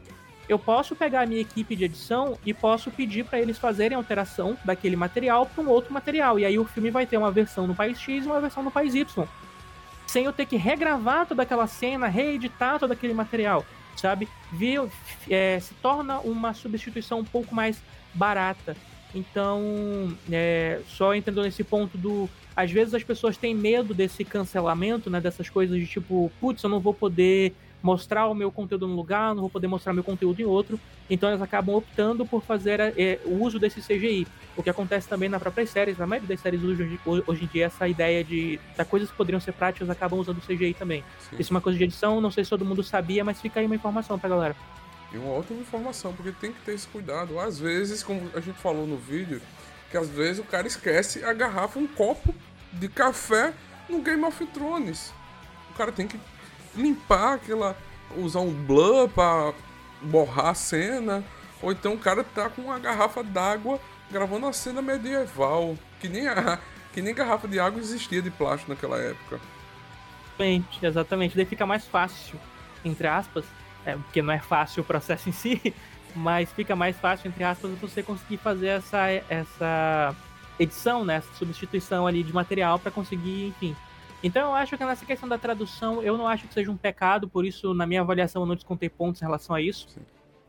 eu 0.47 0.59
posso 0.59 0.95
pegar 0.95 1.21
a 1.21 1.25
minha 1.25 1.41
equipe 1.41 1.75
de 1.75 1.85
edição 1.85 2.37
e 2.45 2.53
posso 2.53 2.91
pedir 2.91 3.25
para 3.25 3.39
eles 3.39 3.57
fazerem 3.57 3.95
alteração 3.95 4.57
daquele 4.65 4.95
material 4.95 5.45
para 5.45 5.63
um 5.63 5.69
outro 5.69 5.93
material. 5.93 6.37
E 6.37 6.45
aí 6.45 6.59
o 6.59 6.65
filme 6.65 6.91
vai 6.91 7.05
ter 7.07 7.17
uma 7.17 7.31
versão 7.31 7.65
no 7.65 7.73
país 7.73 7.99
X 7.99 8.25
e 8.25 8.27
uma 8.27 8.41
versão 8.41 8.61
no 8.61 8.69
país 8.69 8.93
Y 8.93 9.27
sem 10.09 10.25
eu 10.25 10.33
ter 10.33 10.47
que 10.47 10.57
regravar 10.57 11.27
toda 11.27 11.43
aquela 11.43 11.67
cena, 11.67 12.07
reeditar 12.07 12.79
todo 12.79 12.91
aquele 12.91 13.13
material, 13.13 13.63
sabe? 13.95 14.27
Viu, 14.51 14.89
é, 15.29 15.59
se 15.59 15.75
torna 15.75 16.19
uma 16.19 16.51
substituição 16.51 17.19
um 17.19 17.23
pouco 17.23 17.53
mais 17.53 17.79
barata. 18.11 18.75
Então, 19.13 20.17
é, 20.31 20.81
só 20.87 21.13
entendendo 21.13 21.43
nesse 21.43 21.63
ponto 21.63 21.95
do. 21.95 22.27
Às 22.55 22.71
vezes 22.71 22.95
as 22.95 23.03
pessoas 23.03 23.37
têm 23.37 23.53
medo 23.53 23.93
desse 23.93 24.25
cancelamento, 24.25 25.11
né? 25.11 25.21
Dessas 25.21 25.47
coisas 25.47 25.77
de 25.77 25.85
tipo, 25.85 26.31
putz, 26.39 26.63
eu 26.63 26.69
não 26.69 26.79
vou 26.79 26.93
poder 26.93 27.53
mostrar 27.81 28.27
o 28.27 28.33
meu 28.33 28.51
conteúdo 28.51 28.87
num 28.87 28.95
lugar, 28.95 29.33
não 29.33 29.41
vou 29.41 29.49
poder 29.49 29.67
mostrar 29.67 29.93
meu 29.93 30.03
conteúdo 30.03 30.41
em 30.41 30.45
outro. 30.45 30.79
Então 31.09 31.29
elas 31.29 31.41
acabam 31.41 31.75
optando 31.75 32.25
por 32.25 32.43
fazer 32.43 32.79
é, 32.79 33.19
o 33.25 33.41
uso 33.41 33.57
desse 33.57 33.81
CGI. 33.81 34.27
O 34.55 34.61
que 34.61 34.69
acontece 34.69 35.07
também 35.07 35.29
na 35.29 35.39
própria 35.39 35.65
séries, 35.65 35.97
na 35.97 36.05
maioria 36.05 36.27
das 36.27 36.39
séries 36.39 36.63
hoje, 36.63 36.99
hoje 37.05 37.43
em 37.43 37.47
dia, 37.47 37.65
essa 37.65 37.87
ideia 37.87 38.23
de 38.23 38.59
da 38.75 38.85
coisas 38.85 39.09
que 39.09 39.15
poderiam 39.15 39.39
ser 39.39 39.53
práticas 39.53 39.89
acabam 39.89 40.19
usando 40.19 40.41
CGI 40.41 40.73
também. 40.73 41.03
Sim. 41.29 41.37
Isso 41.39 41.51
é 41.51 41.55
uma 41.55 41.61
coisa 41.61 41.77
de 41.77 41.83
edição, 41.83 42.21
não 42.21 42.31
sei 42.31 42.43
se 42.43 42.49
todo 42.49 42.65
mundo 42.65 42.83
sabia, 42.83 43.23
mas 43.23 43.41
fica 43.41 43.59
aí 43.59 43.65
uma 43.65 43.75
informação 43.75 44.19
pra 44.19 44.29
galera. 44.29 44.55
E 45.11 45.17
uma 45.17 45.31
outra 45.31 45.55
informação, 45.55 46.13
porque 46.13 46.31
tem 46.31 46.51
que 46.51 46.61
ter 46.61 46.73
esse 46.73 46.87
cuidado. 46.87 47.39
Às 47.39 47.59
vezes, 47.59 48.03
como 48.03 48.29
a 48.35 48.39
gente 48.39 48.59
falou 48.59 48.85
no 48.85 48.97
vídeo, 48.97 49.41
que 49.89 49.97
às 49.97 50.07
vezes 50.07 50.39
o 50.39 50.43
cara 50.43 50.67
esquece 50.67 51.23
a 51.23 51.33
garrafa, 51.33 51.79
um 51.79 51.87
copo 51.87 52.33
de 52.71 52.87
café 52.87 53.53
no 53.89 54.01
Game 54.01 54.23
of 54.23 54.45
Thrones. 54.47 55.11
O 55.71 55.73
cara 55.73 55.91
tem 55.91 56.07
que 56.07 56.19
limpar 56.79 57.35
aquela. 57.35 57.77
usar 58.17 58.39
um 58.39 58.51
blur 58.51 59.09
pra 59.09 59.53
borrar 60.01 60.47
a 60.47 60.53
cena. 60.53 61.23
Ou 61.61 61.71
então 61.71 61.93
o 61.93 61.99
cara 61.99 62.23
tá 62.23 62.49
com 62.49 62.63
uma 62.63 62.79
garrafa 62.79 63.23
d'água 63.23 63.79
gravando 64.09 64.45
uma 64.45 64.53
cena 64.53 64.81
medieval. 64.81 65.77
Que 65.99 66.07
nem, 66.07 66.27
a, 66.27 66.59
que 66.93 67.01
nem 67.01 67.13
garrafa 67.13 67.47
de 67.47 67.59
água 67.59 67.79
existia 67.79 68.21
de 68.21 68.31
plástico 68.31 68.71
naquela 68.71 68.97
época. 68.97 69.39
Exatamente, 70.39 70.85
exatamente. 70.85 71.35
Daí 71.35 71.45
fica 71.45 71.65
mais 71.65 71.85
fácil, 71.85 72.39
entre 72.83 73.07
aspas, 73.07 73.43
é, 73.85 73.95
porque 73.95 74.21
não 74.21 74.33
é 74.33 74.39
fácil 74.39 74.83
o 74.83 74.85
processo 74.85 75.27
em 75.27 75.33
si, 75.33 75.73
mas 76.15 76.51
fica 76.53 76.75
mais 76.75 76.97
fácil, 76.97 77.27
entre 77.27 77.43
aspas, 77.43 77.71
você 77.79 78.01
conseguir 78.01 78.37
fazer 78.37 78.67
essa, 78.67 79.09
essa 79.29 80.15
edição, 80.57 81.03
né, 81.03 81.17
essa 81.17 81.33
substituição 81.33 82.07
ali 82.07 82.23
de 82.23 82.33
material 82.33 82.79
para 82.79 82.91
conseguir, 82.91 83.47
enfim, 83.47 83.75
então 84.23 84.49
eu 84.49 84.55
acho 84.55 84.77
que 84.77 84.83
nessa 84.83 85.05
questão 85.05 85.27
da 85.27 85.37
tradução, 85.37 86.01
eu 86.01 86.17
não 86.17 86.27
acho 86.27 86.47
que 86.47 86.53
seja 86.53 86.71
um 86.71 86.77
pecado, 86.77 87.27
por 87.27 87.45
isso, 87.45 87.73
na 87.73 87.85
minha 87.85 88.01
avaliação, 88.01 88.41
eu 88.41 88.45
não 88.45 88.55
descontei 88.55 88.89
pontos 88.89 89.21
em 89.21 89.25
relação 89.25 89.55
a 89.55 89.61
isso. 89.61 89.87
Sim. 89.89 90.01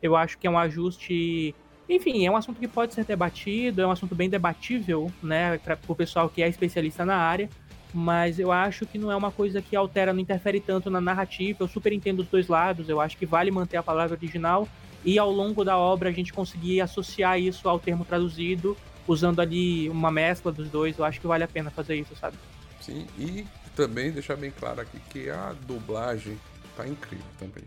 Eu 0.02 0.16
acho 0.16 0.38
que 0.38 0.46
é 0.46 0.50
um 0.50 0.58
ajuste. 0.58 1.54
Enfim, 1.88 2.24
é 2.24 2.30
um 2.30 2.36
assunto 2.36 2.58
que 2.58 2.68
pode 2.68 2.94
ser 2.94 3.04
debatido, 3.04 3.82
é 3.82 3.86
um 3.86 3.90
assunto 3.90 4.14
bem 4.14 4.30
debatível, 4.30 5.12
né, 5.22 5.58
para 5.58 5.78
o 5.88 5.94
pessoal 5.94 6.28
que 6.28 6.42
é 6.42 6.48
especialista 6.48 7.04
na 7.04 7.16
área, 7.16 7.48
mas 7.92 8.38
eu 8.38 8.52
acho 8.52 8.86
que 8.86 8.96
não 8.96 9.10
é 9.10 9.16
uma 9.16 9.32
coisa 9.32 9.60
que 9.60 9.74
altera, 9.74 10.12
não 10.12 10.20
interfere 10.20 10.60
tanto 10.60 10.88
na 10.88 11.00
narrativa. 11.00 11.64
Eu 11.64 11.68
super 11.68 11.92
entendo 11.92 12.20
os 12.20 12.28
dois 12.28 12.46
lados, 12.46 12.88
eu 12.88 13.00
acho 13.00 13.16
que 13.16 13.26
vale 13.26 13.50
manter 13.50 13.76
a 13.76 13.82
palavra 13.82 14.16
original 14.16 14.68
e 15.04 15.18
ao 15.18 15.30
longo 15.30 15.64
da 15.64 15.76
obra 15.76 16.10
a 16.10 16.12
gente 16.12 16.32
conseguir 16.32 16.80
associar 16.80 17.40
isso 17.40 17.68
ao 17.68 17.78
termo 17.78 18.04
traduzido, 18.04 18.76
usando 19.06 19.40
ali 19.40 19.88
uma 19.88 20.10
mescla 20.10 20.52
dos 20.52 20.68
dois. 20.68 20.98
Eu 20.98 21.04
acho 21.04 21.20
que 21.20 21.26
vale 21.26 21.42
a 21.42 21.48
pena 21.48 21.70
fazer 21.70 21.96
isso, 21.96 22.14
sabe? 22.14 22.36
Sim, 22.80 23.06
e 23.18 23.44
também 23.80 24.10
deixar 24.10 24.36
bem 24.36 24.50
claro 24.50 24.80
aqui 24.80 24.98
que 25.08 25.30
a 25.30 25.54
dublagem 25.66 26.38
tá 26.76 26.86
incrível 26.86 27.24
também. 27.38 27.64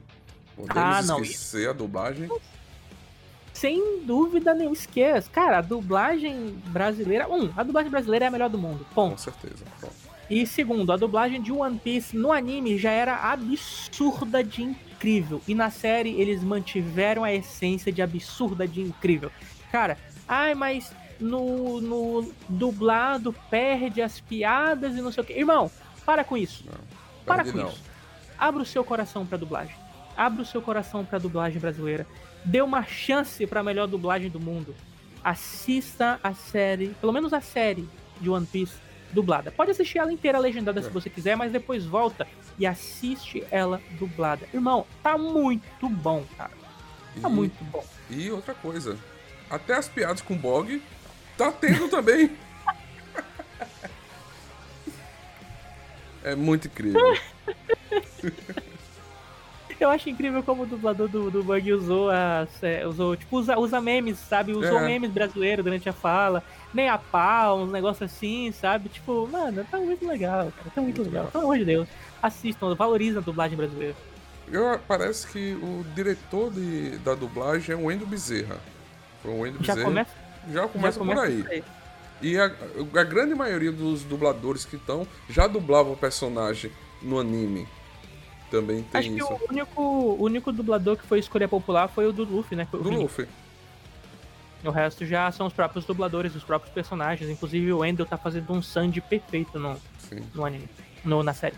Podemos 0.56 0.78
ah, 0.78 1.02
não. 1.02 1.22
esquecer 1.22 1.68
a 1.70 1.74
dublagem. 1.74 2.30
Sem 3.52 4.04
dúvida 4.04 4.54
nenhuma, 4.54 4.76
esquece. 4.76 5.30
Cara, 5.30 5.58
a 5.58 5.62
dublagem 5.62 6.62
brasileira. 6.68 7.28
Um, 7.28 7.52
a 7.58 7.64
dublagem 7.64 7.90
brasileira 7.90 8.26
é 8.26 8.28
a 8.28 8.32
melhor 8.32 8.50
do 8.50 8.58
mundo. 8.58 8.86
Ponto. 8.94 9.12
Com 9.12 9.18
certeza. 9.18 9.64
Pronto. 9.80 9.96
E 10.30 10.46
segundo, 10.46 10.92
a 10.92 10.98
dublagem 10.98 11.42
de 11.42 11.52
One 11.52 11.80
Piece 11.80 12.16
no 12.16 12.32
anime 12.32 12.78
já 12.78 12.92
era 12.92 13.16
absurda 13.32 14.44
de 14.44 14.64
incrível. 14.64 15.42
E 15.48 15.56
na 15.56 15.72
série 15.72 16.12
eles 16.20 16.44
mantiveram 16.44 17.24
a 17.24 17.34
essência 17.34 17.92
de 17.92 18.02
absurda 18.02 18.68
de 18.68 18.82
incrível. 18.82 19.32
Cara, 19.72 19.98
ai, 20.28 20.54
mas 20.54 20.94
no, 21.20 21.82
no 21.82 22.32
dublado 22.48 23.34
perde 23.50 24.02
as 24.02 24.20
piadas 24.20 24.96
e 24.96 25.02
não 25.02 25.12
sei 25.12 25.24
o 25.24 25.26
que. 25.26 25.34
Irmão, 25.34 25.72
para 26.06 26.24
com 26.24 26.38
isso. 26.38 26.64
Não, 26.66 26.80
para 27.26 27.44
com 27.44 27.58
não. 27.58 27.68
isso. 27.68 27.82
Abra 28.38 28.62
o 28.62 28.66
seu 28.66 28.84
coração 28.84 29.26
pra 29.26 29.38
dublagem. 29.38 29.76
Abra 30.16 30.42
o 30.42 30.46
seu 30.46 30.62
coração 30.62 31.04
pra 31.06 31.18
dublagem 31.20 31.60
brasileira. 31.60 32.06
Dê 32.46 32.62
uma 32.62 32.84
chance 32.84 33.46
pra 33.48 33.64
melhor 33.64 33.88
dublagem 33.88 34.30
do 34.30 34.40
mundo. 34.40 34.76
Assista 35.24 36.20
a 36.22 36.34
série, 36.34 36.90
pelo 37.00 37.14
menos 37.14 37.34
a 37.34 37.42
série 37.42 37.88
de 38.20 38.30
One 38.30 38.46
Piece 38.46 38.76
dublada. 39.14 39.52
Pode 39.52 39.72
assistir 39.72 40.00
ela 40.00 40.12
inteira 40.12 40.40
legendada 40.40 40.80
é. 40.80 40.84
se 40.84 40.90
você 40.90 41.10
quiser, 41.10 41.38
mas 41.38 41.52
depois 41.52 41.86
volta 41.86 42.28
e 42.58 42.66
assiste 42.66 43.46
ela 43.50 43.82
dublada. 43.92 44.48
Irmão, 44.54 44.86
tá 45.02 45.18
muito 45.18 45.88
bom, 45.88 46.26
cara. 46.38 46.52
Tá 47.22 47.30
e, 47.30 47.32
muito 47.32 47.64
bom. 47.66 47.86
E 48.10 48.30
outra 48.32 48.54
coisa, 48.54 48.98
até 49.50 49.76
as 49.76 49.88
piadas 49.88 50.22
com 50.22 50.36
Bog 50.36 50.82
tá 51.38 51.52
tendo 51.52 51.88
também. 51.88 52.36
É 56.24 56.36
muito 56.36 56.68
incrível. 56.68 57.02
Eu 59.80 59.90
acho 59.90 60.10
incrível 60.10 60.42
como 60.42 60.64
o 60.64 60.66
dublador 60.66 61.10
do, 61.10 61.30
do 61.30 61.44
Bug 61.44 61.74
usou 61.74 62.10
as. 62.10 62.48
É, 62.64 62.88
usou, 62.88 63.18
tipo, 63.18 63.38
usa, 63.38 63.60
usa 63.60 63.82
memes, 63.82 64.18
sabe? 64.18 64.54
Usou 64.54 64.80
é. 64.80 64.86
memes 64.86 65.12
brasileiros 65.12 65.64
durante 65.64 65.90
a 65.90 65.94
fala. 65.94 66.42
Nem 66.74 66.88
a 66.88 66.98
pau, 66.98 67.60
uns 67.60 67.72
negócios 67.72 68.10
assim, 68.10 68.52
sabe? 68.54 68.88
Tipo, 68.88 69.28
mano, 69.28 69.66
tá 69.70 69.78
muito 69.78 70.08
legal, 70.08 70.54
cara. 70.56 70.72
Tá 70.74 70.82
muito, 70.82 71.02
muito 71.02 71.10
legal. 71.10 71.26
legal. 71.26 71.32
Pelo 71.32 71.44
amor 71.44 71.58
de 71.58 71.66
Deus. 71.66 71.88
Assistam, 72.22 72.74
valorizem 72.76 73.18
a 73.18 73.22
dublagem 73.22 73.58
brasileira. 73.58 73.96
Eu, 74.50 74.80
parece 74.88 75.28
que 75.28 75.54
o 75.56 75.84
diretor 75.94 76.50
de, 76.52 76.98
da 77.00 77.14
dublagem 77.14 77.76
é 77.76 77.78
o 77.78 77.86
Wendel 77.86 78.08
Bezerra. 78.08 78.58
Foi 79.22 79.32
o 79.32 79.40
Wendel 79.40 79.64
já 79.64 79.74
Bezerra. 79.74 79.90
Começa, 79.90 80.12
já 80.50 80.68
começa, 80.68 81.00
já 81.00 81.00
começa 81.00 81.22
por 81.22 81.26
aí. 81.26 81.46
aí. 81.50 81.64
E 82.24 82.40
a, 82.40 82.46
a 82.46 83.04
grande 83.04 83.36
maioria 83.36 83.72
dos 83.72 84.04
dubladores 84.04 84.64
que 84.64 84.78
estão 84.78 85.06
já 85.30 85.46
dublavam 85.46 85.94
o 85.94 85.98
personagem 85.98 86.72
no 87.02 87.20
anime. 87.20 87.68
Também 88.50 88.84
tem 88.84 89.00
Acho 89.00 89.10
isso. 89.10 89.28
que 89.28 89.34
o 89.34 89.50
único, 89.50 89.82
o 89.82 90.24
único 90.24 90.52
dublador 90.52 90.96
que 90.96 91.06
foi 91.06 91.20
escolha 91.20 91.48
popular 91.48 91.88
foi 91.90 92.08
o 92.08 92.14
do 92.14 92.24
Luffy, 92.24 92.56
né? 92.56 92.68
Do. 92.72 92.90
Luffy. 92.90 93.28
O 94.64 94.70
resto 94.70 95.06
já 95.06 95.30
são 95.32 95.48
os 95.48 95.54
próprios 95.54 95.84
dubladores, 95.86 96.34
os 96.36 96.44
próprios 96.44 96.74
personagens. 96.74 97.30
Inclusive 97.30 97.74
o 97.74 97.84
Endel 97.84 98.06
tá 98.06 98.18
fazendo 98.18 98.54
um 98.54 98.62
Sandy 98.62 99.02
perfeito 99.02 99.60
no, 99.60 99.76
Sim. 100.00 100.24
no 100.34 100.46
anime. 100.46 100.70
No, 101.04 101.22
na 101.22 101.34
série. 101.34 101.58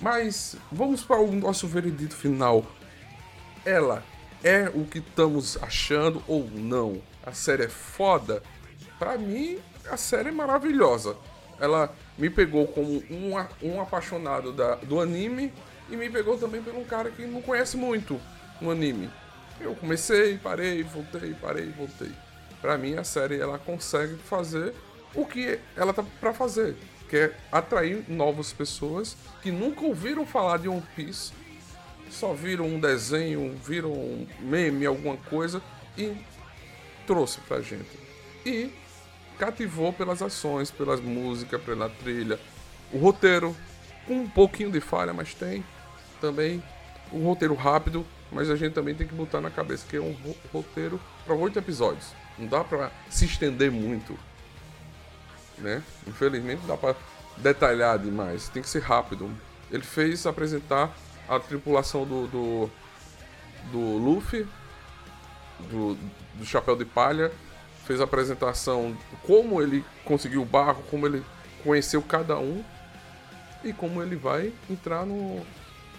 Mas 0.00 0.56
vamos 0.72 1.02
para 1.02 1.20
o 1.20 1.30
nosso 1.32 1.66
veredito 1.66 2.16
final. 2.16 2.64
Ela 3.64 4.02
é 4.42 4.70
o 4.74 4.84
que 4.84 4.98
estamos 4.98 5.58
achando 5.62 6.22
ou 6.26 6.48
não? 6.50 7.00
A 7.24 7.32
série 7.32 7.64
é 7.64 7.68
foda? 7.68 8.42
Pra 8.98 9.18
mim, 9.18 9.58
a 9.90 9.96
série 9.96 10.28
é 10.28 10.32
maravilhosa. 10.32 11.16
Ela 11.58 11.94
me 12.16 12.30
pegou 12.30 12.66
como 12.66 13.02
um, 13.10 13.32
um 13.62 13.80
apaixonado 13.80 14.52
da- 14.52 14.76
do 14.76 14.98
anime 15.00 15.52
e 15.90 15.96
me 15.96 16.08
pegou 16.08 16.38
também 16.38 16.62
um 16.74 16.84
cara 16.84 17.10
que 17.10 17.26
não 17.26 17.42
conhece 17.42 17.76
muito 17.76 18.18
o 18.62 18.70
anime. 18.70 19.10
Eu 19.60 19.74
comecei, 19.74 20.38
parei, 20.38 20.82
voltei, 20.82 21.34
parei, 21.34 21.66
voltei. 21.70 22.10
Pra 22.62 22.78
mim, 22.78 22.94
a 22.96 23.04
série 23.04 23.38
ela 23.38 23.58
consegue 23.58 24.14
fazer 24.16 24.74
o 25.14 25.26
que 25.26 25.58
ela 25.76 25.92
tá 25.92 26.02
pra 26.18 26.32
fazer, 26.32 26.76
que 27.10 27.16
é 27.16 27.36
atrair 27.50 28.04
novas 28.08 28.52
pessoas 28.52 29.16
que 29.42 29.50
nunca 29.50 29.84
ouviram 29.84 30.24
falar 30.24 30.58
de 30.58 30.68
One 30.68 30.82
Piece, 30.94 31.32
só 32.08 32.32
viram 32.32 32.66
um 32.66 32.78
desenho, 32.80 33.54
viram 33.64 33.90
um 33.92 34.26
meme, 34.40 34.86
alguma 34.86 35.16
coisa 35.16 35.60
e 35.98 36.14
trouxe 37.06 37.40
pra 37.40 37.60
gente. 37.60 37.90
E 38.46 38.70
cativou 39.38 39.92
pelas 39.92 40.22
ações, 40.22 40.70
pelas 40.70 41.00
músicas, 41.00 41.60
pela 41.62 41.88
trilha, 41.88 42.38
o 42.92 42.98
roteiro, 42.98 43.56
com 44.06 44.14
um 44.14 44.28
pouquinho 44.28 44.70
de 44.70 44.80
falha, 44.80 45.12
mas 45.12 45.34
tem 45.34 45.64
também 46.20 46.62
um 47.12 47.24
roteiro 47.24 47.54
rápido, 47.54 48.06
mas 48.30 48.48
a 48.50 48.56
gente 48.56 48.72
também 48.72 48.94
tem 48.94 49.06
que 49.06 49.14
botar 49.14 49.40
na 49.40 49.50
cabeça 49.50 49.84
que 49.88 49.96
é 49.96 50.00
um 50.00 50.12
ro- 50.12 50.36
roteiro 50.52 51.00
para 51.24 51.34
oito 51.34 51.58
episódios. 51.58 52.06
Não 52.38 52.46
dá 52.46 52.62
pra 52.62 52.90
se 53.08 53.24
estender 53.24 53.70
muito, 53.70 54.16
né? 55.60 55.82
Infelizmente 56.06 56.60
não 56.60 56.68
dá 56.68 56.76
pra 56.76 56.94
detalhar 57.36 57.98
demais, 57.98 58.48
tem 58.48 58.62
que 58.62 58.68
ser 58.68 58.82
rápido. 58.82 59.30
Ele 59.70 59.82
fez 59.82 60.26
apresentar 60.26 60.94
a 61.28 61.38
tripulação 61.38 62.04
do, 62.04 62.26
do, 62.26 62.70
do 63.70 63.98
Luffy, 63.98 64.46
do, 65.70 65.96
do 66.34 66.44
Chapéu 66.44 66.76
de 66.76 66.84
Palha, 66.84 67.30
fez 67.86 68.00
a 68.00 68.04
apresentação 68.04 68.96
como 69.26 69.60
ele 69.62 69.84
conseguiu 70.04 70.42
o 70.42 70.44
barco, 70.44 70.82
como 70.90 71.06
ele 71.06 71.24
conheceu 71.62 72.02
cada 72.02 72.38
um 72.38 72.64
e 73.62 73.72
como 73.72 74.02
ele 74.02 74.16
vai 74.16 74.52
entrar 74.68 75.04
no, 75.04 75.44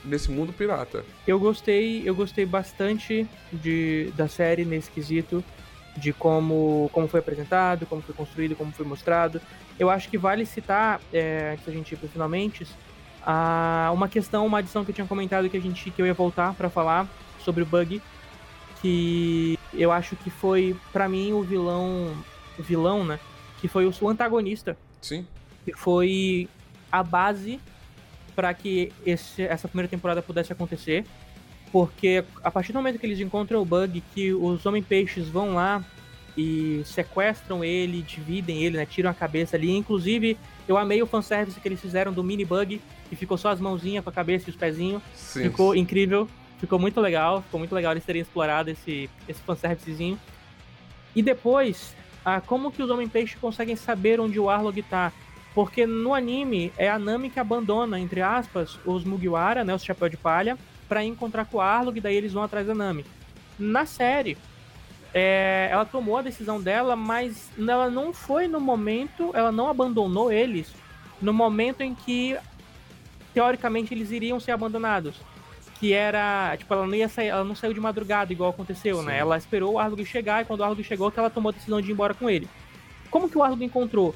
nesse 0.04 0.32
mundo 0.32 0.52
pirata. 0.52 1.06
Eu 1.28 1.40
gostei, 1.40 2.08
eu 2.08 2.16
gostei 2.16 2.46
bastante 2.46 3.28
de, 3.52 4.12
da 4.16 4.28
série 4.28 4.66
nesse 4.66 4.90
quesito, 4.90 5.44
de 5.98 6.14
como, 6.14 6.90
como 6.94 7.08
foi 7.08 7.20
apresentado, 7.20 7.86
como 7.86 8.02
foi 8.02 8.16
construído, 8.16 8.56
como 8.56 8.72
foi 8.72 8.86
mostrado. 8.86 9.42
Eu 9.80 9.90
acho 9.90 10.10
que 10.10 10.18
vale 10.18 10.46
citar, 10.46 11.02
é, 11.12 11.52
antes 11.54 11.66
da 11.66 11.72
gente 11.72 11.92
ir 11.94 11.98
para 11.98 12.08
finalmente, 12.10 12.66
a, 13.26 13.92
uma 13.94 14.08
questão, 14.08 14.46
uma 14.46 14.60
adição 14.60 14.84
que 14.86 14.92
eu 14.92 14.96
tinha 14.96 15.08
comentado 15.08 15.50
que 15.50 15.58
a 15.58 15.62
gente 15.62 15.92
que 15.92 16.02
eu 16.02 16.06
ia 16.06 16.14
voltar 16.14 16.54
para 16.54 16.70
falar 16.70 17.08
sobre 17.40 17.64
o 17.64 17.66
bug, 17.66 18.02
que 18.82 19.58
eu 19.74 19.92
acho 19.92 20.16
que 20.16 20.30
foi 20.30 20.76
para 20.92 21.08
mim 21.08 21.34
o 21.34 21.42
vilão, 21.44 22.16
o 22.58 22.64
vilão, 22.64 23.04
né? 23.04 23.20
Que 23.60 23.68
foi 23.68 23.86
o, 23.86 23.94
o 24.02 24.10
antagonista 24.10 24.78
Sim, 25.02 25.26
que 25.66 25.74
foi 25.74 26.48
a 26.92 27.04
base 27.04 27.60
para 28.36 28.54
que 28.54 28.92
esse- 29.06 29.44
essa 29.44 29.68
primeira 29.68 29.88
temporada 29.90 30.22
pudesse 30.22 30.52
acontecer. 30.52 31.06
Porque 31.72 32.24
a 32.44 32.52
partir 32.52 32.74
do 32.74 32.80
momento 32.80 33.00
que 33.00 33.06
eles 33.06 33.20
encontram 33.20 33.62
o 33.62 33.66
bug, 33.66 34.04
que 34.14 34.34
os 34.34 34.66
Homem-Peixes 34.66 35.28
vão 35.30 35.54
lá 35.54 35.84
e 36.38 36.82
sequestram 36.86 37.64
ele, 37.64 38.02
dividem 38.02 38.64
ele, 38.64 38.78
né, 38.78 38.86
tiram 38.86 39.10
a 39.10 39.14
cabeça 39.14 39.56
ali. 39.56 39.76
Inclusive, 39.76 40.38
eu 40.68 40.78
amei 40.78 41.02
o 41.02 41.08
fanservice 41.08 41.60
que 41.60 41.68
eles 41.68 41.80
fizeram 41.80 42.12
do 42.12 42.24
mini 42.24 42.46
bug, 42.46 42.82
que 43.10 43.16
ficou 43.16 43.38
só 43.38 43.50
as 43.50 43.60
mãozinhas 43.60 44.04
com 44.04 44.10
a 44.10 44.14
cabeça 44.14 44.50
e 44.50 44.52
os 44.52 44.56
pezinhos. 44.56 45.02
sim. 45.14 45.44
Ficou 45.44 45.76
incrível, 45.76 46.28
ficou 46.60 46.80
muito 46.80 47.00
legal, 47.00 47.42
ficou 47.42 47.60
muito 47.60 47.74
legal 47.74 47.94
eles 47.94 48.06
terem 48.06 48.22
explorado 48.22 48.70
esse, 48.70 49.10
esse 49.28 49.42
fanservicezinho. 49.42 50.20
E 51.16 51.22
depois, 51.22 51.96
ah, 52.24 52.40
como 52.40 52.72
que 52.72 52.82
os 52.82 52.90
Homem-Peixe 52.90 53.38
conseguem 53.38 53.76
saber 53.76 54.20
onde 54.20 54.40
o 54.40 54.50
Arlong 54.50 54.82
tá? 54.84 55.12
Porque 55.54 55.86
no 55.86 56.14
anime 56.14 56.72
é 56.78 56.90
a 56.90 56.98
Nami 56.98 57.30
que 57.30 57.40
abandona, 57.40 58.00
entre 58.00 58.22
aspas, 58.22 58.80
os 58.86 59.04
Mugiwara, 59.04 59.66
né, 59.66 59.76
os 59.76 59.84
Chapéu 59.84 60.08
de 60.08 60.16
Palha, 60.16 60.58
pra 60.92 61.06
ir 61.06 61.08
encontrar 61.08 61.46
com 61.46 61.56
o 61.56 61.62
Arlong, 61.62 62.02
daí 62.02 62.18
eles 62.18 62.34
vão 62.34 62.44
atrás 62.44 62.68
da 62.68 62.76
Nami. 62.76 63.06
Na 63.58 63.86
série, 63.86 64.38
é, 65.14 65.70
ela 65.72 65.86
tomou 65.86 66.18
a 66.18 66.22
decisão 66.22 66.62
dela, 66.62 66.98
mas 66.98 67.50
ela 67.58 67.90
não 67.90 68.12
foi 68.12 68.46
no 68.46 68.60
momento, 68.60 69.32
ela 69.34 69.54
não 69.54 69.70
abandonou 69.70 70.30
eles 70.30 70.70
no 71.22 71.32
momento 71.32 71.80
em 71.80 71.96
que 71.96 72.38
teoricamente 73.34 73.94
eles 73.94 74.12
iriam 74.12 74.38
ser 74.38 74.52
abandonados. 74.52 75.16
Que 75.80 75.94
era, 75.94 76.58
tipo, 76.58 76.74
ela 76.74 76.86
não 76.86 76.94
ia 76.94 77.08
sair, 77.08 77.30
ela 77.30 77.46
não 77.46 77.56
saiu 77.56 77.74
de 77.74 77.80
madrugada 77.80 78.34
igual 78.34 78.50
aconteceu, 78.50 78.98
Sim. 78.98 79.06
né? 79.06 79.18
Ela 79.18 79.38
esperou 79.38 79.76
o 79.76 79.80
Arlong 79.80 80.04
chegar 80.04 80.42
e 80.42 80.46
quando 80.46 80.60
o 80.60 80.64
Arlong 80.66 80.84
chegou 80.84 81.10
que 81.10 81.18
ela 81.18 81.30
tomou 81.30 81.52
a 81.52 81.54
decisão 81.54 81.80
de 81.80 81.90
ir 81.90 81.94
embora 81.94 82.14
com 82.14 82.30
ele. 82.30 82.50
Como 83.10 83.30
que 83.30 83.38
o 83.38 83.44
Arlong 83.44 83.64
encontrou? 83.64 84.14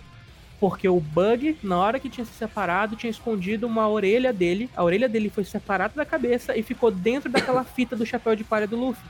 Porque 0.59 0.87
o 0.87 0.99
Bug, 0.99 1.57
na 1.61 1.77
hora 1.77 1.99
que 1.99 2.09
tinha 2.09 2.23
se 2.25 2.33
separado, 2.33 2.95
tinha 2.95 3.09
escondido 3.11 3.67
uma 3.67 3.87
orelha 3.89 4.31
dele. 4.31 4.69
A 4.75 4.83
orelha 4.83 5.07
dele 5.09 5.29
foi 5.29 5.43
separada 5.43 5.93
da 5.95 6.05
cabeça 6.05 6.55
e 6.57 6.63
ficou 6.63 6.89
dentro 6.89 7.29
daquela 7.29 7.63
fita 7.65 7.95
do 7.95 8.05
chapéu 8.05 8.35
de 8.35 8.43
palha 8.43 8.65
do 8.65 8.77
Luffy. 8.77 9.03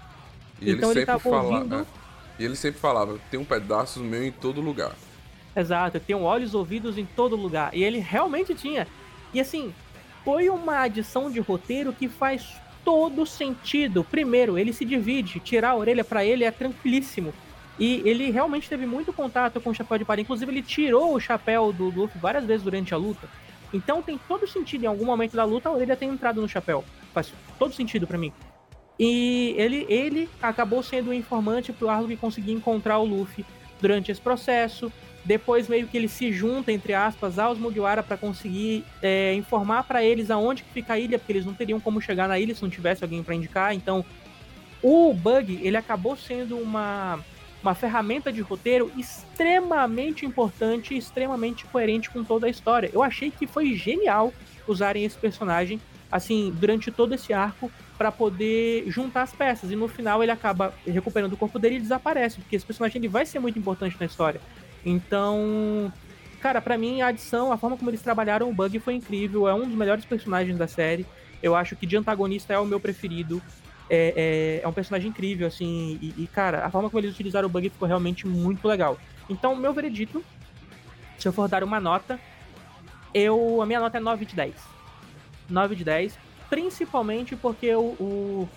E 0.62 0.72
então 0.72 0.89
ele 0.91 1.00
ele 1.02 1.06
sempre 1.06 1.06
tava 1.06 1.20
falava. 1.20 1.48
ouvindo- 1.58 1.88
E 2.39 2.46
ele 2.46 2.56
sempre 2.56 2.80
falava, 2.80 3.20
tem 3.30 3.39
um 3.39 3.46
pedaço 3.46 4.00
meu 4.00 4.24
em 4.26 4.32
todo 4.32 4.60
lugar. 4.60 4.93
Exato, 5.56 6.00
tem 6.00 6.16
olhos 6.16 6.54
ouvidos 6.54 6.98
em 6.98 7.06
todo 7.06 7.36
lugar. 7.36 7.70
E 7.74 7.84
ele 7.84 8.00
realmente 8.00 8.54
tinha. 8.56 8.88
E 9.34 9.39
assim, 9.39 9.74
foi 10.24 10.50
uma 10.50 10.80
adição 10.80 11.30
de 11.32 11.39
roteiro 11.39 11.93
que 11.93 12.10
faz 12.10 12.46
todo 12.84 13.26
sentido. 13.26 14.04
Primeiro, 14.04 14.58
ele 14.58 14.74
se 14.74 14.84
divide, 14.84 15.39
tirar 15.39 15.70
a 15.72 15.76
orelha 15.76 16.04
pra 16.04 16.26
ele 16.26 16.43
é 16.43 16.52
tranquilíssimo. 16.52 17.34
E 17.78 18.01
ele 18.05 18.32
realmente 18.32 18.69
teve 18.69 18.86
muito 18.86 19.11
contato 19.11 19.59
com 19.59 19.69
o 19.69 19.73
chapéu 19.73 19.97
de 19.97 20.05
palha. 20.05 20.21
Inclusive, 20.21 20.51
ele 20.51 20.61
tirou 20.61 21.13
o 21.13 21.19
chapéu 21.19 21.73
do 21.73 21.89
Luffy 21.89 22.19
várias 22.19 22.45
vezes 22.45 22.63
durante 22.63 22.93
a 22.93 22.97
luta. 22.97 23.28
Então 23.73 24.01
tem 24.01 24.17
todo 24.28 24.47
sentido 24.47 24.84
em 24.84 24.88
algum 24.88 25.05
momento 25.05 25.36
da 25.36 25.43
luta 25.43 25.67
a 25.67 25.71
orelha 25.73 25.95
ter 25.95 26.05
entrado 26.05 26.41
no 26.41 26.47
chapéu. 26.47 26.84
Faz 27.13 27.34
todo 27.59 27.73
sentido 27.73 28.07
pra 28.07 28.17
mim. 28.17 28.32
E 28.97 29.53
ele, 29.57 29.86
ele 29.89 30.30
acabou 30.41 30.82
sendo 30.82 31.09
o 31.09 31.13
informante 31.13 31.73
pro 31.73 31.89
Arlong 31.89 32.15
conseguir 32.15 32.53
encontrar 32.53 32.99
o 32.99 33.05
Luffy 33.05 33.45
durante 33.82 34.11
esse 34.11 34.21
processo. 34.21 34.91
Depois 35.26 35.67
meio 35.67 35.88
que 35.88 35.97
ele 35.97 36.07
se 36.07 36.32
junta, 36.32 36.71
entre 36.71 36.93
aspas, 36.93 37.39
aos 37.39 37.57
Mugiwara 37.57 38.03
para 38.03 38.15
conseguir 38.15 38.86
é, 39.01 39.34
informar 39.34 39.84
para 39.84 40.03
eles 40.03 40.30
aonde 40.30 40.63
que 40.63 40.71
fica 40.71 40.93
a 40.93 40.99
ilha, 40.99 41.17
porque 41.17 41.34
eles 41.34 41.45
não 41.45 41.53
teriam 41.53 41.80
como 41.80 41.99
chegar 41.99 42.28
na 42.28 42.39
ilha 42.39 42.53
se 42.53 42.61
não 42.61 42.69
tivesse 42.69 43.03
alguém 43.03 43.23
para 43.23 43.34
indicar. 43.34 43.73
Então, 43.73 44.05
o 44.84 45.13
Bug, 45.13 45.59
ele 45.63 45.76
acabou 45.76 46.15
sendo 46.15 46.57
uma, 46.57 47.19
uma 47.66 47.74
ferramenta 47.74 48.32
de 48.32 48.41
roteiro 48.41 48.91
extremamente 48.95 50.24
importante 50.24 50.93
e 50.93 50.97
extremamente 50.97 51.66
coerente 51.66 52.11
com 52.11 52.24
toda 52.24 52.45
a 52.45 52.49
história. 52.49 52.91
Eu 52.93 53.01
achei 53.01 53.32
que 53.32 53.47
foi 53.47 53.74
genial 53.74 54.32
usarem 54.68 55.03
esse 55.03 55.18
personagem 55.18 55.82
assim 56.11 56.53
durante 56.59 56.91
todo 56.91 57.16
esse 57.16 57.34
arco 57.34 57.72
para 57.97 58.11
poder 58.11 58.84
juntar 58.88 59.24
as 59.24 59.34
peças 59.34 59.72
e 59.72 59.76
no 59.76 59.88
final 59.88 60.22
ele 60.22 60.32
acaba 60.32 60.74
recuperando 60.86 61.34
o 61.34 61.38
corpo 61.38 61.57
dele 61.57 61.78
e 61.78 61.80
desaparece, 61.80 62.38
porque 62.38 62.55
esse 62.55 62.66
personagem 62.66 62.99
ele 62.99 63.07
vai 63.07 63.26
ser 63.26 63.39
muito 63.39 63.57
importante 63.57 63.97
na 63.99 64.05
história. 64.05 64.39
Então, 64.86 65.91
cara, 66.39 66.61
para 66.61 66.78
mim 66.78 67.01
a 67.01 67.07
adição, 67.07 67.51
a 67.51 67.57
forma 67.57 67.78
como 67.78 67.89
eles 67.89 68.01
trabalharam 68.01 68.47
o 68.47 68.53
Bug 68.53 68.78
foi 68.80 68.93
incrível, 68.93 69.47
é 69.47 69.53
um 69.55 69.66
dos 69.66 69.76
melhores 69.76 70.05
personagens 70.05 70.57
da 70.57 70.68
série. 70.68 71.05
Eu 71.41 71.55
acho 71.55 71.76
que 71.76 71.88
de 71.88 71.97
antagonista 71.97 72.53
é 72.53 72.59
o 72.59 72.66
meu 72.66 72.80
preferido. 72.80 73.41
É, 73.90 74.60
é, 74.62 74.66
é 74.66 74.68
um 74.68 74.74
personagem 74.74 75.10
incrível, 75.10 75.48
assim, 75.48 76.00
e, 76.02 76.24
e, 76.24 76.28
cara, 76.28 76.66
a 76.66 76.72
forma 76.72 76.90
como 76.90 77.00
eles 77.00 77.14
utilizaram 77.14 77.48
o 77.48 77.52
Bug 77.52 77.70
ficou 77.70 77.88
realmente 77.88 78.28
muito 78.28 78.68
legal. 78.68 78.98
Então, 79.30 79.56
meu 79.56 79.74
veredito, 79.74 80.24
se 81.18 81.28
eu 81.28 81.34
for 81.34 81.48
dar 81.48 81.64
uma 81.64 81.80
nota, 81.80 82.20
eu 83.14 83.62
a 83.62 83.66
minha 83.66 83.80
nota 83.80 83.98
é 83.98 84.00
9 84.00 84.26
de 84.26 84.36
10. 84.36 84.54
9 85.50 85.76
de 85.76 85.84
10, 85.84 86.18
principalmente 86.50 87.36
porque 87.36 87.74
o, 87.76 87.96
o, 88.00 88.50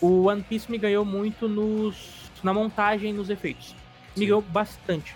o 0.00 0.24
One 0.26 0.42
Piece 0.42 0.70
me 0.70 0.78
ganhou 0.78 1.04
muito 1.04 1.48
nos, 1.48 2.30
na 2.42 2.52
montagem 2.52 3.12
nos 3.12 3.30
efeitos. 3.30 3.74
Me 4.16 4.26
ganhou 4.26 4.42
bastante. 4.42 5.14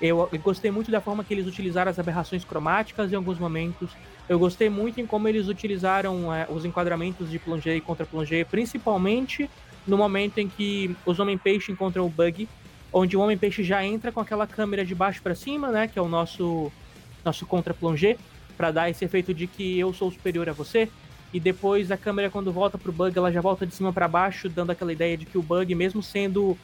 Eu, 0.00 0.28
gostei 0.42 0.70
muito 0.70 0.90
da 0.90 1.00
forma 1.00 1.24
que 1.24 1.32
eles 1.32 1.46
utilizaram 1.46 1.90
as 1.90 1.98
aberrações 1.98 2.44
cromáticas 2.44 3.12
em 3.12 3.16
alguns 3.16 3.38
momentos. 3.38 3.90
Eu 4.28 4.38
gostei 4.38 4.68
muito 4.68 5.00
em 5.00 5.06
como 5.06 5.26
eles 5.26 5.48
utilizaram 5.48 6.32
é, 6.32 6.46
os 6.50 6.64
enquadramentos 6.64 7.30
de 7.30 7.38
plongé 7.38 7.76
e 7.76 7.80
contra 7.80 8.04
plongé, 8.04 8.44
principalmente 8.44 9.48
no 9.86 9.96
momento 9.96 10.38
em 10.38 10.48
que 10.48 10.94
os 11.06 11.18
Homem-Peixe 11.18 11.72
encontram 11.72 12.04
o 12.04 12.10
Bug, 12.10 12.48
onde 12.92 13.16
o 13.16 13.20
Homem-Peixe 13.20 13.62
já 13.62 13.84
entra 13.84 14.12
com 14.12 14.20
aquela 14.20 14.46
câmera 14.46 14.84
de 14.84 14.94
baixo 14.94 15.22
para 15.22 15.34
cima, 15.34 15.68
né, 15.68 15.88
que 15.88 15.98
é 15.98 16.02
o 16.02 16.08
nosso 16.08 16.70
nosso 17.24 17.44
contra 17.44 17.74
plongé, 17.74 18.16
para 18.56 18.70
dar 18.70 18.88
esse 18.88 19.04
efeito 19.04 19.34
de 19.34 19.46
que 19.46 19.78
eu 19.78 19.92
sou 19.92 20.10
superior 20.12 20.48
a 20.48 20.52
você. 20.52 20.88
E 21.32 21.40
depois 21.40 21.90
a 21.90 21.96
câmera 21.96 22.30
quando 22.30 22.52
volta 22.52 22.78
pro 22.78 22.92
Bug, 22.92 23.16
ela 23.16 23.32
já 23.32 23.40
volta 23.40 23.66
de 23.66 23.74
cima 23.74 23.92
para 23.92 24.06
baixo, 24.06 24.48
dando 24.48 24.70
aquela 24.70 24.92
ideia 24.92 25.16
de 25.16 25.26
que 25.26 25.36
o 25.36 25.42
Bug, 25.42 25.74
mesmo 25.74 26.02
sendo 26.02 26.56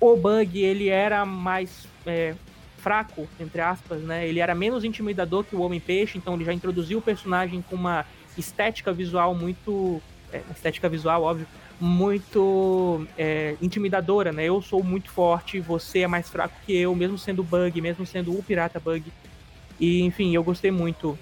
o 0.00 0.16
Bug, 0.16 0.58
ele 0.58 0.88
era 0.88 1.24
mais 1.26 1.86
é, 2.06 2.34
fraco, 2.86 3.26
entre 3.40 3.60
aspas, 3.60 4.00
né? 4.00 4.28
Ele 4.28 4.38
era 4.38 4.54
menos 4.54 4.84
intimidador 4.84 5.42
que 5.42 5.56
o 5.56 5.60
Homem-Peixe, 5.60 6.16
então 6.18 6.34
ele 6.34 6.44
já 6.44 6.52
introduziu 6.52 6.98
o 6.98 7.02
personagem 7.02 7.60
com 7.60 7.74
uma 7.74 8.06
estética 8.38 8.92
visual 8.92 9.34
muito. 9.34 10.00
É, 10.32 10.40
estética 10.52 10.88
visual, 10.88 11.24
óbvio, 11.24 11.48
muito 11.80 13.04
é, 13.18 13.56
intimidadora, 13.60 14.30
né? 14.30 14.44
Eu 14.44 14.62
sou 14.62 14.84
muito 14.84 15.10
forte, 15.10 15.58
você 15.58 16.00
é 16.00 16.06
mais 16.06 16.28
fraco 16.28 16.54
que 16.64 16.76
eu, 16.76 16.94
mesmo 16.94 17.18
sendo 17.18 17.42
Bug, 17.42 17.80
mesmo 17.80 18.06
sendo 18.06 18.38
o 18.38 18.40
Pirata 18.40 18.78
Bug. 18.78 19.02
E, 19.80 20.02
enfim, 20.02 20.32
eu 20.32 20.44
gostei 20.44 20.70
muito 20.70 21.18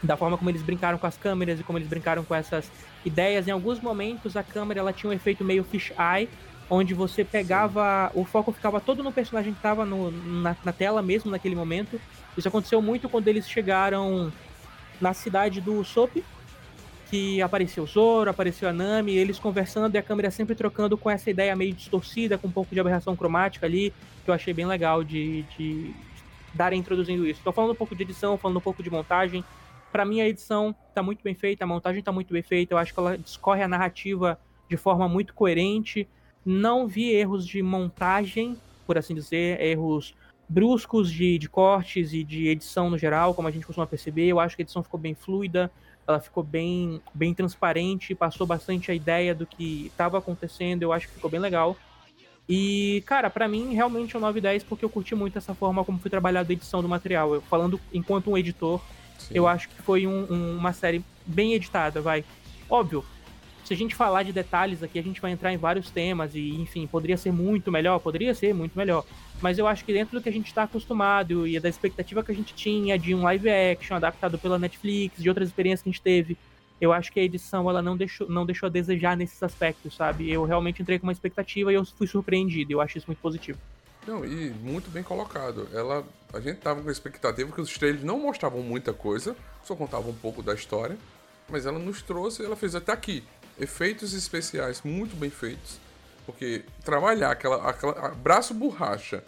da 0.00 0.16
forma 0.16 0.38
como 0.38 0.50
eles 0.50 0.62
brincaram 0.62 0.98
com 0.98 1.06
as 1.08 1.16
câmeras 1.16 1.58
e 1.58 1.64
como 1.64 1.78
eles 1.78 1.88
brincaram 1.88 2.22
com 2.22 2.34
essas 2.34 2.70
ideias. 3.04 3.48
Em 3.48 3.50
alguns 3.50 3.80
momentos, 3.80 4.36
a 4.36 4.42
câmera 4.44 4.78
ela 4.78 4.92
tinha 4.92 5.10
um 5.10 5.12
efeito 5.12 5.42
meio 5.42 5.64
fish 5.64 5.92
eye, 5.98 6.28
onde 6.72 6.94
você 6.94 7.22
pegava. 7.22 8.10
O 8.14 8.24
foco 8.24 8.50
ficava 8.50 8.80
todo 8.80 9.02
no 9.02 9.12
personagem 9.12 9.52
que 9.52 9.58
estava 9.58 9.84
na, 9.84 10.56
na 10.64 10.72
tela 10.72 11.02
mesmo 11.02 11.30
naquele 11.30 11.54
momento. 11.54 12.00
Isso 12.36 12.48
aconteceu 12.48 12.80
muito 12.80 13.10
quando 13.10 13.28
eles 13.28 13.46
chegaram 13.48 14.32
na 14.98 15.12
cidade 15.12 15.60
do 15.60 15.84
Sop, 15.84 16.16
que 17.10 17.42
apareceu 17.42 17.84
o 17.84 17.86
Zoro, 17.86 18.30
apareceu 18.30 18.70
a 18.70 18.72
Nami, 18.72 19.12
eles 19.12 19.38
conversando 19.38 19.94
e 19.94 19.98
a 19.98 20.02
câmera 20.02 20.30
sempre 20.30 20.54
trocando 20.54 20.96
com 20.96 21.10
essa 21.10 21.28
ideia 21.28 21.54
meio 21.54 21.74
distorcida, 21.74 22.38
com 22.38 22.48
um 22.48 22.50
pouco 22.52 22.74
de 22.74 22.80
aberração 22.80 23.14
cromática 23.14 23.66
ali, 23.66 23.92
que 24.24 24.30
eu 24.30 24.34
achei 24.34 24.54
bem 24.54 24.64
legal 24.64 25.04
de, 25.04 25.42
de 25.58 25.92
darem 26.54 26.80
introduzindo 26.80 27.26
isso. 27.26 27.40
Estou 27.40 27.52
falando 27.52 27.72
um 27.72 27.76
pouco 27.76 27.94
de 27.94 28.02
edição, 28.02 28.38
falando 28.38 28.56
um 28.56 28.62
pouco 28.62 28.82
de 28.82 28.88
montagem. 28.88 29.44
Para 29.90 30.06
mim 30.06 30.22
a 30.22 30.28
edição 30.28 30.74
está 30.88 31.02
muito 31.02 31.22
bem 31.22 31.34
feita, 31.34 31.64
a 31.64 31.66
montagem 31.66 31.98
está 31.98 32.12
muito 32.12 32.32
bem 32.32 32.42
feita, 32.42 32.72
eu 32.72 32.78
acho 32.78 32.94
que 32.94 32.98
ela 32.98 33.18
discorre 33.18 33.62
a 33.62 33.68
narrativa 33.68 34.40
de 34.70 34.78
forma 34.78 35.06
muito 35.06 35.34
coerente. 35.34 36.08
Não 36.44 36.86
vi 36.86 37.10
erros 37.10 37.46
de 37.46 37.62
montagem, 37.62 38.56
por 38.86 38.98
assim 38.98 39.14
dizer, 39.14 39.60
erros 39.60 40.14
bruscos 40.48 41.10
de, 41.10 41.38
de 41.38 41.48
cortes 41.48 42.12
e 42.12 42.22
de 42.22 42.48
edição 42.48 42.90
no 42.90 42.98
geral, 42.98 43.32
como 43.32 43.48
a 43.48 43.50
gente 43.50 43.64
costuma 43.66 43.86
perceber. 43.86 44.26
Eu 44.26 44.38
acho 44.38 44.54
que 44.54 44.62
a 44.62 44.64
edição 44.64 44.82
ficou 44.82 45.00
bem 45.00 45.14
fluida, 45.14 45.70
ela 46.06 46.20
ficou 46.20 46.42
bem, 46.42 47.00
bem 47.14 47.32
transparente, 47.32 48.14
passou 48.14 48.46
bastante 48.46 48.90
a 48.90 48.94
ideia 48.94 49.34
do 49.34 49.46
que 49.46 49.86
estava 49.86 50.18
acontecendo, 50.18 50.82
eu 50.82 50.92
acho 50.92 51.08
que 51.08 51.14
ficou 51.14 51.30
bem 51.30 51.40
legal. 51.40 51.76
E, 52.48 53.02
cara, 53.06 53.30
para 53.30 53.46
mim 53.46 53.72
realmente 53.72 54.16
é 54.16 54.18
um 54.18 54.22
9 54.22 54.40
10 54.40 54.64
porque 54.64 54.84
eu 54.84 54.90
curti 54.90 55.14
muito 55.14 55.38
essa 55.38 55.54
forma 55.54 55.84
como 55.84 55.98
foi 55.98 56.10
trabalhada 56.10 56.52
a 56.52 56.54
edição 56.54 56.82
do 56.82 56.88
material. 56.88 57.34
Eu 57.34 57.40
falando 57.42 57.80
enquanto 57.92 58.30
um 58.30 58.36
editor, 58.36 58.80
Sim. 59.18 59.34
eu 59.34 59.46
acho 59.46 59.68
que 59.68 59.80
foi 59.80 60.06
um, 60.06 60.26
um, 60.30 60.56
uma 60.58 60.72
série 60.72 61.04
bem 61.24 61.54
editada, 61.54 62.00
vai. 62.00 62.24
Óbvio, 62.68 63.04
se 63.72 63.74
a 63.74 63.78
gente 63.78 63.94
falar 63.94 64.22
de 64.22 64.32
detalhes 64.34 64.82
aqui, 64.82 64.98
a 64.98 65.02
gente 65.02 65.18
vai 65.18 65.30
entrar 65.30 65.50
em 65.50 65.56
vários 65.56 65.90
temas 65.90 66.34
e, 66.34 66.50
enfim, 66.56 66.86
poderia 66.86 67.16
ser 67.16 67.32
muito 67.32 67.72
melhor, 67.72 67.98
poderia 68.00 68.34
ser 68.34 68.52
muito 68.52 68.76
melhor. 68.76 69.02
Mas 69.40 69.58
eu 69.58 69.66
acho 69.66 69.82
que 69.82 69.94
dentro 69.94 70.18
do 70.18 70.22
que 70.22 70.28
a 70.28 70.32
gente 70.32 70.48
está 70.48 70.64
acostumado 70.64 71.46
e 71.46 71.58
da 71.58 71.70
expectativa 71.70 72.22
que 72.22 72.30
a 72.30 72.34
gente 72.34 72.54
tinha 72.54 72.98
de 72.98 73.14
um 73.14 73.22
live 73.22 73.48
action 73.48 73.96
adaptado 73.96 74.38
pela 74.38 74.58
Netflix, 74.58 75.22
de 75.22 75.28
outras 75.28 75.48
experiências 75.48 75.82
que 75.82 75.88
a 75.88 75.92
gente 75.92 76.02
teve, 76.02 76.36
eu 76.78 76.92
acho 76.92 77.10
que 77.10 77.18
a 77.18 77.22
edição 77.22 77.68
ela 77.70 77.80
não 77.80 77.96
deixou, 77.96 78.28
não 78.28 78.44
deixou 78.44 78.66
a 78.66 78.70
desejar 78.70 79.16
nesses 79.16 79.42
aspectos, 79.42 79.94
sabe? 79.96 80.30
Eu 80.30 80.44
realmente 80.44 80.82
entrei 80.82 80.98
com 80.98 81.06
uma 81.06 81.12
expectativa 81.12 81.72
e 81.72 81.74
eu 81.74 81.84
fui 81.86 82.06
surpreendido. 82.06 82.72
Eu 82.72 82.80
acho 82.82 82.98
isso 82.98 83.06
muito 83.06 83.20
positivo. 83.20 83.58
Não, 84.06 84.22
e 84.22 84.50
muito 84.50 84.90
bem 84.90 85.02
colocado. 85.02 85.66
Ela, 85.72 86.04
a 86.30 86.40
gente 86.40 86.58
tava 86.58 86.82
com 86.82 86.90
a 86.90 86.92
expectativa 86.92 87.50
que 87.50 87.60
os 87.60 87.72
trailers 87.78 88.04
não 88.04 88.18
mostravam 88.18 88.60
muita 88.60 88.92
coisa, 88.92 89.34
só 89.64 89.74
contavam 89.74 90.10
um 90.10 90.16
pouco 90.16 90.42
da 90.42 90.52
história, 90.52 90.98
mas 91.48 91.64
ela 91.64 91.78
nos 91.78 92.02
trouxe, 92.02 92.44
ela 92.44 92.56
fez 92.56 92.74
até 92.74 92.92
aqui 92.92 93.24
efeitos 93.58 94.12
especiais 94.12 94.82
muito 94.82 95.16
bem 95.16 95.30
feitos, 95.30 95.78
porque 96.24 96.64
trabalhar 96.84 97.30
aquela, 97.30 97.68
aquela 97.68 98.08
braço 98.10 98.54
borracha. 98.54 99.22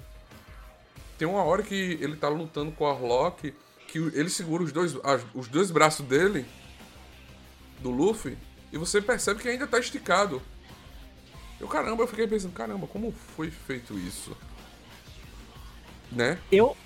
Tem 1.19 1.29
uma 1.29 1.45
hora 1.45 1.63
que 1.63 1.99
ele 2.01 2.17
tá 2.17 2.29
lutando 2.29 2.73
com 2.73 2.87
a 2.87 2.91
Arlok, 2.91 3.55
que 3.87 3.99
ele 3.99 4.29
segura 4.29 4.63
os 4.63 4.73
dois, 4.73 4.97
os 5.35 5.49
dois 5.49 5.71
braços 5.71 6.05
dele 6.07 6.45
do 7.81 7.91
Luffy 7.91 8.37
e 8.73 8.77
você 8.77 9.01
percebe 9.01 9.41
que 9.41 9.49
ainda 9.49 9.69
tá 9.69 9.79
esticado. 9.79 10.43
Eu, 11.61 11.69
caramba, 11.69 12.03
eu 12.03 12.09
fiquei 12.09 12.27
pensando, 12.27 12.53
caramba, 12.53 12.89
como 12.89 13.13
foi 13.37 13.51
feito 13.51 13.97
isso? 13.97 14.37
Né? 16.11 16.39
Eu. 16.51 16.77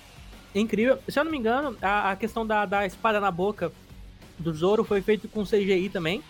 Incrível. 0.53 0.99
Se 1.07 1.19
eu 1.19 1.23
não 1.23 1.31
me 1.31 1.37
engano, 1.37 1.75
a, 1.81 2.11
a 2.11 2.15
questão 2.15 2.45
da, 2.45 2.65
da 2.65 2.85
espada 2.85 3.19
na 3.19 3.31
boca 3.31 3.71
do 4.37 4.53
Zoro 4.53 4.83
foi 4.83 5.01
feito 5.01 5.27
com 5.27 5.43
CGI 5.43 5.89
também. 5.89 6.23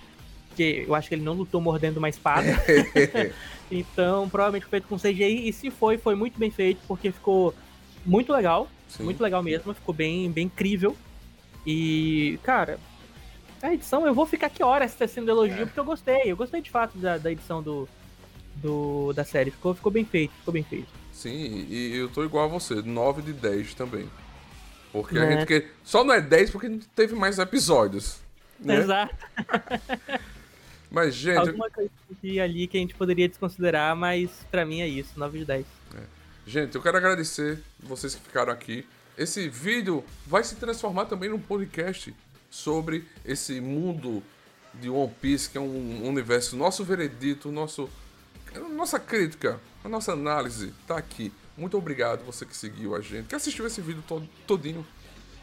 Que 0.55 0.85
eu 0.87 0.95
acho 0.95 1.07
que 1.07 1.15
ele 1.15 1.23
não 1.23 1.33
lutou 1.33 1.61
mordendo 1.61 1.97
uma 1.97 2.09
espada. 2.09 2.47
então, 3.71 4.29
provavelmente 4.29 4.63
foi 4.63 4.79
feito 4.79 4.87
com 4.87 4.97
CGI. 4.97 5.47
E 5.47 5.53
se 5.53 5.69
foi, 5.69 5.97
foi 5.97 6.15
muito 6.15 6.39
bem 6.39 6.51
feito, 6.51 6.79
porque 6.87 7.11
ficou 7.11 7.53
muito 8.05 8.33
legal. 8.33 8.69
Sim. 8.87 9.03
Muito 9.03 9.21
legal 9.21 9.43
mesmo. 9.43 9.73
Ficou 9.73 9.93
bem, 9.93 10.29
bem 10.31 10.45
incrível. 10.45 10.95
E, 11.65 12.39
cara, 12.43 12.79
a 13.61 13.73
edição, 13.73 14.05
eu 14.05 14.13
vou 14.13 14.25
ficar 14.25 14.47
aqui 14.47 14.63
horas 14.63 14.95
tecendo 14.95 15.29
elogio, 15.29 15.63
é. 15.63 15.65
porque 15.65 15.79
eu 15.79 15.85
gostei. 15.85 16.21
Eu 16.25 16.37
gostei 16.37 16.61
de 16.61 16.69
fato 16.69 16.97
da, 16.97 17.17
da 17.17 17.31
edição 17.31 17.61
do, 17.61 17.87
do, 18.55 19.13
da 19.13 19.23
série. 19.23 19.51
Ficou, 19.51 19.73
ficou 19.73 19.91
bem 19.91 20.05
feito, 20.05 20.33
ficou 20.33 20.53
bem 20.53 20.63
feito. 20.63 20.87
Sim, 21.11 21.65
e 21.69 21.97
eu 21.97 22.09
tô 22.09 22.23
igual 22.23 22.45
a 22.45 22.47
você, 22.47 22.75
9 22.75 23.21
de 23.21 23.33
10 23.33 23.73
também. 23.73 24.09
Porque 24.91 25.17
é. 25.17 25.21
a 25.21 25.31
gente 25.31 25.45
que 25.45 25.67
só 25.83 26.03
não 26.03 26.13
é 26.13 26.21
10 26.21 26.49
porque 26.49 26.69
não 26.69 26.79
teve 26.95 27.13
mais 27.13 27.37
episódios. 27.37 28.19
Né? 28.59 28.77
Exato. 28.77 29.15
mas, 30.91 31.13
gente. 31.13 31.37
Alguma 31.37 31.69
coisa 31.69 31.89
ali 32.43 32.67
que 32.67 32.77
a 32.77 32.81
gente 32.81 32.95
poderia 32.95 33.27
desconsiderar, 33.27 33.95
mas 33.95 34.29
para 34.49 34.65
mim 34.65 34.81
é 34.81 34.87
isso, 34.87 35.17
9 35.17 35.39
de 35.39 35.45
10. 35.45 35.65
É. 35.95 36.03
Gente, 36.45 36.75
eu 36.75 36.81
quero 36.81 36.97
agradecer 36.97 37.61
vocês 37.79 38.15
que 38.15 38.21
ficaram 38.21 38.51
aqui. 38.51 38.85
Esse 39.17 39.47
vídeo 39.47 40.03
vai 40.25 40.43
se 40.43 40.55
transformar 40.55 41.05
também 41.05 41.29
num 41.29 41.39
podcast 41.39 42.13
sobre 42.49 43.05
esse 43.23 43.61
mundo 43.61 44.23
de 44.73 44.89
One 44.89 45.13
Piece, 45.21 45.49
que 45.49 45.57
é 45.57 45.61
um 45.61 46.07
universo, 46.07 46.55
nosso 46.55 46.83
veredito, 46.83 47.51
nosso, 47.51 47.89
nossa 48.71 48.99
crítica, 48.99 49.59
a 49.83 49.89
nossa 49.89 50.13
análise 50.13 50.73
tá 50.87 50.97
aqui. 50.97 51.31
Muito 51.57 51.77
obrigado 51.77 52.23
você 52.23 52.45
que 52.45 52.55
seguiu 52.55 52.95
a 52.95 53.01
gente, 53.01 53.27
que 53.27 53.35
assistiu 53.35 53.67
esse 53.67 53.81
vídeo 53.81 54.03
todo, 54.07 54.27
todinho. 54.47 54.85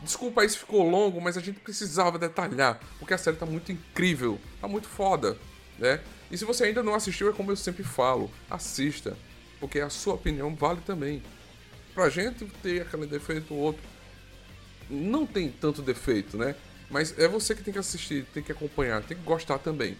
Desculpa 0.02 0.42
aí 0.42 0.48
se 0.48 0.58
ficou 0.58 0.88
longo, 0.88 1.20
mas 1.20 1.36
a 1.36 1.40
gente 1.40 1.58
precisava 1.58 2.18
detalhar, 2.18 2.78
porque 2.98 3.14
a 3.14 3.18
série 3.18 3.36
tá 3.36 3.46
muito 3.46 3.72
incrível, 3.72 4.38
tá 4.60 4.68
muito 4.68 4.88
foda, 4.88 5.36
né? 5.78 6.00
E 6.30 6.36
se 6.36 6.44
você 6.44 6.64
ainda 6.64 6.82
não 6.82 6.94
assistiu, 6.94 7.30
é 7.30 7.32
como 7.32 7.50
eu 7.50 7.56
sempre 7.56 7.82
falo, 7.82 8.30
assista, 8.50 9.16
porque 9.58 9.80
a 9.80 9.88
sua 9.88 10.14
opinião 10.14 10.54
vale 10.54 10.80
também. 10.84 11.22
Pra 11.94 12.10
gente 12.10 12.44
ter 12.62 12.82
aquele 12.82 13.06
defeito 13.06 13.54
ou 13.54 13.60
outro, 13.60 13.82
não 14.90 15.26
tem 15.26 15.50
tanto 15.50 15.80
defeito, 15.80 16.36
né? 16.36 16.54
Mas 16.90 17.18
é 17.18 17.26
você 17.26 17.54
que 17.54 17.62
tem 17.62 17.72
que 17.72 17.78
assistir, 17.78 18.26
tem 18.34 18.42
que 18.42 18.52
acompanhar, 18.52 19.02
tem 19.02 19.16
que 19.16 19.22
gostar 19.24 19.58
também. 19.58 19.96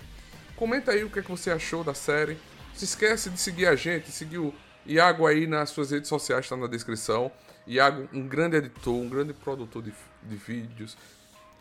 Comenta 0.57 0.93
aí 0.93 1.03
o 1.05 1.11
que, 1.11 1.19
é 1.19 1.23
que 1.23 1.31
você 1.31 1.51
achou 1.51 1.83
da 1.83 1.95
série. 1.95 2.37
Se 2.75 2.85
esquece 2.85 3.31
de 3.31 3.41
seguir 3.41 3.67
a 3.67 3.75
gente, 3.75 4.11
seguir 4.13 4.39
o, 4.39 4.55
Iago 4.87 5.27
aí 5.27 5.47
nas 5.47 5.71
suas 5.71 5.91
redes 5.91 6.09
sociais 6.09 6.45
está 6.45 6.57
na 6.57 6.67
descrição. 6.67 7.31
Iago, 7.67 8.09
um 8.13 8.27
grande 8.27 8.57
editor, 8.57 8.95
um 8.95 9.09
grande 9.09 9.33
produtor 9.33 9.83
de, 9.83 9.93
de 10.23 10.37
vídeos, 10.37 10.97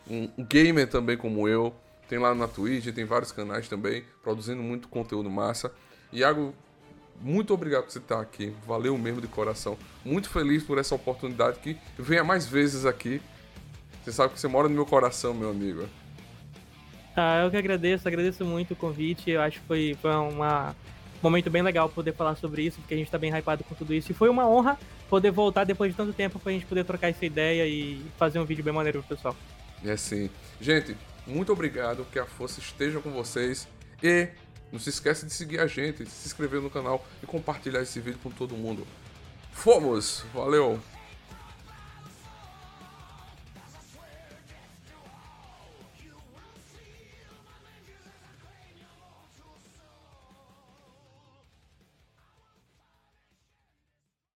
um, 0.08 0.28
gamer 0.44 0.88
também 0.88 1.16
como 1.16 1.48
eu. 1.48 1.74
Tem 2.08 2.18
lá 2.18 2.32
na 2.34 2.46
Twitch, 2.46 2.94
tem 2.94 3.04
vários 3.04 3.32
canais 3.32 3.68
também, 3.68 4.04
produzindo 4.22 4.62
muito 4.62 4.86
conteúdo 4.86 5.28
massa. 5.28 5.72
Iago, 6.12 6.54
muito 7.20 7.52
obrigado 7.52 7.84
por 7.84 7.90
você 7.90 7.98
estar 7.98 8.20
aqui. 8.20 8.54
Valeu 8.64 8.96
mesmo 8.96 9.20
de 9.20 9.26
coração. 9.26 9.76
Muito 10.04 10.28
feliz 10.28 10.62
por 10.62 10.78
essa 10.78 10.94
oportunidade 10.94 11.58
que 11.58 11.76
venha 11.98 12.22
mais 12.22 12.46
vezes 12.46 12.86
aqui. 12.86 13.20
Você 14.04 14.12
sabe 14.12 14.34
que 14.34 14.38
você 14.38 14.46
mora 14.46 14.68
no 14.68 14.74
meu 14.74 14.86
coração, 14.86 15.34
meu 15.34 15.50
amigo. 15.50 15.88
Ah, 17.16 17.42
eu 17.42 17.50
que 17.50 17.56
agradeço, 17.56 18.06
agradeço 18.06 18.44
muito 18.44 18.74
o 18.74 18.76
convite. 18.76 19.30
Eu 19.30 19.40
acho 19.40 19.60
que 19.60 19.66
foi, 19.66 19.96
foi 20.00 20.12
uma, 20.12 20.70
um 20.70 21.22
momento 21.22 21.50
bem 21.50 21.62
legal 21.62 21.88
poder 21.88 22.12
falar 22.12 22.36
sobre 22.36 22.62
isso, 22.62 22.78
porque 22.78 22.94
a 22.94 22.96
gente 22.96 23.10
tá 23.10 23.18
bem 23.18 23.32
hypado 23.36 23.64
com 23.64 23.74
tudo 23.74 23.92
isso. 23.92 24.12
E 24.12 24.14
foi 24.14 24.28
uma 24.28 24.48
honra 24.48 24.78
poder 25.08 25.30
voltar 25.30 25.64
depois 25.64 25.90
de 25.90 25.96
tanto 25.96 26.12
tempo 26.12 26.38
pra 26.38 26.52
gente 26.52 26.66
poder 26.66 26.84
trocar 26.84 27.08
essa 27.08 27.24
ideia 27.24 27.66
e 27.66 28.04
fazer 28.18 28.38
um 28.38 28.44
vídeo 28.44 28.64
bem 28.64 28.74
maneiro 28.74 29.02
pro 29.02 29.16
pessoal. 29.16 29.36
É 29.84 29.96
sim. 29.96 30.30
Gente, 30.60 30.96
muito 31.26 31.52
obrigado, 31.52 32.06
que 32.10 32.18
a 32.18 32.26
força 32.26 32.60
esteja 32.60 33.00
com 33.00 33.10
vocês 33.10 33.68
e 34.02 34.28
não 34.72 34.78
se 34.78 34.90
esqueça 34.90 35.26
de 35.26 35.32
seguir 35.32 35.60
a 35.60 35.66
gente, 35.66 36.06
se 36.06 36.26
inscrever 36.28 36.60
no 36.60 36.70
canal 36.70 37.04
e 37.22 37.26
compartilhar 37.26 37.82
esse 37.82 38.00
vídeo 38.00 38.18
com 38.22 38.30
todo 38.30 38.54
mundo. 38.54 38.86
Fomos! 39.52 40.24
Valeu! 40.34 40.80